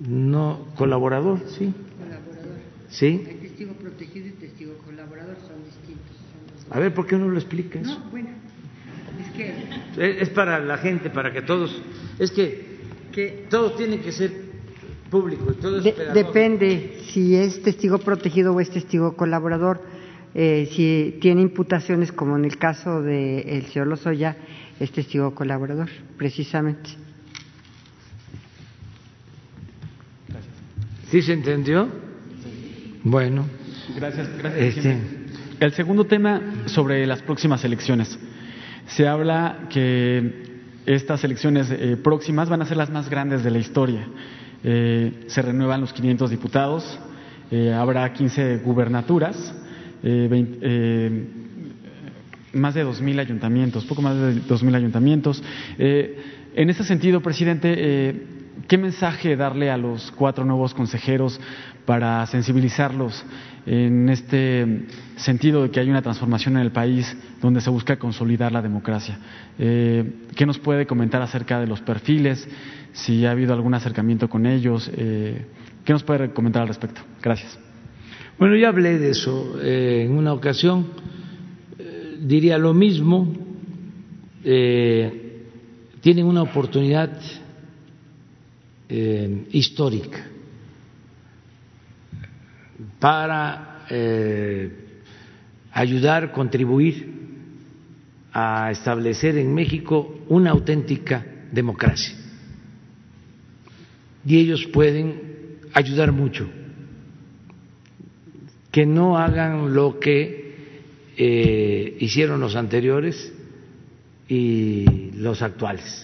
[0.00, 1.72] no colaborador, sí.
[1.98, 2.58] Colaborador.
[2.88, 3.18] Sí.
[3.40, 6.16] testigo protegido y testigo colaborador son distintos.
[6.72, 7.82] A ver, ¿por qué no lo explicas?
[7.82, 8.30] No, bueno,
[9.20, 10.22] es que...
[10.22, 11.82] Es para la gente, para que todos...
[12.18, 12.78] Es que,
[13.12, 14.32] que todo tiene que ser
[15.10, 15.52] público.
[15.52, 19.82] Todo depende si es testigo protegido o es testigo colaborador.
[20.34, 24.38] Eh, si tiene imputaciones, como en el caso del el señor Lozoya,
[24.80, 26.88] es testigo colaborador, precisamente.
[31.10, 31.86] ¿Sí se entendió?
[33.04, 33.44] Bueno.
[33.94, 34.76] Gracias, gracias.
[34.76, 35.21] Este,
[35.66, 38.18] el segundo tema sobre las próximas elecciones.
[38.86, 40.50] Se habla que
[40.86, 44.08] estas elecciones eh, próximas van a ser las más grandes de la historia.
[44.64, 46.98] Eh, se renuevan los 500 diputados,
[47.50, 49.54] eh, habrá 15 gubernaturas,
[52.52, 55.42] más de 2.000 ayuntamientos, poco más de 2.000 ayuntamientos.
[55.78, 58.31] en ese sentido, presidente,
[58.68, 61.40] ¿qué mensaje darle a los cuatro nuevos consejeros
[61.84, 63.24] para sensibilizarlos
[63.66, 68.52] en este sentido de que hay una transformación en el país donde se busca consolidar
[68.52, 69.18] la democracia.
[69.58, 70.04] Eh,
[70.34, 72.48] ¿Qué nos puede comentar acerca de los perfiles?
[72.92, 74.90] Si ha habido algún acercamiento con ellos.
[74.96, 75.46] Eh,
[75.84, 77.00] ¿Qué nos puede comentar al respecto?
[77.22, 77.58] Gracias.
[78.38, 80.86] Bueno, ya hablé de eso eh, en una ocasión.
[82.20, 83.32] diría lo mismo.
[84.42, 87.10] tienen una oportunidad
[89.50, 90.26] histórica
[92.98, 94.70] para eh,
[95.72, 97.10] ayudar, contribuir
[98.32, 102.16] a establecer en México una auténtica democracia.
[104.24, 106.48] Y ellos pueden ayudar mucho.
[108.70, 110.54] Que no hagan lo que
[111.16, 113.32] eh, hicieron los anteriores
[114.28, 116.02] y los actuales.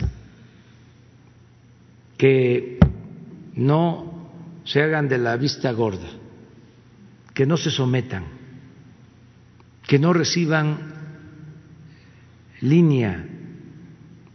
[2.18, 2.78] Que
[3.54, 4.28] no
[4.64, 6.18] se hagan de la vista gorda
[7.38, 8.24] que no se sometan,
[9.86, 10.92] que no reciban
[12.62, 13.24] línea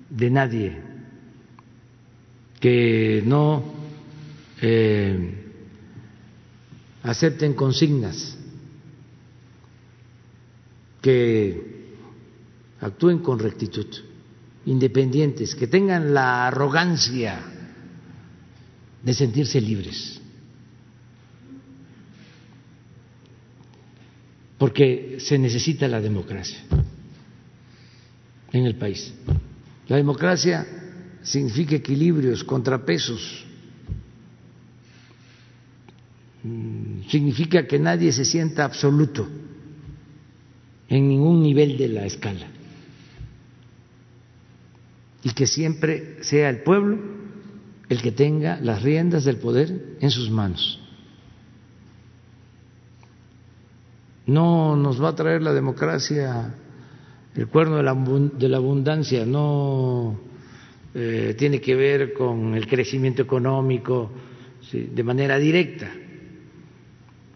[0.10, 0.82] de nadie,
[2.62, 3.74] que no
[4.62, 5.52] eh,
[7.04, 8.38] acepten consignas,
[11.02, 11.90] que
[12.80, 13.88] actúen con rectitud,
[14.66, 17.53] independientes, que tengan la arrogancia
[19.04, 20.22] de sentirse libres.
[24.64, 26.58] porque se necesita la democracia
[28.50, 29.14] en el país.
[29.90, 30.66] La democracia
[31.22, 33.46] significa equilibrios, contrapesos,
[36.44, 39.28] mm, significa que nadie se sienta absoluto
[40.88, 42.48] en ningún nivel de la escala
[45.24, 47.00] y que siempre sea el pueblo
[47.90, 50.80] el que tenga las riendas del poder en sus manos.
[54.26, 56.56] No nos va a traer la democracia
[57.36, 60.20] el cuerno de la, abundancia, no
[60.94, 64.12] eh, tiene que ver con el crecimiento económico
[64.72, 65.92] de manera directa,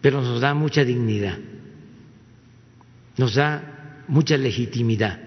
[0.00, 1.36] pero nos da mucha dignidad,
[3.16, 5.20] nos da mucha legitimidad.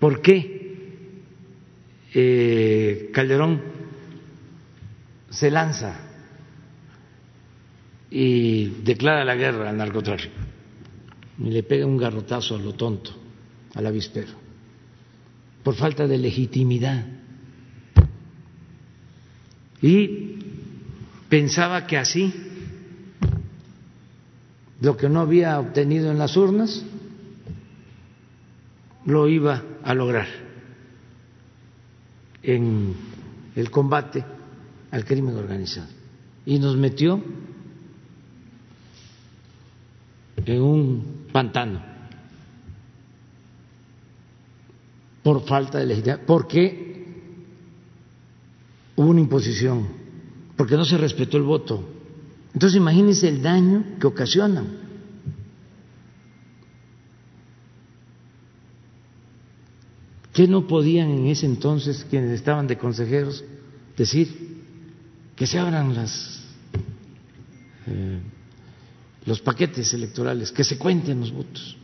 [0.00, 0.59] ¿Por qué
[2.12, 3.60] eh, Calderón
[5.30, 5.96] se lanza
[8.10, 10.34] y declara la guerra al narcotráfico
[11.38, 13.12] y le pega un garrotazo a lo tonto,
[13.74, 14.32] al avispero,
[15.62, 17.06] por falta de legitimidad.
[19.80, 20.36] Y
[21.28, 22.34] pensaba que así,
[24.82, 26.84] lo que no había obtenido en las urnas,
[29.06, 30.49] lo iba a lograr
[32.42, 32.94] en
[33.56, 34.24] el combate
[34.90, 35.88] al crimen organizado.
[36.46, 37.22] Y nos metió
[40.44, 41.82] en un pantano
[45.22, 47.04] por falta de legitimidad, porque
[48.96, 49.86] hubo una imposición,
[50.56, 51.84] porque no se respetó el voto.
[52.54, 54.79] Entonces imagínense el daño que ocasionan.
[60.40, 63.44] ¿Qué no podían en ese entonces quienes estaban de consejeros
[63.94, 64.62] decir
[65.36, 66.42] que se abran las
[67.86, 68.20] eh,
[69.26, 71.76] los paquetes electorales, que se cuenten los votos,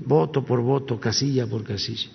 [0.00, 2.10] voto por voto, casilla por casilla.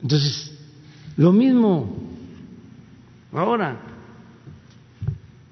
[0.00, 0.50] Entonces,
[1.18, 1.94] lo mismo
[3.32, 3.82] ahora,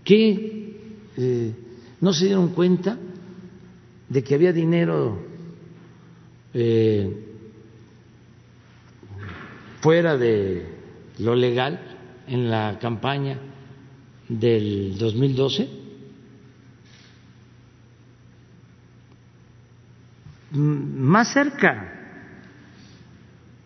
[0.03, 1.55] que eh,
[2.01, 2.99] no se dieron cuenta
[4.11, 5.19] de que había dinero
[6.53, 7.27] eh,
[9.81, 10.67] fuera de
[11.19, 11.81] lo legal
[12.27, 13.39] en la campaña
[14.29, 15.69] del 2012
[20.53, 21.93] más cerca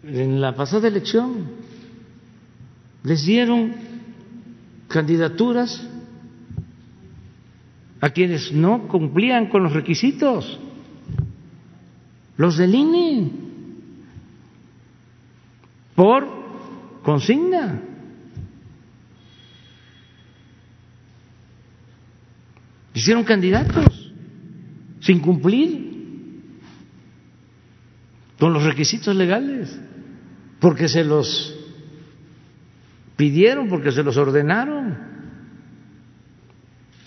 [0.03, 1.47] en la pasada elección
[3.03, 3.75] les dieron
[4.89, 5.89] candidaturas
[8.05, 10.61] a quienes no cumplían con los requisitos,
[12.37, 13.31] los del
[15.95, 16.29] por
[17.03, 17.81] consigna.
[22.93, 24.13] hicieron candidatos
[25.01, 26.53] sin cumplir
[28.39, 29.81] con los requisitos legales,
[30.61, 31.59] porque se los
[33.17, 35.14] pidieron, porque se los ordenaron.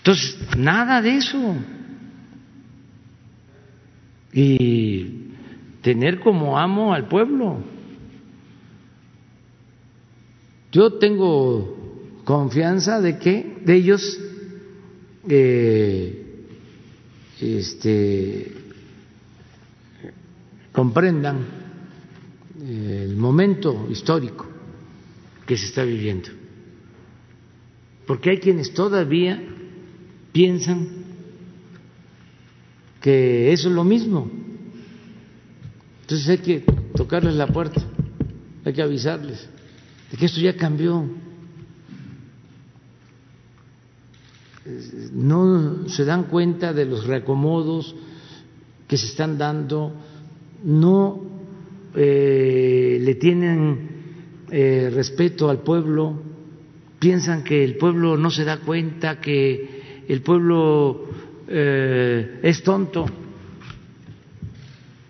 [0.08, 1.54] Entonces, nada de eso.
[4.32, 5.34] Y
[5.82, 7.58] tener como amo al pueblo.
[10.72, 14.18] Yo tengo confianza de que de ellos
[15.28, 16.46] eh,
[17.42, 18.52] este,
[20.72, 21.44] comprendan
[22.66, 24.46] el momento histórico
[25.44, 26.30] que se está viviendo.
[28.06, 29.56] Porque hay quienes todavía
[30.32, 30.88] piensan
[33.00, 34.30] que eso es lo mismo.
[36.02, 36.60] Entonces hay que
[36.94, 37.82] tocarles la puerta,
[38.64, 39.48] hay que avisarles
[40.10, 41.04] de que esto ya cambió.
[45.12, 47.94] No se dan cuenta de los reacomodos
[48.86, 49.92] que se están dando,
[50.64, 51.22] no
[51.94, 53.88] eh, le tienen
[54.50, 56.20] eh, respeto al pueblo,
[56.98, 59.77] piensan que el pueblo no se da cuenta, que
[60.08, 61.04] el pueblo
[61.46, 63.06] eh, es tonto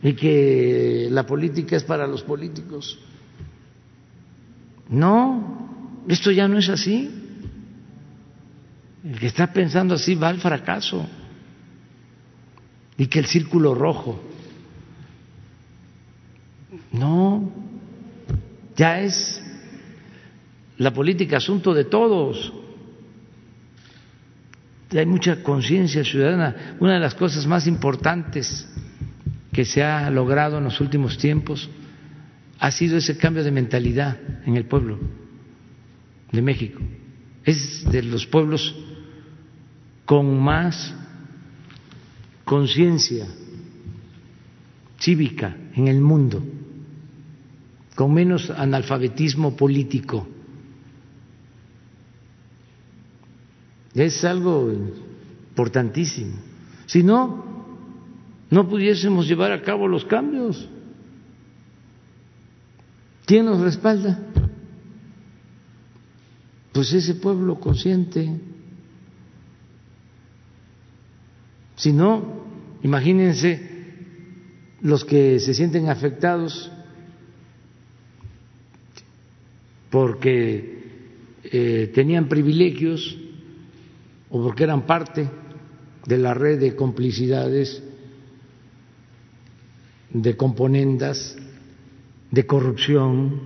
[0.02, 2.98] y que la política es para los políticos.
[4.88, 7.10] No, esto ya no es así.
[9.04, 11.06] El que está pensando así va al fracaso.
[12.96, 14.20] Y que el círculo rojo.
[16.92, 17.50] No,
[18.76, 19.42] ya es
[20.78, 22.52] la política asunto de todos.
[24.92, 26.76] Hay mucha conciencia ciudadana.
[26.80, 28.68] Una de las cosas más importantes
[29.52, 31.68] que se ha logrado en los últimos tiempos
[32.58, 34.98] ha sido ese cambio de mentalidad en el pueblo
[36.32, 36.80] de México.
[37.44, 38.74] Es de los pueblos
[40.04, 40.94] con más
[42.44, 43.26] conciencia
[44.98, 46.42] cívica en el mundo,
[47.94, 50.26] con menos analfabetismo político.
[53.94, 54.72] Es algo
[55.50, 56.36] importantísimo.
[56.86, 57.44] Si no,
[58.50, 60.68] no pudiésemos llevar a cabo los cambios.
[63.26, 64.18] ¿Quién nos respalda?
[66.72, 68.30] Pues ese pueblo consciente.
[71.76, 72.44] Si no,
[72.82, 73.68] imagínense
[74.80, 76.70] los que se sienten afectados
[79.90, 80.78] porque
[81.44, 83.16] eh, tenían privilegios
[84.30, 85.28] o porque eran parte
[86.06, 87.82] de la red de complicidades,
[90.10, 91.36] de componendas
[92.30, 93.40] de corrupción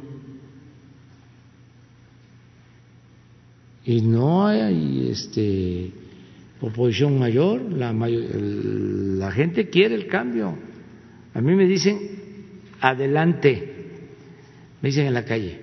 [3.85, 5.93] y no hay este
[6.61, 10.57] oposición mayor, la, la gente quiere el cambio.
[11.35, 11.99] A mí me dicen
[12.81, 13.75] adelante,
[14.81, 15.61] me dicen en la calle,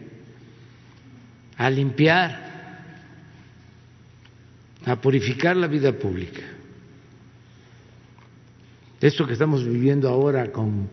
[1.56, 2.49] a limpiar,
[4.86, 6.42] a purificar la vida pública.
[9.02, 10.90] Esto que estamos viviendo ahora con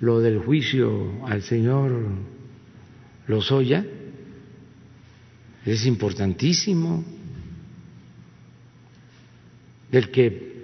[0.00, 1.92] lo del juicio al señor
[3.26, 3.84] Lozoya
[5.64, 7.04] es importantísimo
[9.92, 10.54] el que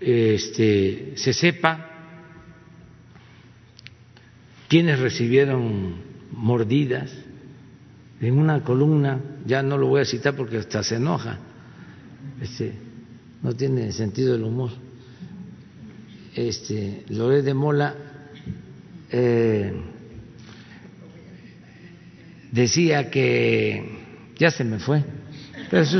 [0.00, 1.88] este, se sepa
[4.68, 5.94] quiénes recibieron
[6.32, 7.12] mordidas
[8.20, 11.38] en una columna, ya no lo voy a citar porque hasta se enoja,
[12.42, 12.72] este,
[13.40, 14.70] no tiene sentido el humor.
[16.34, 17.94] Este, Loré de Mola
[19.10, 19.72] eh,
[22.50, 25.04] decía que ya se me fue,
[25.70, 25.94] pero es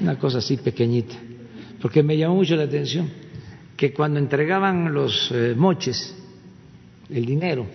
[0.00, 1.14] una cosa así pequeñita,
[1.80, 3.08] porque me llamó mucho la atención
[3.76, 6.16] que cuando entregaban los eh, moches,
[7.10, 7.66] el dinero,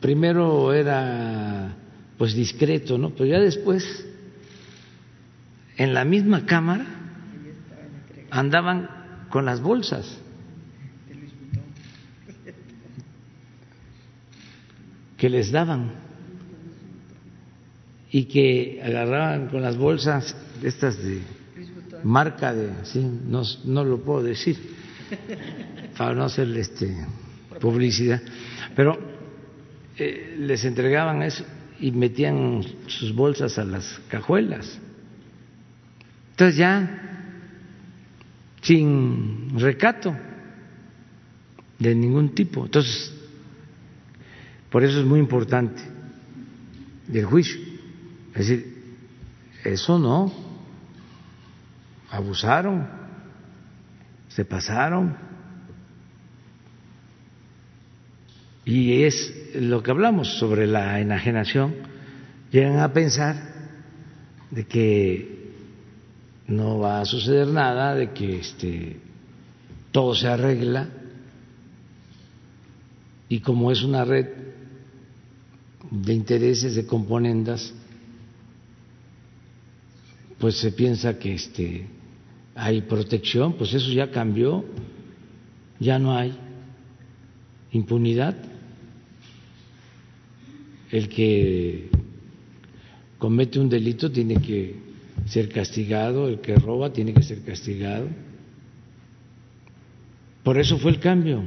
[0.00, 1.76] primero era
[2.18, 3.10] pues discreto, ¿no?
[3.10, 4.04] Pero ya después,
[5.76, 6.84] en la misma cámara,
[8.30, 8.90] andaban
[9.30, 10.18] con las bolsas.
[15.16, 15.90] que les daban
[18.10, 21.20] y que agarraban con las bolsas estas de
[22.04, 24.56] marca de sí no, no lo puedo decir
[25.98, 27.04] para no hacer este
[27.60, 28.22] publicidad
[28.76, 28.96] pero
[29.96, 31.44] eh, les entregaban eso
[31.80, 34.78] y metían sus bolsas a las cajuelas
[36.30, 37.08] entonces ya
[38.62, 40.14] sin recato
[41.78, 42.64] de ningún tipo.
[42.64, 43.12] Entonces,
[44.70, 45.82] por eso es muy importante
[47.12, 47.60] el juicio.
[48.34, 48.78] Es decir,
[49.64, 50.32] Eso no.
[52.10, 52.88] Abusaron,
[54.28, 55.16] se pasaron.
[58.68, 61.74] Y es lo que hablamos sobre la enajenación.
[62.52, 63.34] Llegan a pensar
[64.50, 65.54] de que
[66.48, 69.00] no va a suceder nada, de que este,
[69.90, 70.86] todo se arregla.
[73.30, 74.26] Y como es una red
[75.90, 77.72] de intereses, de componendas,
[80.38, 81.86] pues se piensa que este,
[82.54, 84.62] hay protección, pues eso ya cambió,
[85.80, 86.36] ya no hay
[87.72, 88.36] impunidad.
[90.90, 91.90] El que
[93.18, 94.76] comete un delito tiene que
[95.26, 98.08] ser castigado, el que roba tiene que ser castigado.
[100.42, 101.42] Por eso fue el cambio,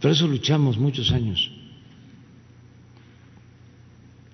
[0.00, 1.50] por eso luchamos muchos años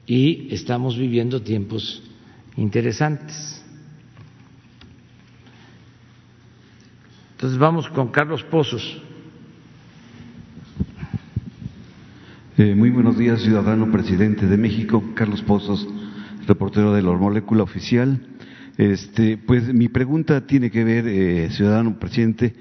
[0.06, 2.02] y estamos viviendo tiempos
[2.56, 3.64] interesantes.
[7.32, 9.02] Entonces vamos con Carlos Pozos.
[12.58, 15.86] Eh, muy buenos días, ciudadano presidente de México, Carlos Pozos,
[16.46, 18.18] reportero de la Molécula Oficial.
[18.78, 22.54] Este, pues mi pregunta tiene que ver, eh, ciudadano presidente,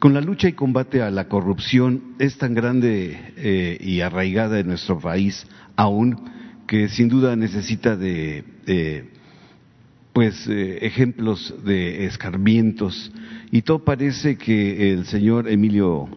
[0.00, 4.66] con la lucha y combate a la corrupción es tan grande eh, y arraigada en
[4.66, 5.46] nuestro país
[5.76, 6.28] aún
[6.66, 9.12] que sin duda necesita de
[10.12, 13.12] pues eh, ejemplos de escarmientos
[13.52, 16.08] y todo parece que el señor Emilio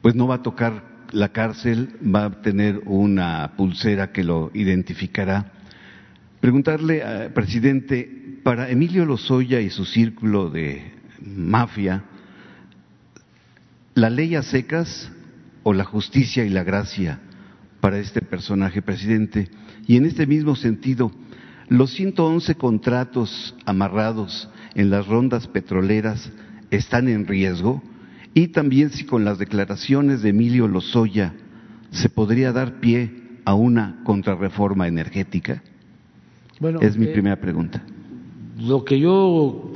[0.00, 5.52] pues no va a tocar la cárcel, va a tener una pulsera que lo identificará.
[6.40, 12.04] Preguntarle, al presidente, para Emilio Lozoya y su círculo de mafia,
[13.94, 15.10] ¿la ley a secas
[15.62, 17.20] o la justicia y la gracia
[17.80, 19.48] para este personaje, presidente?
[19.86, 21.10] Y en este mismo sentido,
[21.68, 26.30] los 111 contratos amarrados en las rondas petroleras
[26.70, 27.82] están en riesgo
[28.34, 31.34] y también si con las declaraciones de Emilio Lozoya
[31.90, 33.10] se podría dar pie
[33.44, 35.62] a una contrarreforma energética.
[36.60, 37.82] Bueno, es mi eh, primera pregunta.
[38.58, 39.72] Lo que yo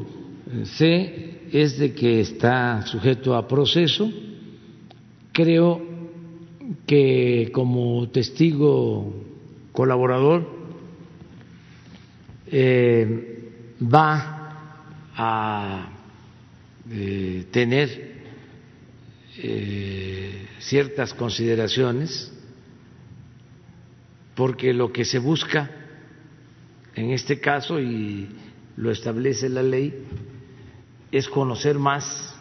[0.50, 4.10] eh, sé es de que está sujeto a proceso.
[5.32, 5.80] Creo
[6.86, 9.14] que como testigo
[9.72, 10.48] colaborador
[12.46, 13.50] eh,
[13.82, 14.42] va
[15.16, 15.88] a
[16.90, 18.11] eh, tener
[19.38, 22.32] eh, ciertas consideraciones
[24.34, 25.70] porque lo que se busca
[26.94, 28.28] en este caso y
[28.76, 29.94] lo establece la ley
[31.10, 32.34] es conocer más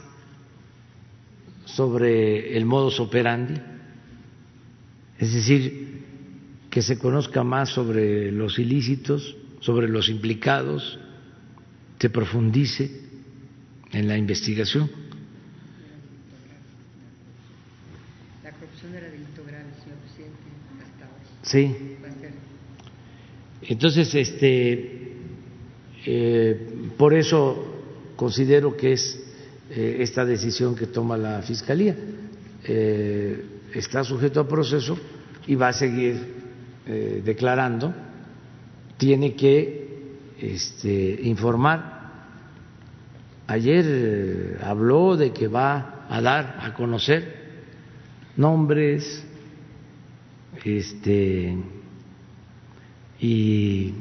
[1.65, 3.61] sobre el modus operandi,
[5.18, 6.01] es decir,
[6.69, 10.99] que se conozca más sobre los ilícitos, sobre los implicados,
[11.99, 12.89] se profundice
[13.91, 14.89] en la investigación.
[18.43, 20.38] La corrupción era delito grave, señor presidente,
[20.81, 21.23] hasta ahora.
[21.52, 21.76] Sí.
[23.64, 25.18] Entonces, este,
[26.06, 26.68] eh,
[26.98, 27.82] por eso
[28.15, 29.22] considero que es
[29.69, 31.94] eh, esta decisión que toma la Fiscalía.
[32.64, 34.98] Eh, está sujeto a proceso
[35.45, 36.40] y va a seguir
[37.23, 37.94] declarando
[38.98, 39.88] tiene que
[40.40, 42.11] este, informar.
[43.48, 47.23] Ayer habló de que va a dar a conocer
[48.36, 49.23] nombres
[50.63, 51.55] este,
[53.19, 53.93] y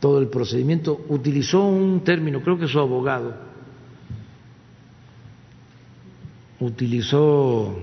[0.00, 1.04] todo el procedimiento.
[1.08, 3.34] Utilizó un término, creo que su abogado
[6.60, 7.76] utilizó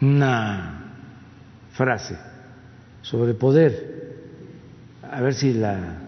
[0.00, 0.94] una
[1.72, 2.16] frase
[3.02, 3.98] sobre poder
[5.10, 6.02] a ver si la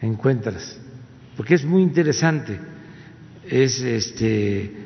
[0.00, 0.78] encuentras,
[1.36, 2.58] porque es muy interesante.
[3.48, 4.85] Es este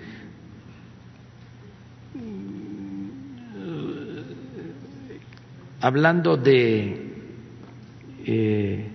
[5.81, 7.11] hablando de
[8.25, 8.89] eh,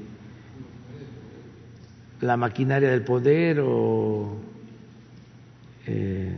[2.22, 4.38] la maquinaria del poder o
[5.88, 6.38] eh,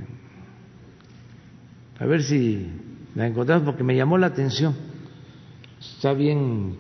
[1.99, 2.67] a ver si
[3.15, 4.75] la encontramos porque me llamó la atención.
[5.79, 6.77] Está bien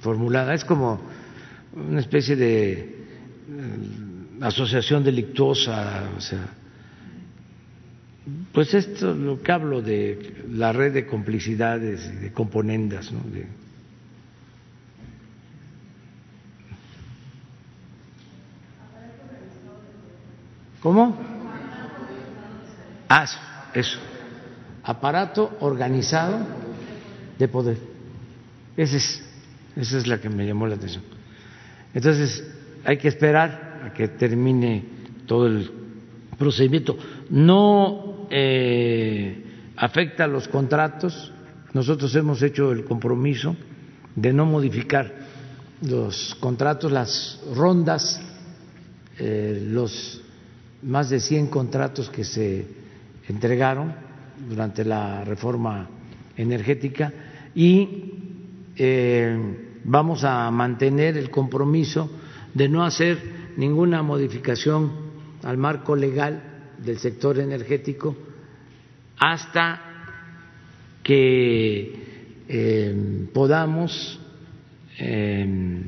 [0.00, 0.54] formulada.
[0.54, 1.00] Es como
[1.74, 2.96] una especie de eh,
[4.40, 6.48] asociación delictuosa, o sea,
[8.52, 13.20] pues esto lo que hablo de la red de complicidades y de componendas, ¿no?
[13.30, 13.46] De,
[20.82, 21.16] ¿Cómo?
[23.08, 23.24] Ah,
[23.72, 23.98] eso.
[24.82, 26.44] Aparato organizado
[27.38, 27.78] de poder.
[28.76, 29.22] Esa es,
[29.76, 31.04] esa es la que me llamó la atención.
[31.94, 32.44] Entonces,
[32.84, 34.84] hay que esperar a que termine
[35.26, 35.70] todo el
[36.36, 36.98] procedimiento.
[37.30, 39.44] No eh,
[39.76, 41.30] afecta a los contratos.
[41.74, 43.54] Nosotros hemos hecho el compromiso
[44.16, 45.12] de no modificar
[45.82, 48.20] los contratos, las rondas,
[49.18, 50.22] eh, los
[50.82, 52.66] más de 100 contratos que se
[53.28, 53.94] entregaron
[54.48, 55.88] durante la reforma
[56.36, 57.12] energética
[57.54, 58.12] y
[58.76, 62.10] eh, vamos a mantener el compromiso
[62.54, 63.18] de no hacer
[63.58, 64.92] ninguna modificación
[65.42, 66.51] al marco legal
[66.84, 68.16] del sector energético
[69.18, 69.80] hasta
[71.02, 71.94] que
[72.48, 74.18] eh, podamos
[74.98, 75.82] eh,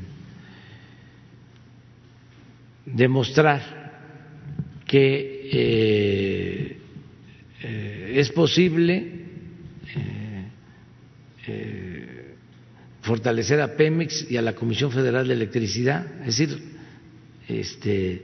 [2.85, 3.61] demostrar
[4.85, 6.77] que eh,
[8.19, 9.11] es posible
[13.01, 16.57] fortalecer a Pemex y a la Comisión Federal de Electricidad, es decir,
[17.47, 18.23] este,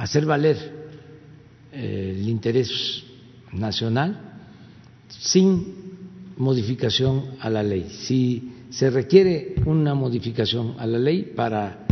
[0.00, 0.56] hacer valer
[1.72, 3.04] el interés
[3.52, 4.18] nacional
[5.08, 5.74] sin
[6.38, 7.86] modificación a la ley.
[7.90, 11.84] Si se requiere una modificación a la ley para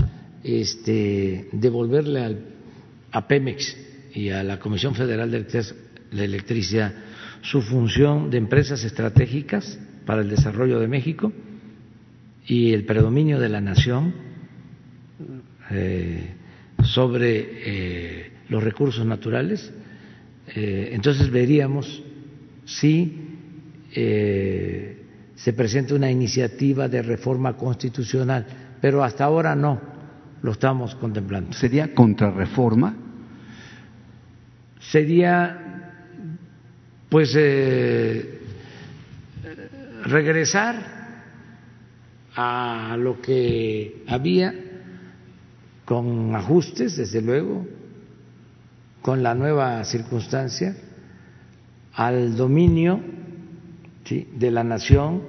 [0.42, 2.38] este, devolverle
[3.12, 3.76] a Pemex
[4.14, 6.94] y a la Comisión Federal de Electricidad
[7.42, 11.30] su función de empresas estratégicas para el desarrollo de México
[12.46, 14.14] y el predominio de la nación
[15.70, 16.37] eh,
[16.82, 19.72] sobre eh, los recursos naturales,
[20.54, 22.02] eh, entonces veríamos
[22.64, 23.24] si
[23.90, 28.46] se presenta una iniciativa de reforma constitucional,
[28.80, 29.80] pero hasta ahora no
[30.42, 31.52] lo estamos contemplando.
[31.52, 32.94] ¿Sería contrarreforma?
[34.78, 35.90] Sería,
[37.08, 37.36] pues,
[40.04, 40.98] regresar
[42.36, 44.54] a lo que había
[45.88, 47.66] con ajustes, desde luego,
[49.00, 50.76] con la nueva circunstancia,
[51.94, 53.00] al dominio
[54.06, 55.22] de la nación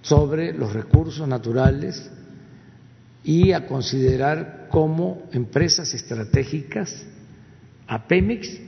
[0.00, 2.10] sobre los recursos naturales
[3.22, 7.06] y a considerar como empresas estratégicas
[7.86, 8.58] a Pemex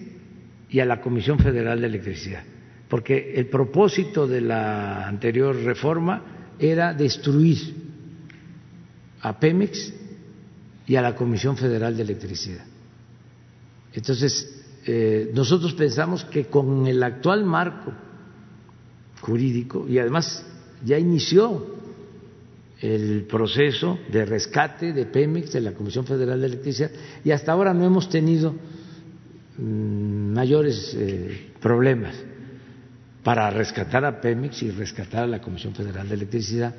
[0.69, 2.43] y a la Comisión Federal de Electricidad.
[2.87, 7.77] Porque el propósito de la anterior reforma era destruir
[9.23, 10.00] a Pemex
[10.91, 12.65] y a la Comisión Federal de Electricidad.
[13.93, 17.93] Entonces, eh, nosotros pensamos que con el actual marco
[19.21, 20.45] jurídico, y además
[20.85, 21.65] ya inició
[22.81, 26.91] el proceso de rescate de Pemex, de la Comisión Federal de Electricidad,
[27.23, 28.53] y hasta ahora no hemos tenido
[29.59, 32.17] mm, mayores eh, problemas
[33.23, 36.75] para rescatar a Pemex y rescatar a la Comisión Federal de Electricidad.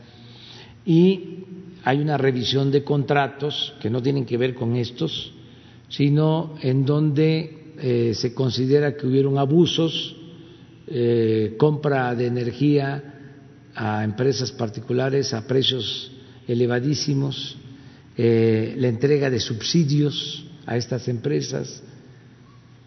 [0.83, 1.45] Y
[1.83, 5.33] hay una revisión de contratos que no tienen que ver con estos,
[5.89, 10.15] sino en donde eh, se considera que hubieron abusos,
[10.87, 13.03] eh, compra de energía
[13.73, 16.11] a empresas particulares a precios
[16.47, 17.57] elevadísimos,
[18.17, 21.81] eh, la entrega de subsidios a estas empresas,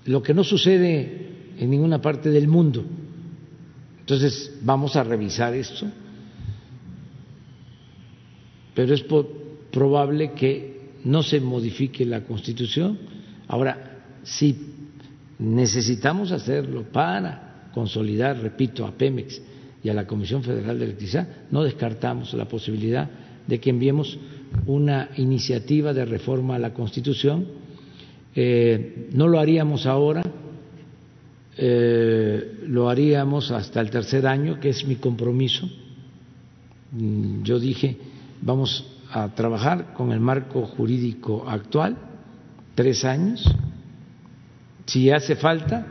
[0.05, 2.85] lo que no sucede en ninguna parte del mundo.
[4.01, 5.87] Entonces, vamos a revisar esto,
[8.74, 9.05] pero es
[9.70, 10.74] probable que
[11.05, 12.98] no se modifique la Constitución.
[13.48, 14.56] Ahora, si
[15.38, 19.40] necesitamos hacerlo para consolidar, repito, a Pemex
[19.82, 23.09] y a la Comisión Federal de Electricidad, no descartamos la posibilidad
[23.46, 24.18] de que enviemos
[24.66, 27.46] una iniciativa de reforma a la Constitución.
[28.34, 30.22] Eh, no lo haríamos ahora
[31.56, 35.68] eh, lo haríamos hasta el tercer año, que es mi compromiso.
[36.92, 37.96] Mm, yo dije,
[38.45, 41.97] vamos a trabajar con el marco jurídico actual,
[42.75, 43.43] tres años.
[44.87, 45.87] Si hace falta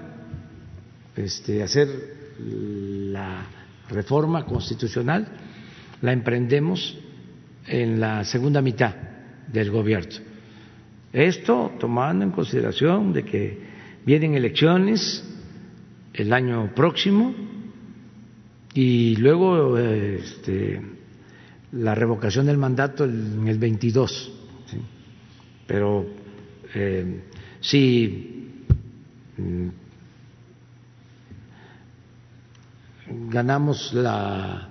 [1.16, 1.88] este, hacer
[2.40, 3.46] la
[3.90, 5.28] reforma constitucional,
[6.02, 6.98] la emprendemos
[7.68, 8.94] en la segunda mitad
[9.52, 10.12] del gobierno.
[11.12, 13.60] Esto tomando en consideración de que
[14.06, 15.24] vienen elecciones
[16.14, 17.34] el año próximo
[18.74, 20.93] y luego este,
[21.74, 24.32] la revocación del mandato en el 22.
[25.68, 26.06] Pero
[26.74, 27.24] eh,
[27.60, 28.54] si
[29.38, 29.68] mm,
[33.30, 34.70] ganamos la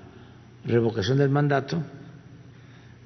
[0.64, 1.82] revocación del mandato,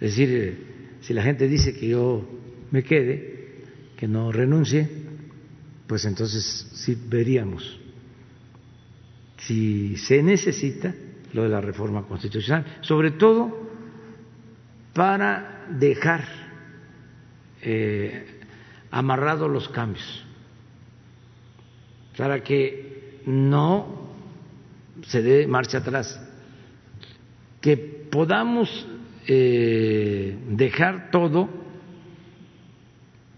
[0.00, 0.58] es decir, eh,
[1.00, 2.28] si la gente dice que yo
[2.70, 3.64] me quede,
[3.96, 4.88] que no renuncie,
[5.86, 7.80] pues entonces sí veríamos
[9.38, 10.94] si se necesita
[11.32, 13.65] lo de la reforma constitucional, sobre todo
[14.96, 16.24] para dejar
[17.60, 18.40] eh,
[18.90, 20.24] amarrados los cambios,
[22.16, 24.08] para que no
[25.06, 26.18] se dé marcha atrás,
[27.60, 28.88] que podamos
[29.26, 31.50] eh, dejar todo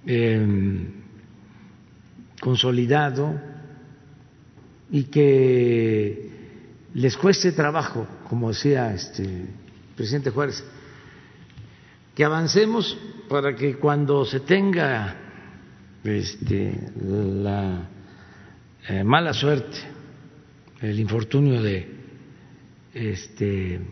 [0.06, 0.92] em,
[2.40, 3.34] consolidado
[4.92, 6.30] y que
[6.94, 9.46] les cueste trabajo, como decía este
[9.96, 10.62] presidente Juárez,
[12.18, 15.14] que avancemos para que cuando se tenga
[16.02, 17.88] este, la
[18.88, 19.78] eh, mala suerte,
[20.80, 21.88] el infortunio de
[22.92, 23.84] este, em,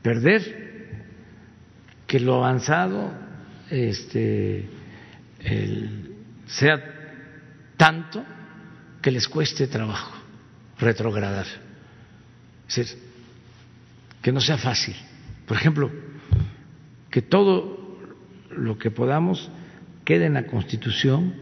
[0.00, 0.62] perder,
[2.06, 3.12] que lo avanzado
[3.68, 4.64] este,
[6.46, 6.82] sea
[7.76, 8.24] tanto
[9.02, 10.16] que les cueste trabajo
[10.78, 11.44] retrogradar.
[12.66, 13.11] Es decir,
[14.22, 14.94] que no sea fácil.
[15.46, 15.90] Por ejemplo,
[17.10, 17.98] que todo
[18.50, 19.50] lo que podamos
[20.04, 21.34] quede en la Constitución,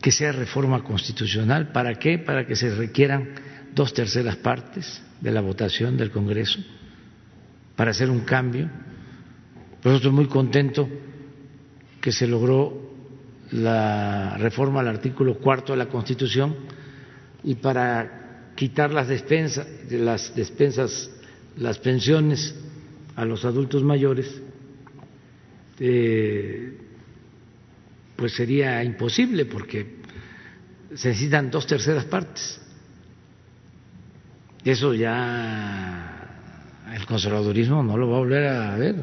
[0.00, 1.72] que sea reforma constitucional.
[1.72, 2.18] ¿Para qué?
[2.18, 3.30] Para que se requieran
[3.74, 6.60] dos terceras partes de la votación del Congreso,
[7.74, 8.70] para hacer un cambio.
[9.82, 10.88] Por eso estoy muy contento
[12.00, 12.94] que se logró
[13.50, 16.54] la reforma al artículo cuarto de la Constitución
[17.44, 21.10] y para quitar las despensas, las despensas
[21.56, 22.54] las pensiones
[23.14, 24.42] a los adultos mayores,
[25.78, 26.76] eh,
[28.14, 29.96] pues sería imposible porque
[30.94, 32.60] se necesitan dos terceras partes.
[34.64, 36.16] Eso ya
[36.92, 38.96] el conservadurismo no lo va a volver a ver.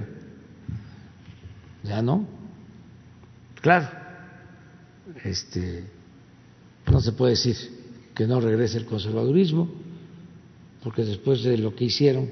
[1.83, 2.27] Ya no.
[3.61, 3.87] Claro,
[5.23, 5.85] este,
[6.91, 7.55] no se puede decir
[8.13, 9.82] que no regrese el conservadurismo
[10.83, 12.29] porque después de lo que hicieron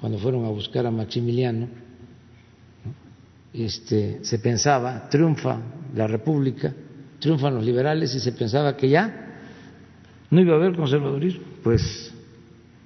[0.00, 1.68] cuando fueron a buscar a Maximiliano,
[3.52, 5.60] este, se pensaba, triunfa
[5.94, 6.72] la República,
[7.18, 9.28] triunfan los liberales y se pensaba que ya
[10.30, 12.12] no iba a haber conservadurismo, pues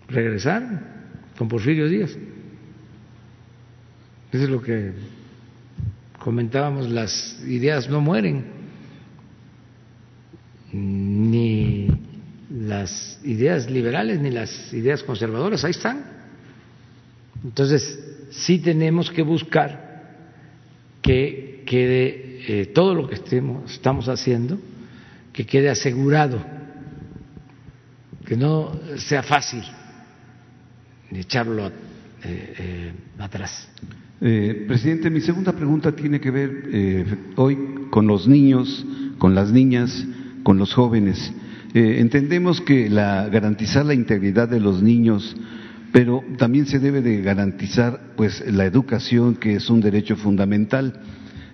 [0.09, 0.81] regresaron
[1.39, 2.10] con Porfirio Díaz.
[4.32, 4.93] Eso es lo que
[6.18, 8.44] comentábamos, las ideas no mueren,
[10.73, 11.45] ni
[12.81, 16.05] las ideas liberales ni las ideas conservadoras, ahí están.
[17.44, 17.98] Entonces,
[18.31, 19.86] sí tenemos que buscar
[21.01, 24.59] que quede eh, todo lo que estemos, estamos haciendo,
[25.32, 26.44] que quede asegurado,
[28.24, 29.62] que no sea fácil
[31.12, 31.73] echarlo eh,
[32.24, 33.69] eh, atrás.
[34.19, 37.57] presidente, mi segunda pregunta tiene que ver hoy
[37.90, 38.85] con los niños,
[39.19, 40.05] con las niñas,
[40.43, 41.32] con los jóvenes.
[41.75, 45.37] Eh, entendemos que la, garantizar la integridad de los niños,
[45.93, 51.01] pero también se debe de garantizar pues la educación, que es un derecho fundamental.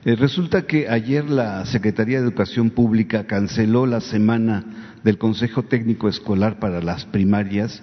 [0.04, 6.08] Eh, resulta que ayer la Secretaría de Educación Pública canceló la semana del Consejo Técnico
[6.08, 7.82] Escolar para las primarias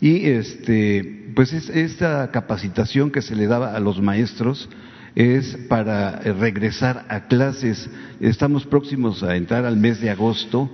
[0.00, 4.68] y este, pues esta capacitación que se le daba a los maestros
[5.14, 7.88] es para regresar a clases.
[8.18, 10.70] Estamos próximos a entrar al mes de agosto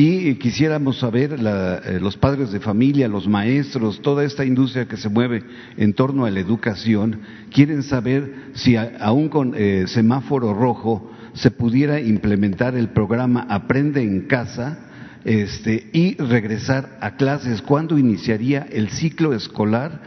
[0.00, 5.08] y quisiéramos saber, eh, los padres de familia, los maestros, toda esta industria que se
[5.08, 5.42] mueve
[5.76, 7.18] en torno a la educación,
[7.50, 14.28] quieren saber si aún con eh, semáforo rojo se pudiera implementar el programa Aprende en
[14.28, 14.78] casa
[15.24, 17.60] este, y regresar a clases.
[17.60, 20.00] ¿Cuándo iniciaría el ciclo escolar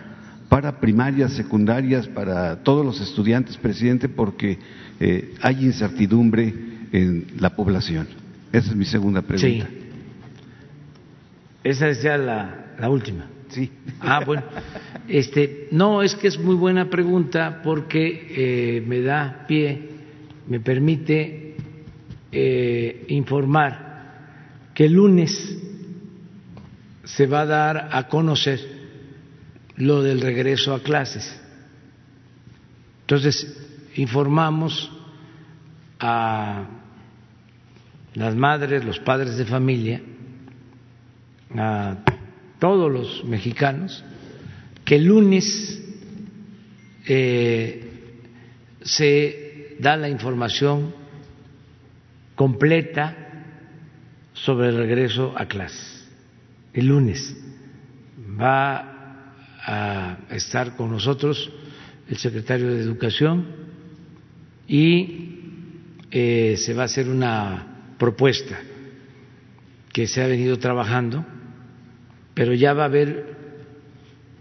[0.47, 4.07] para primarias, secundarias, para todos los estudiantes, presidente?
[4.07, 4.57] Porque
[5.01, 6.53] eh, hay incertidumbre
[6.93, 8.07] en la población.
[8.53, 9.80] Esa es mi segunda pregunta.
[11.63, 13.27] Esa es ya la, la última.
[13.49, 13.69] Sí.
[13.99, 14.43] Ah, bueno.
[15.07, 18.27] Este, no, es que es muy buena pregunta porque
[18.77, 19.89] eh, me da pie,
[20.47, 21.55] me permite
[22.31, 23.91] eh, informar
[24.73, 25.57] que el lunes
[27.03, 28.59] se va a dar a conocer
[29.75, 31.39] lo del regreso a clases.
[33.01, 33.57] Entonces,
[33.95, 34.91] informamos
[35.99, 36.65] a
[38.13, 40.01] las madres, los padres de familia,
[41.57, 41.97] a
[42.59, 44.03] todos los mexicanos
[44.85, 45.81] que el lunes
[47.07, 47.91] eh,
[48.81, 50.93] se da la información
[52.35, 53.15] completa
[54.33, 56.07] sobre el regreso a clases.
[56.73, 57.35] El lunes
[58.39, 59.33] va
[59.63, 61.51] a estar con nosotros
[62.09, 63.45] el secretario de Educación
[64.67, 65.39] y
[66.09, 68.59] eh, se va a hacer una propuesta
[69.93, 71.25] que se ha venido trabajando,
[72.33, 73.35] pero ya va a haber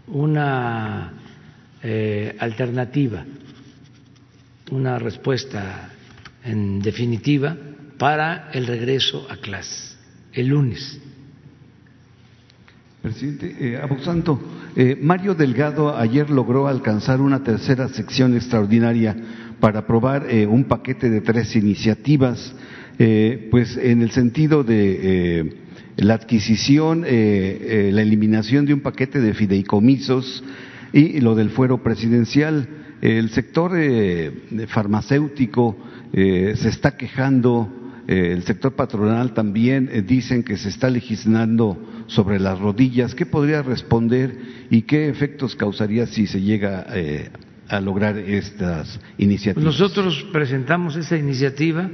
[0.07, 1.13] una
[1.83, 3.25] eh, alternativa,
[4.71, 5.91] una respuesta
[6.45, 7.57] en definitiva
[7.99, 9.91] para el regreso a clase
[10.33, 11.01] el lunes.
[13.03, 14.41] Presidente, eh, Santo,
[14.77, 19.17] eh, Mario Delgado ayer logró alcanzar una tercera sección extraordinaria
[19.59, 22.55] para aprobar eh, un paquete de tres iniciativas,
[22.99, 25.60] eh, pues en el sentido de
[26.01, 30.43] la adquisición, la eliminación de un paquete de fideicomisos
[30.93, 32.69] y lo del fuero presidencial.
[33.01, 33.73] El sector
[34.69, 35.77] farmacéutico
[36.13, 41.79] se está quejando eh, el sector patronal también eh, dicen que se está legislando
[42.09, 43.15] sobre las rodillas.
[43.15, 44.37] ¿Qué podría responder
[44.69, 47.31] y qué efectos causaría si se llega eh,
[47.69, 49.65] a lograr estas iniciativas?
[49.65, 51.89] Nosotros presentamos esa iniciativa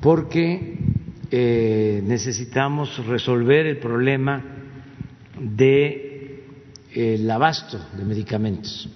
[0.00, 0.78] porque
[1.32, 4.42] necesitamos resolver el problema
[5.40, 6.44] de
[6.94, 8.88] el abasto de medicamentos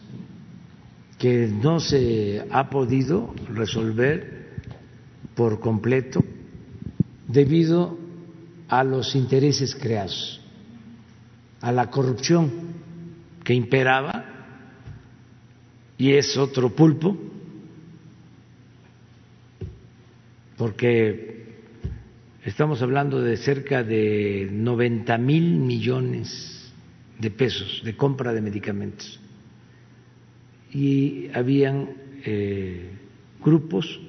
[1.18, 4.48] que no se ha podido resolver
[5.34, 6.22] por completo
[7.26, 7.98] debido
[8.68, 10.40] a los intereses creados,
[11.60, 12.50] a la corrupción
[13.44, 14.24] que imperaba
[15.96, 17.16] y es otro pulpo,
[20.58, 21.35] porque
[22.46, 26.72] estamos hablando de cerca de 90 mil millones
[27.18, 29.18] de pesos de compra de medicamentos.
[30.70, 31.88] Y habían
[32.24, 32.92] eh,
[33.44, 34.00] grupos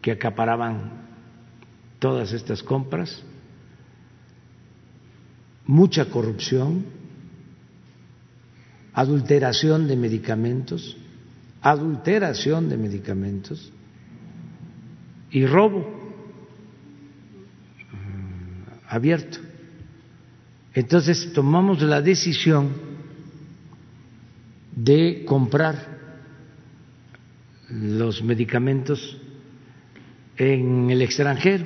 [0.00, 1.08] que acaparaban
[1.98, 3.24] todas estas compras,
[5.64, 6.86] mucha corrupción,
[8.92, 10.96] adulteración de medicamentos,
[11.62, 13.72] adulteración de medicamentos
[15.32, 16.05] y robo
[18.88, 19.38] abierto.
[20.74, 22.70] Entonces tomamos la decisión
[24.74, 25.96] de comprar
[27.70, 29.16] los medicamentos
[30.36, 31.64] en el extranjero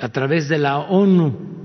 [0.00, 1.60] a través de la ONU.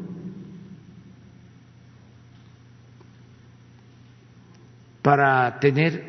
[5.06, 6.04] para tener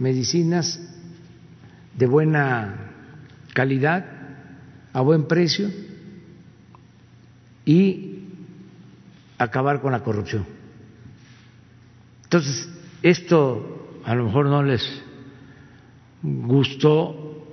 [0.00, 0.80] medicinas
[1.96, 2.90] de buena
[3.52, 4.04] calidad,
[4.92, 5.70] a buen precio
[7.64, 8.18] y
[9.38, 10.44] acabar con la corrupción.
[12.24, 12.68] Entonces,
[13.02, 15.02] esto a lo mejor no les
[16.22, 17.46] gustó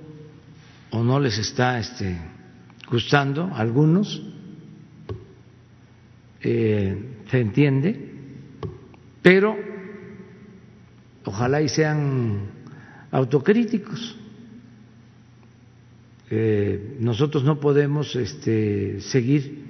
[0.90, 2.18] o no les está este,
[2.90, 4.22] gustando a algunos,
[6.40, 8.10] eh, se entiende,
[9.22, 9.56] pero
[11.24, 12.40] ojalá y sean
[13.10, 14.16] autocríticos.
[16.28, 19.61] Eh, nosotros no podemos este, seguir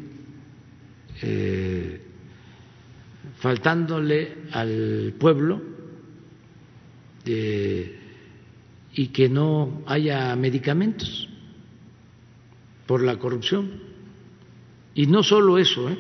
[1.22, 2.00] eh,
[3.38, 5.60] faltándole al pueblo
[7.24, 11.28] y que no haya medicamentos
[12.86, 13.70] por la corrupción.
[14.94, 15.98] Y no solo eso, ¿eh?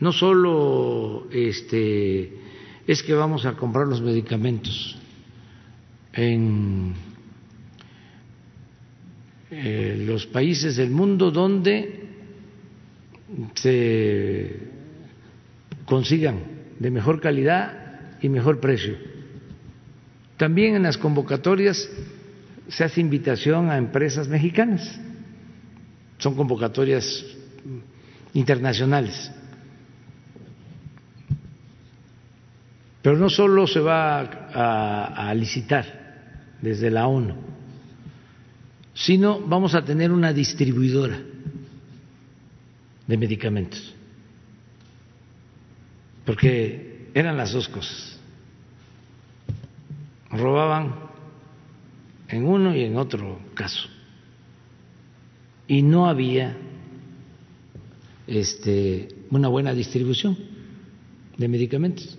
[0.00, 2.32] no solo este,
[2.86, 4.96] es que vamos a comprar los medicamentos
[6.12, 6.94] en
[9.50, 12.03] eh, los países del mundo donde
[13.54, 14.68] se
[15.84, 16.40] consigan
[16.78, 18.96] de mejor calidad y mejor precio
[20.36, 21.88] también en las convocatorias
[22.68, 24.98] se hace invitación a empresas mexicanas.
[26.18, 27.24] Son convocatorias
[28.32, 29.30] internacionales.
[33.02, 35.84] Pero no solo se va a, licitar
[36.62, 37.34] desde la ONU,
[38.94, 41.20] sino vamos a tener una distribuidora
[43.06, 43.94] de medicamentos,
[46.24, 48.14] porque eran las dos cosas
[50.36, 50.94] robaban
[52.28, 53.88] en uno y en otro caso.
[55.66, 56.56] Y no había
[58.26, 60.36] este, una buena distribución
[61.36, 62.18] de medicamentos.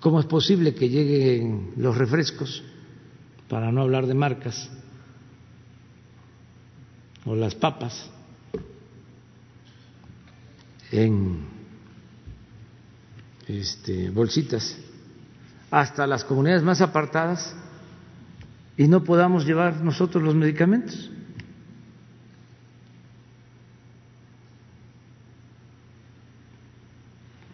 [0.00, 2.62] ¿Cómo es posible que lleguen los refrescos,
[3.48, 4.70] para no hablar de marcas,
[7.24, 8.10] o las papas,
[10.90, 11.46] en
[13.46, 14.76] este, bolsitas
[15.70, 17.54] hasta las comunidades más apartadas
[18.76, 21.10] y no podamos llevar nosotros los medicamentos.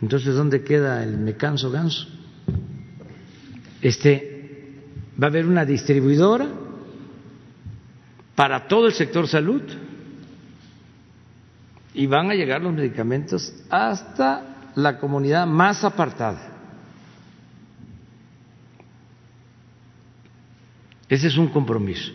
[0.00, 2.06] Entonces, ¿dónde queda el me canso ganso?
[3.80, 4.80] Este
[5.20, 6.46] va a haber una distribuidora
[8.34, 9.62] para todo el sector salud
[11.94, 16.50] y van a llegar los medicamentos hasta la comunidad más apartada.
[21.08, 22.12] Ese es un compromiso.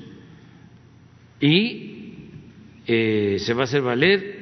[1.40, 2.30] Y
[2.86, 4.40] eh, se va a hacer valer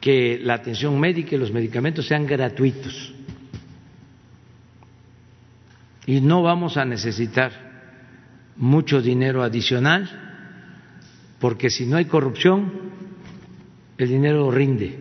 [0.00, 3.14] que la atención médica y los medicamentos sean gratuitos.
[6.06, 7.52] Y no vamos a necesitar
[8.56, 10.08] mucho dinero adicional,
[11.38, 13.07] porque si no hay corrupción,
[13.98, 14.96] el dinero rinde,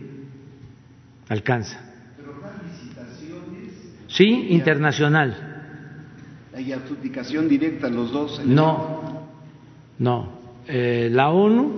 [1.29, 1.79] alcanza.
[4.07, 5.47] Sí, internacional.
[6.55, 8.41] ¿Hay adjudicación directa los dos?
[8.45, 9.27] No,
[9.99, 10.37] no.
[10.67, 11.71] Eh, la ONU,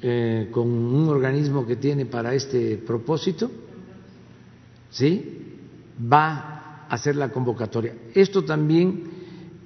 [0.00, 3.50] eh, con un organismo que tiene para este propósito,
[4.90, 5.42] ¿sí?
[6.00, 7.94] va a hacer la convocatoria.
[8.14, 9.04] Esto también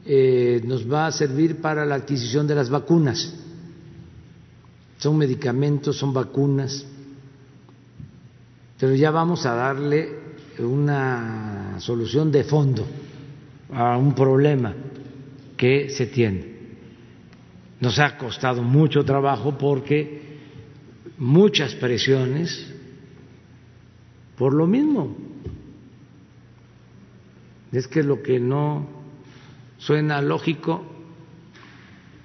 [0.05, 3.46] eh, nos va a servir para la adquisición de las vacunas.
[4.99, 6.87] Son medicamentos, son vacunas,
[8.79, 10.27] pero ya vamos a darle
[10.59, 12.87] una solución de fondo
[13.73, 14.75] a un problema
[15.57, 16.57] que se tiene.
[17.81, 20.39] Nos ha costado mucho trabajo porque
[21.19, 22.73] muchas presiones
[24.37, 25.17] por lo mismo.
[27.73, 28.87] Es que lo que no
[29.79, 30.85] suena lógico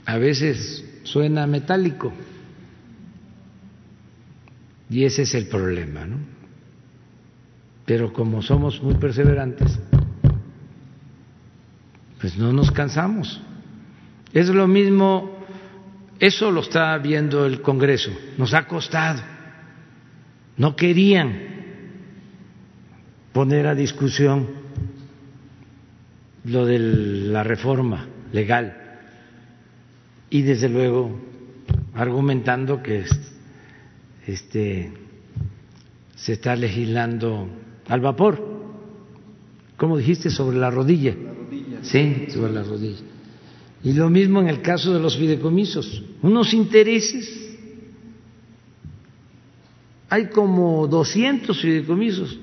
[0.06, 2.11] a veces suena metálico.
[4.91, 6.18] Y ese es el problema, ¿no?
[7.85, 9.80] Pero como somos muy perseverantes,
[12.19, 13.41] pues no nos cansamos.
[14.34, 15.45] Es lo mismo,
[16.19, 19.22] eso lo está viendo el Congreso, nos ha costado.
[20.57, 21.39] No querían
[23.31, 24.49] poner a discusión
[26.43, 28.99] lo de la reforma legal
[30.30, 31.18] y desde luego
[31.93, 33.05] argumentando que
[34.27, 34.93] este
[36.15, 37.49] se está legislando
[37.88, 38.61] al vapor,
[39.77, 41.15] como dijiste, sobre la rodilla.
[41.81, 43.03] Sí, sobre las rodillas.
[43.84, 47.57] Y lo mismo en el caso de los fideicomisos, unos intereses.
[50.10, 52.38] Hay como 200 fideicomisos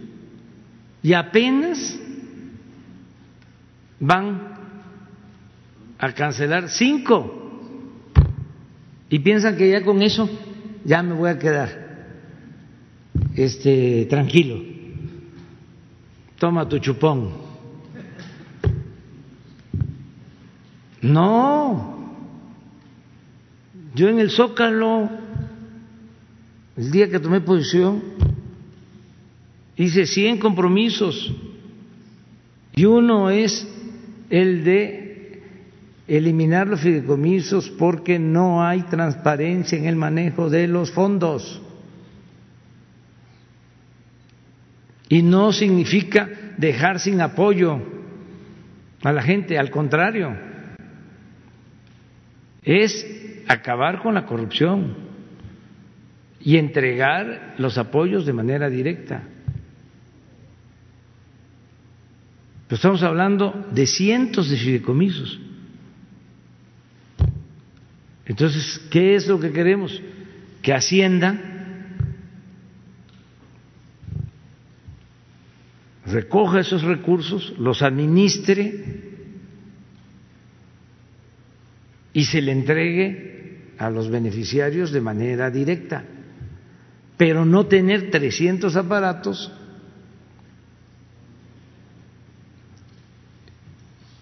[1.03, 2.01] y apenas
[4.01, 4.55] van
[5.99, 7.35] a cancelar cinco
[9.11, 10.29] y piensan que ya con eso
[10.89, 11.69] ya me voy a quedar
[13.37, 14.59] este tranquilo.
[16.39, 17.31] Toma tu chupón.
[21.03, 22.15] No,
[23.95, 25.11] yo en el Zócalo,
[26.79, 28.03] el día que tomé posición,
[29.77, 31.35] hice 100 compromisos
[32.75, 33.69] y uno es
[34.31, 34.98] el de
[36.09, 41.63] eliminar los fideicomisos porque no hay transparencia en el manejo de los fondos.
[45.09, 47.81] Y no significa dejar sin apoyo
[49.03, 50.49] a la gente, al contrario
[52.69, 53.07] es
[53.49, 54.95] acabar con la corrupción
[56.39, 59.23] y entregar los apoyos de manera directa.
[62.67, 65.41] Pero estamos hablando de cientos de fideicomisos.
[68.29, 70.01] Entonces, ¿qué es lo que queremos?
[70.61, 71.37] Que Hacienda
[76.07, 79.09] recoja esos recursos, los administre
[82.13, 86.05] y se le entregue a los beneficiarios de manera directa,
[87.17, 89.53] pero no tener 300 aparatos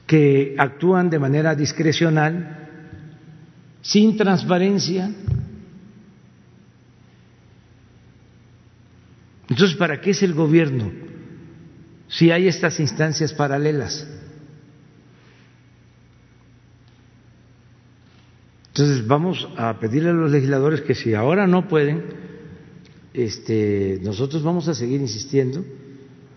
[0.06, 2.65] que actúan de manera discrecional,
[3.86, 5.12] sin transparencia.
[9.48, 10.90] Entonces, ¿para qué es el gobierno
[12.08, 14.08] si hay estas instancias paralelas?
[18.68, 22.04] Entonces vamos a pedirle a los legisladores que si ahora no pueden,
[23.14, 25.64] este, nosotros vamos a seguir insistiendo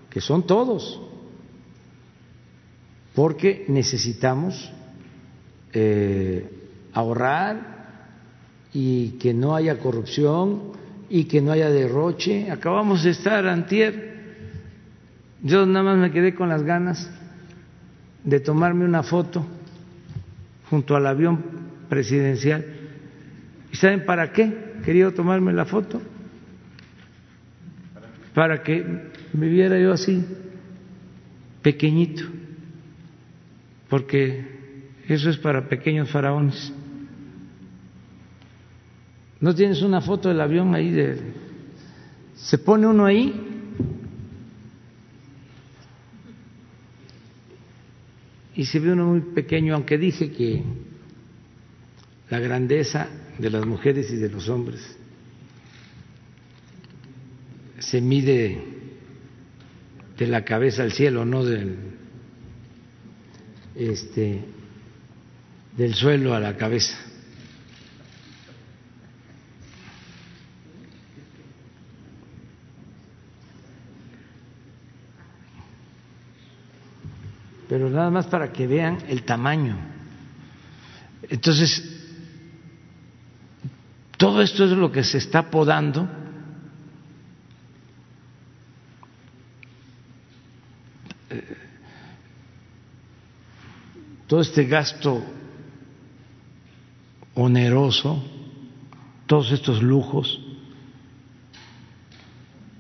[0.10, 1.02] que son todos,
[3.16, 4.72] porque necesitamos
[5.74, 6.59] eh,
[6.94, 7.80] ahorrar
[8.74, 10.72] y que no haya corrupción
[11.10, 12.52] y que no haya derroche.
[12.52, 14.10] Acabamos de estar antier,
[15.42, 17.10] yo nada más me quedé con las ganas
[18.24, 19.46] de tomarme una foto
[20.70, 21.44] junto al avión
[21.90, 22.66] presidencial.
[23.72, 24.74] ¿Y saben para qué?
[24.84, 26.02] Quería tomarme la foto.
[28.34, 28.86] Para que
[29.34, 30.24] me viera yo así,
[31.62, 32.24] pequeñito.
[33.90, 36.74] Porque eso es para pequeños faraones.
[39.42, 40.92] ¿No tienes una foto del avión ahí?
[40.92, 41.18] De...
[42.36, 43.34] Se pone uno ahí
[48.56, 50.62] y se ve uno muy pequeño, aunque dije que
[52.30, 53.08] la grandeza
[53.38, 54.98] de las mujeres y de los hombres
[57.80, 58.62] se mide
[60.18, 61.78] de la cabeza al cielo, no del
[63.76, 64.44] este
[65.78, 67.09] del suelo a la cabeza.
[77.70, 79.78] Pero nada más para que vean el tamaño.
[81.30, 81.84] Entonces,
[84.18, 86.10] todo esto es lo que se está podando.
[94.26, 95.24] Todo este gasto
[97.36, 98.24] oneroso,
[99.28, 100.42] todos estos lujos,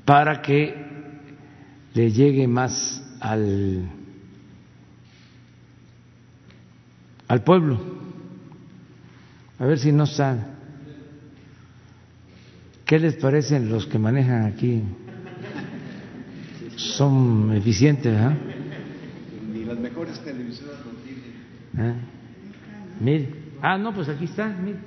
[0.03, 0.73] para que
[1.93, 3.98] le llegue más al
[7.29, 7.79] al pueblo.
[9.59, 10.45] A ver si no saben.
[12.85, 14.81] ¿Qué les parecen los que manejan aquí?
[16.75, 18.35] Son eficientes, ¿ah?
[19.53, 21.33] Ni las mejores televisoras lo tienen.
[21.77, 21.95] ¿Ah?
[22.99, 23.29] Mire.
[23.61, 24.79] Ah, no, pues aquí está, mire.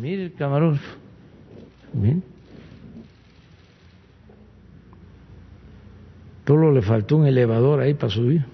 [0.00, 0.98] Mire el camarógrafo.
[1.92, 2.32] Bien.
[6.52, 8.44] Solo faltó un elevador ahí para subir.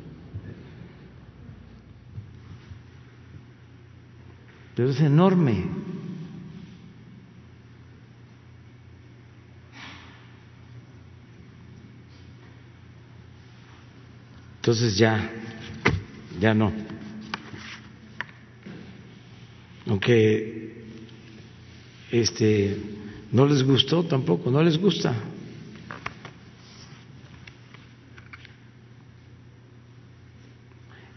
[4.75, 5.65] Pero es enorme.
[14.57, 15.31] Entonces ya,
[16.39, 16.73] ya no.
[19.87, 20.85] Aunque
[22.13, 22.77] este
[23.33, 25.15] no les gustó tampoco, no les gusta.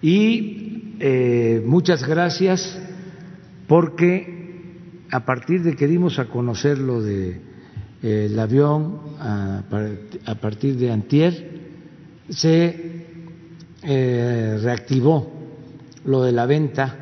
[0.02, 2.80] Y eh, muchas gracias
[3.68, 7.42] porque a partir de que dimos a conocer lo de
[8.02, 9.64] eh, el avión, a,
[10.42, 11.62] partir de Antier,
[12.30, 13.06] se
[13.84, 15.32] eh, reactivó
[16.06, 16.98] lo de la venta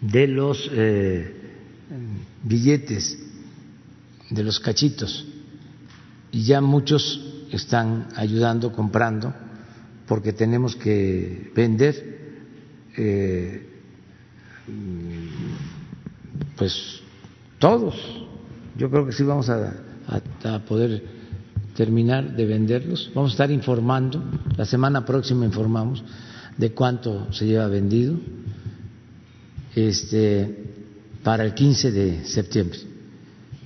[0.00, 0.70] de los
[2.42, 3.18] billetes,
[4.30, 5.26] de los cachitos,
[6.32, 9.32] y ya muchos están ayudando, comprando
[10.06, 12.16] porque tenemos que vender
[12.96, 13.66] eh,
[16.56, 17.00] pues
[17.58, 17.94] todos.
[18.76, 19.82] Yo creo que sí vamos a,
[20.66, 21.02] poder
[21.74, 23.10] terminar de venderlos.
[23.14, 24.22] Vamos a estar informando,
[24.56, 26.02] la semana próxima informamos
[26.56, 28.18] de cuánto se lleva vendido
[29.74, 30.72] este,
[31.22, 32.78] para el 15 de septiembre.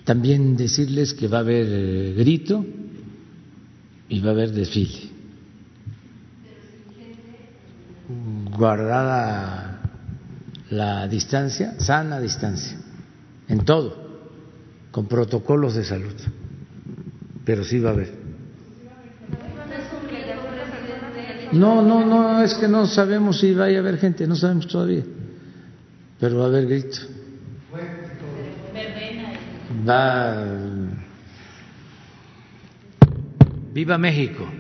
[0.04, 2.64] También decirles que va a haber eh, grito
[4.08, 5.09] y va a haber desfile.
[8.60, 9.80] Guardada
[10.68, 12.76] la distancia, sana distancia,
[13.48, 14.20] en todo,
[14.90, 16.12] con protocolos de salud,
[17.42, 18.20] pero sí va a haber.
[21.52, 25.04] No, no, no, es que no sabemos si vaya a haber gente, no sabemos todavía,
[26.20, 26.98] pero va a haber grito.
[29.88, 30.44] Va.
[33.72, 34.59] Viva México.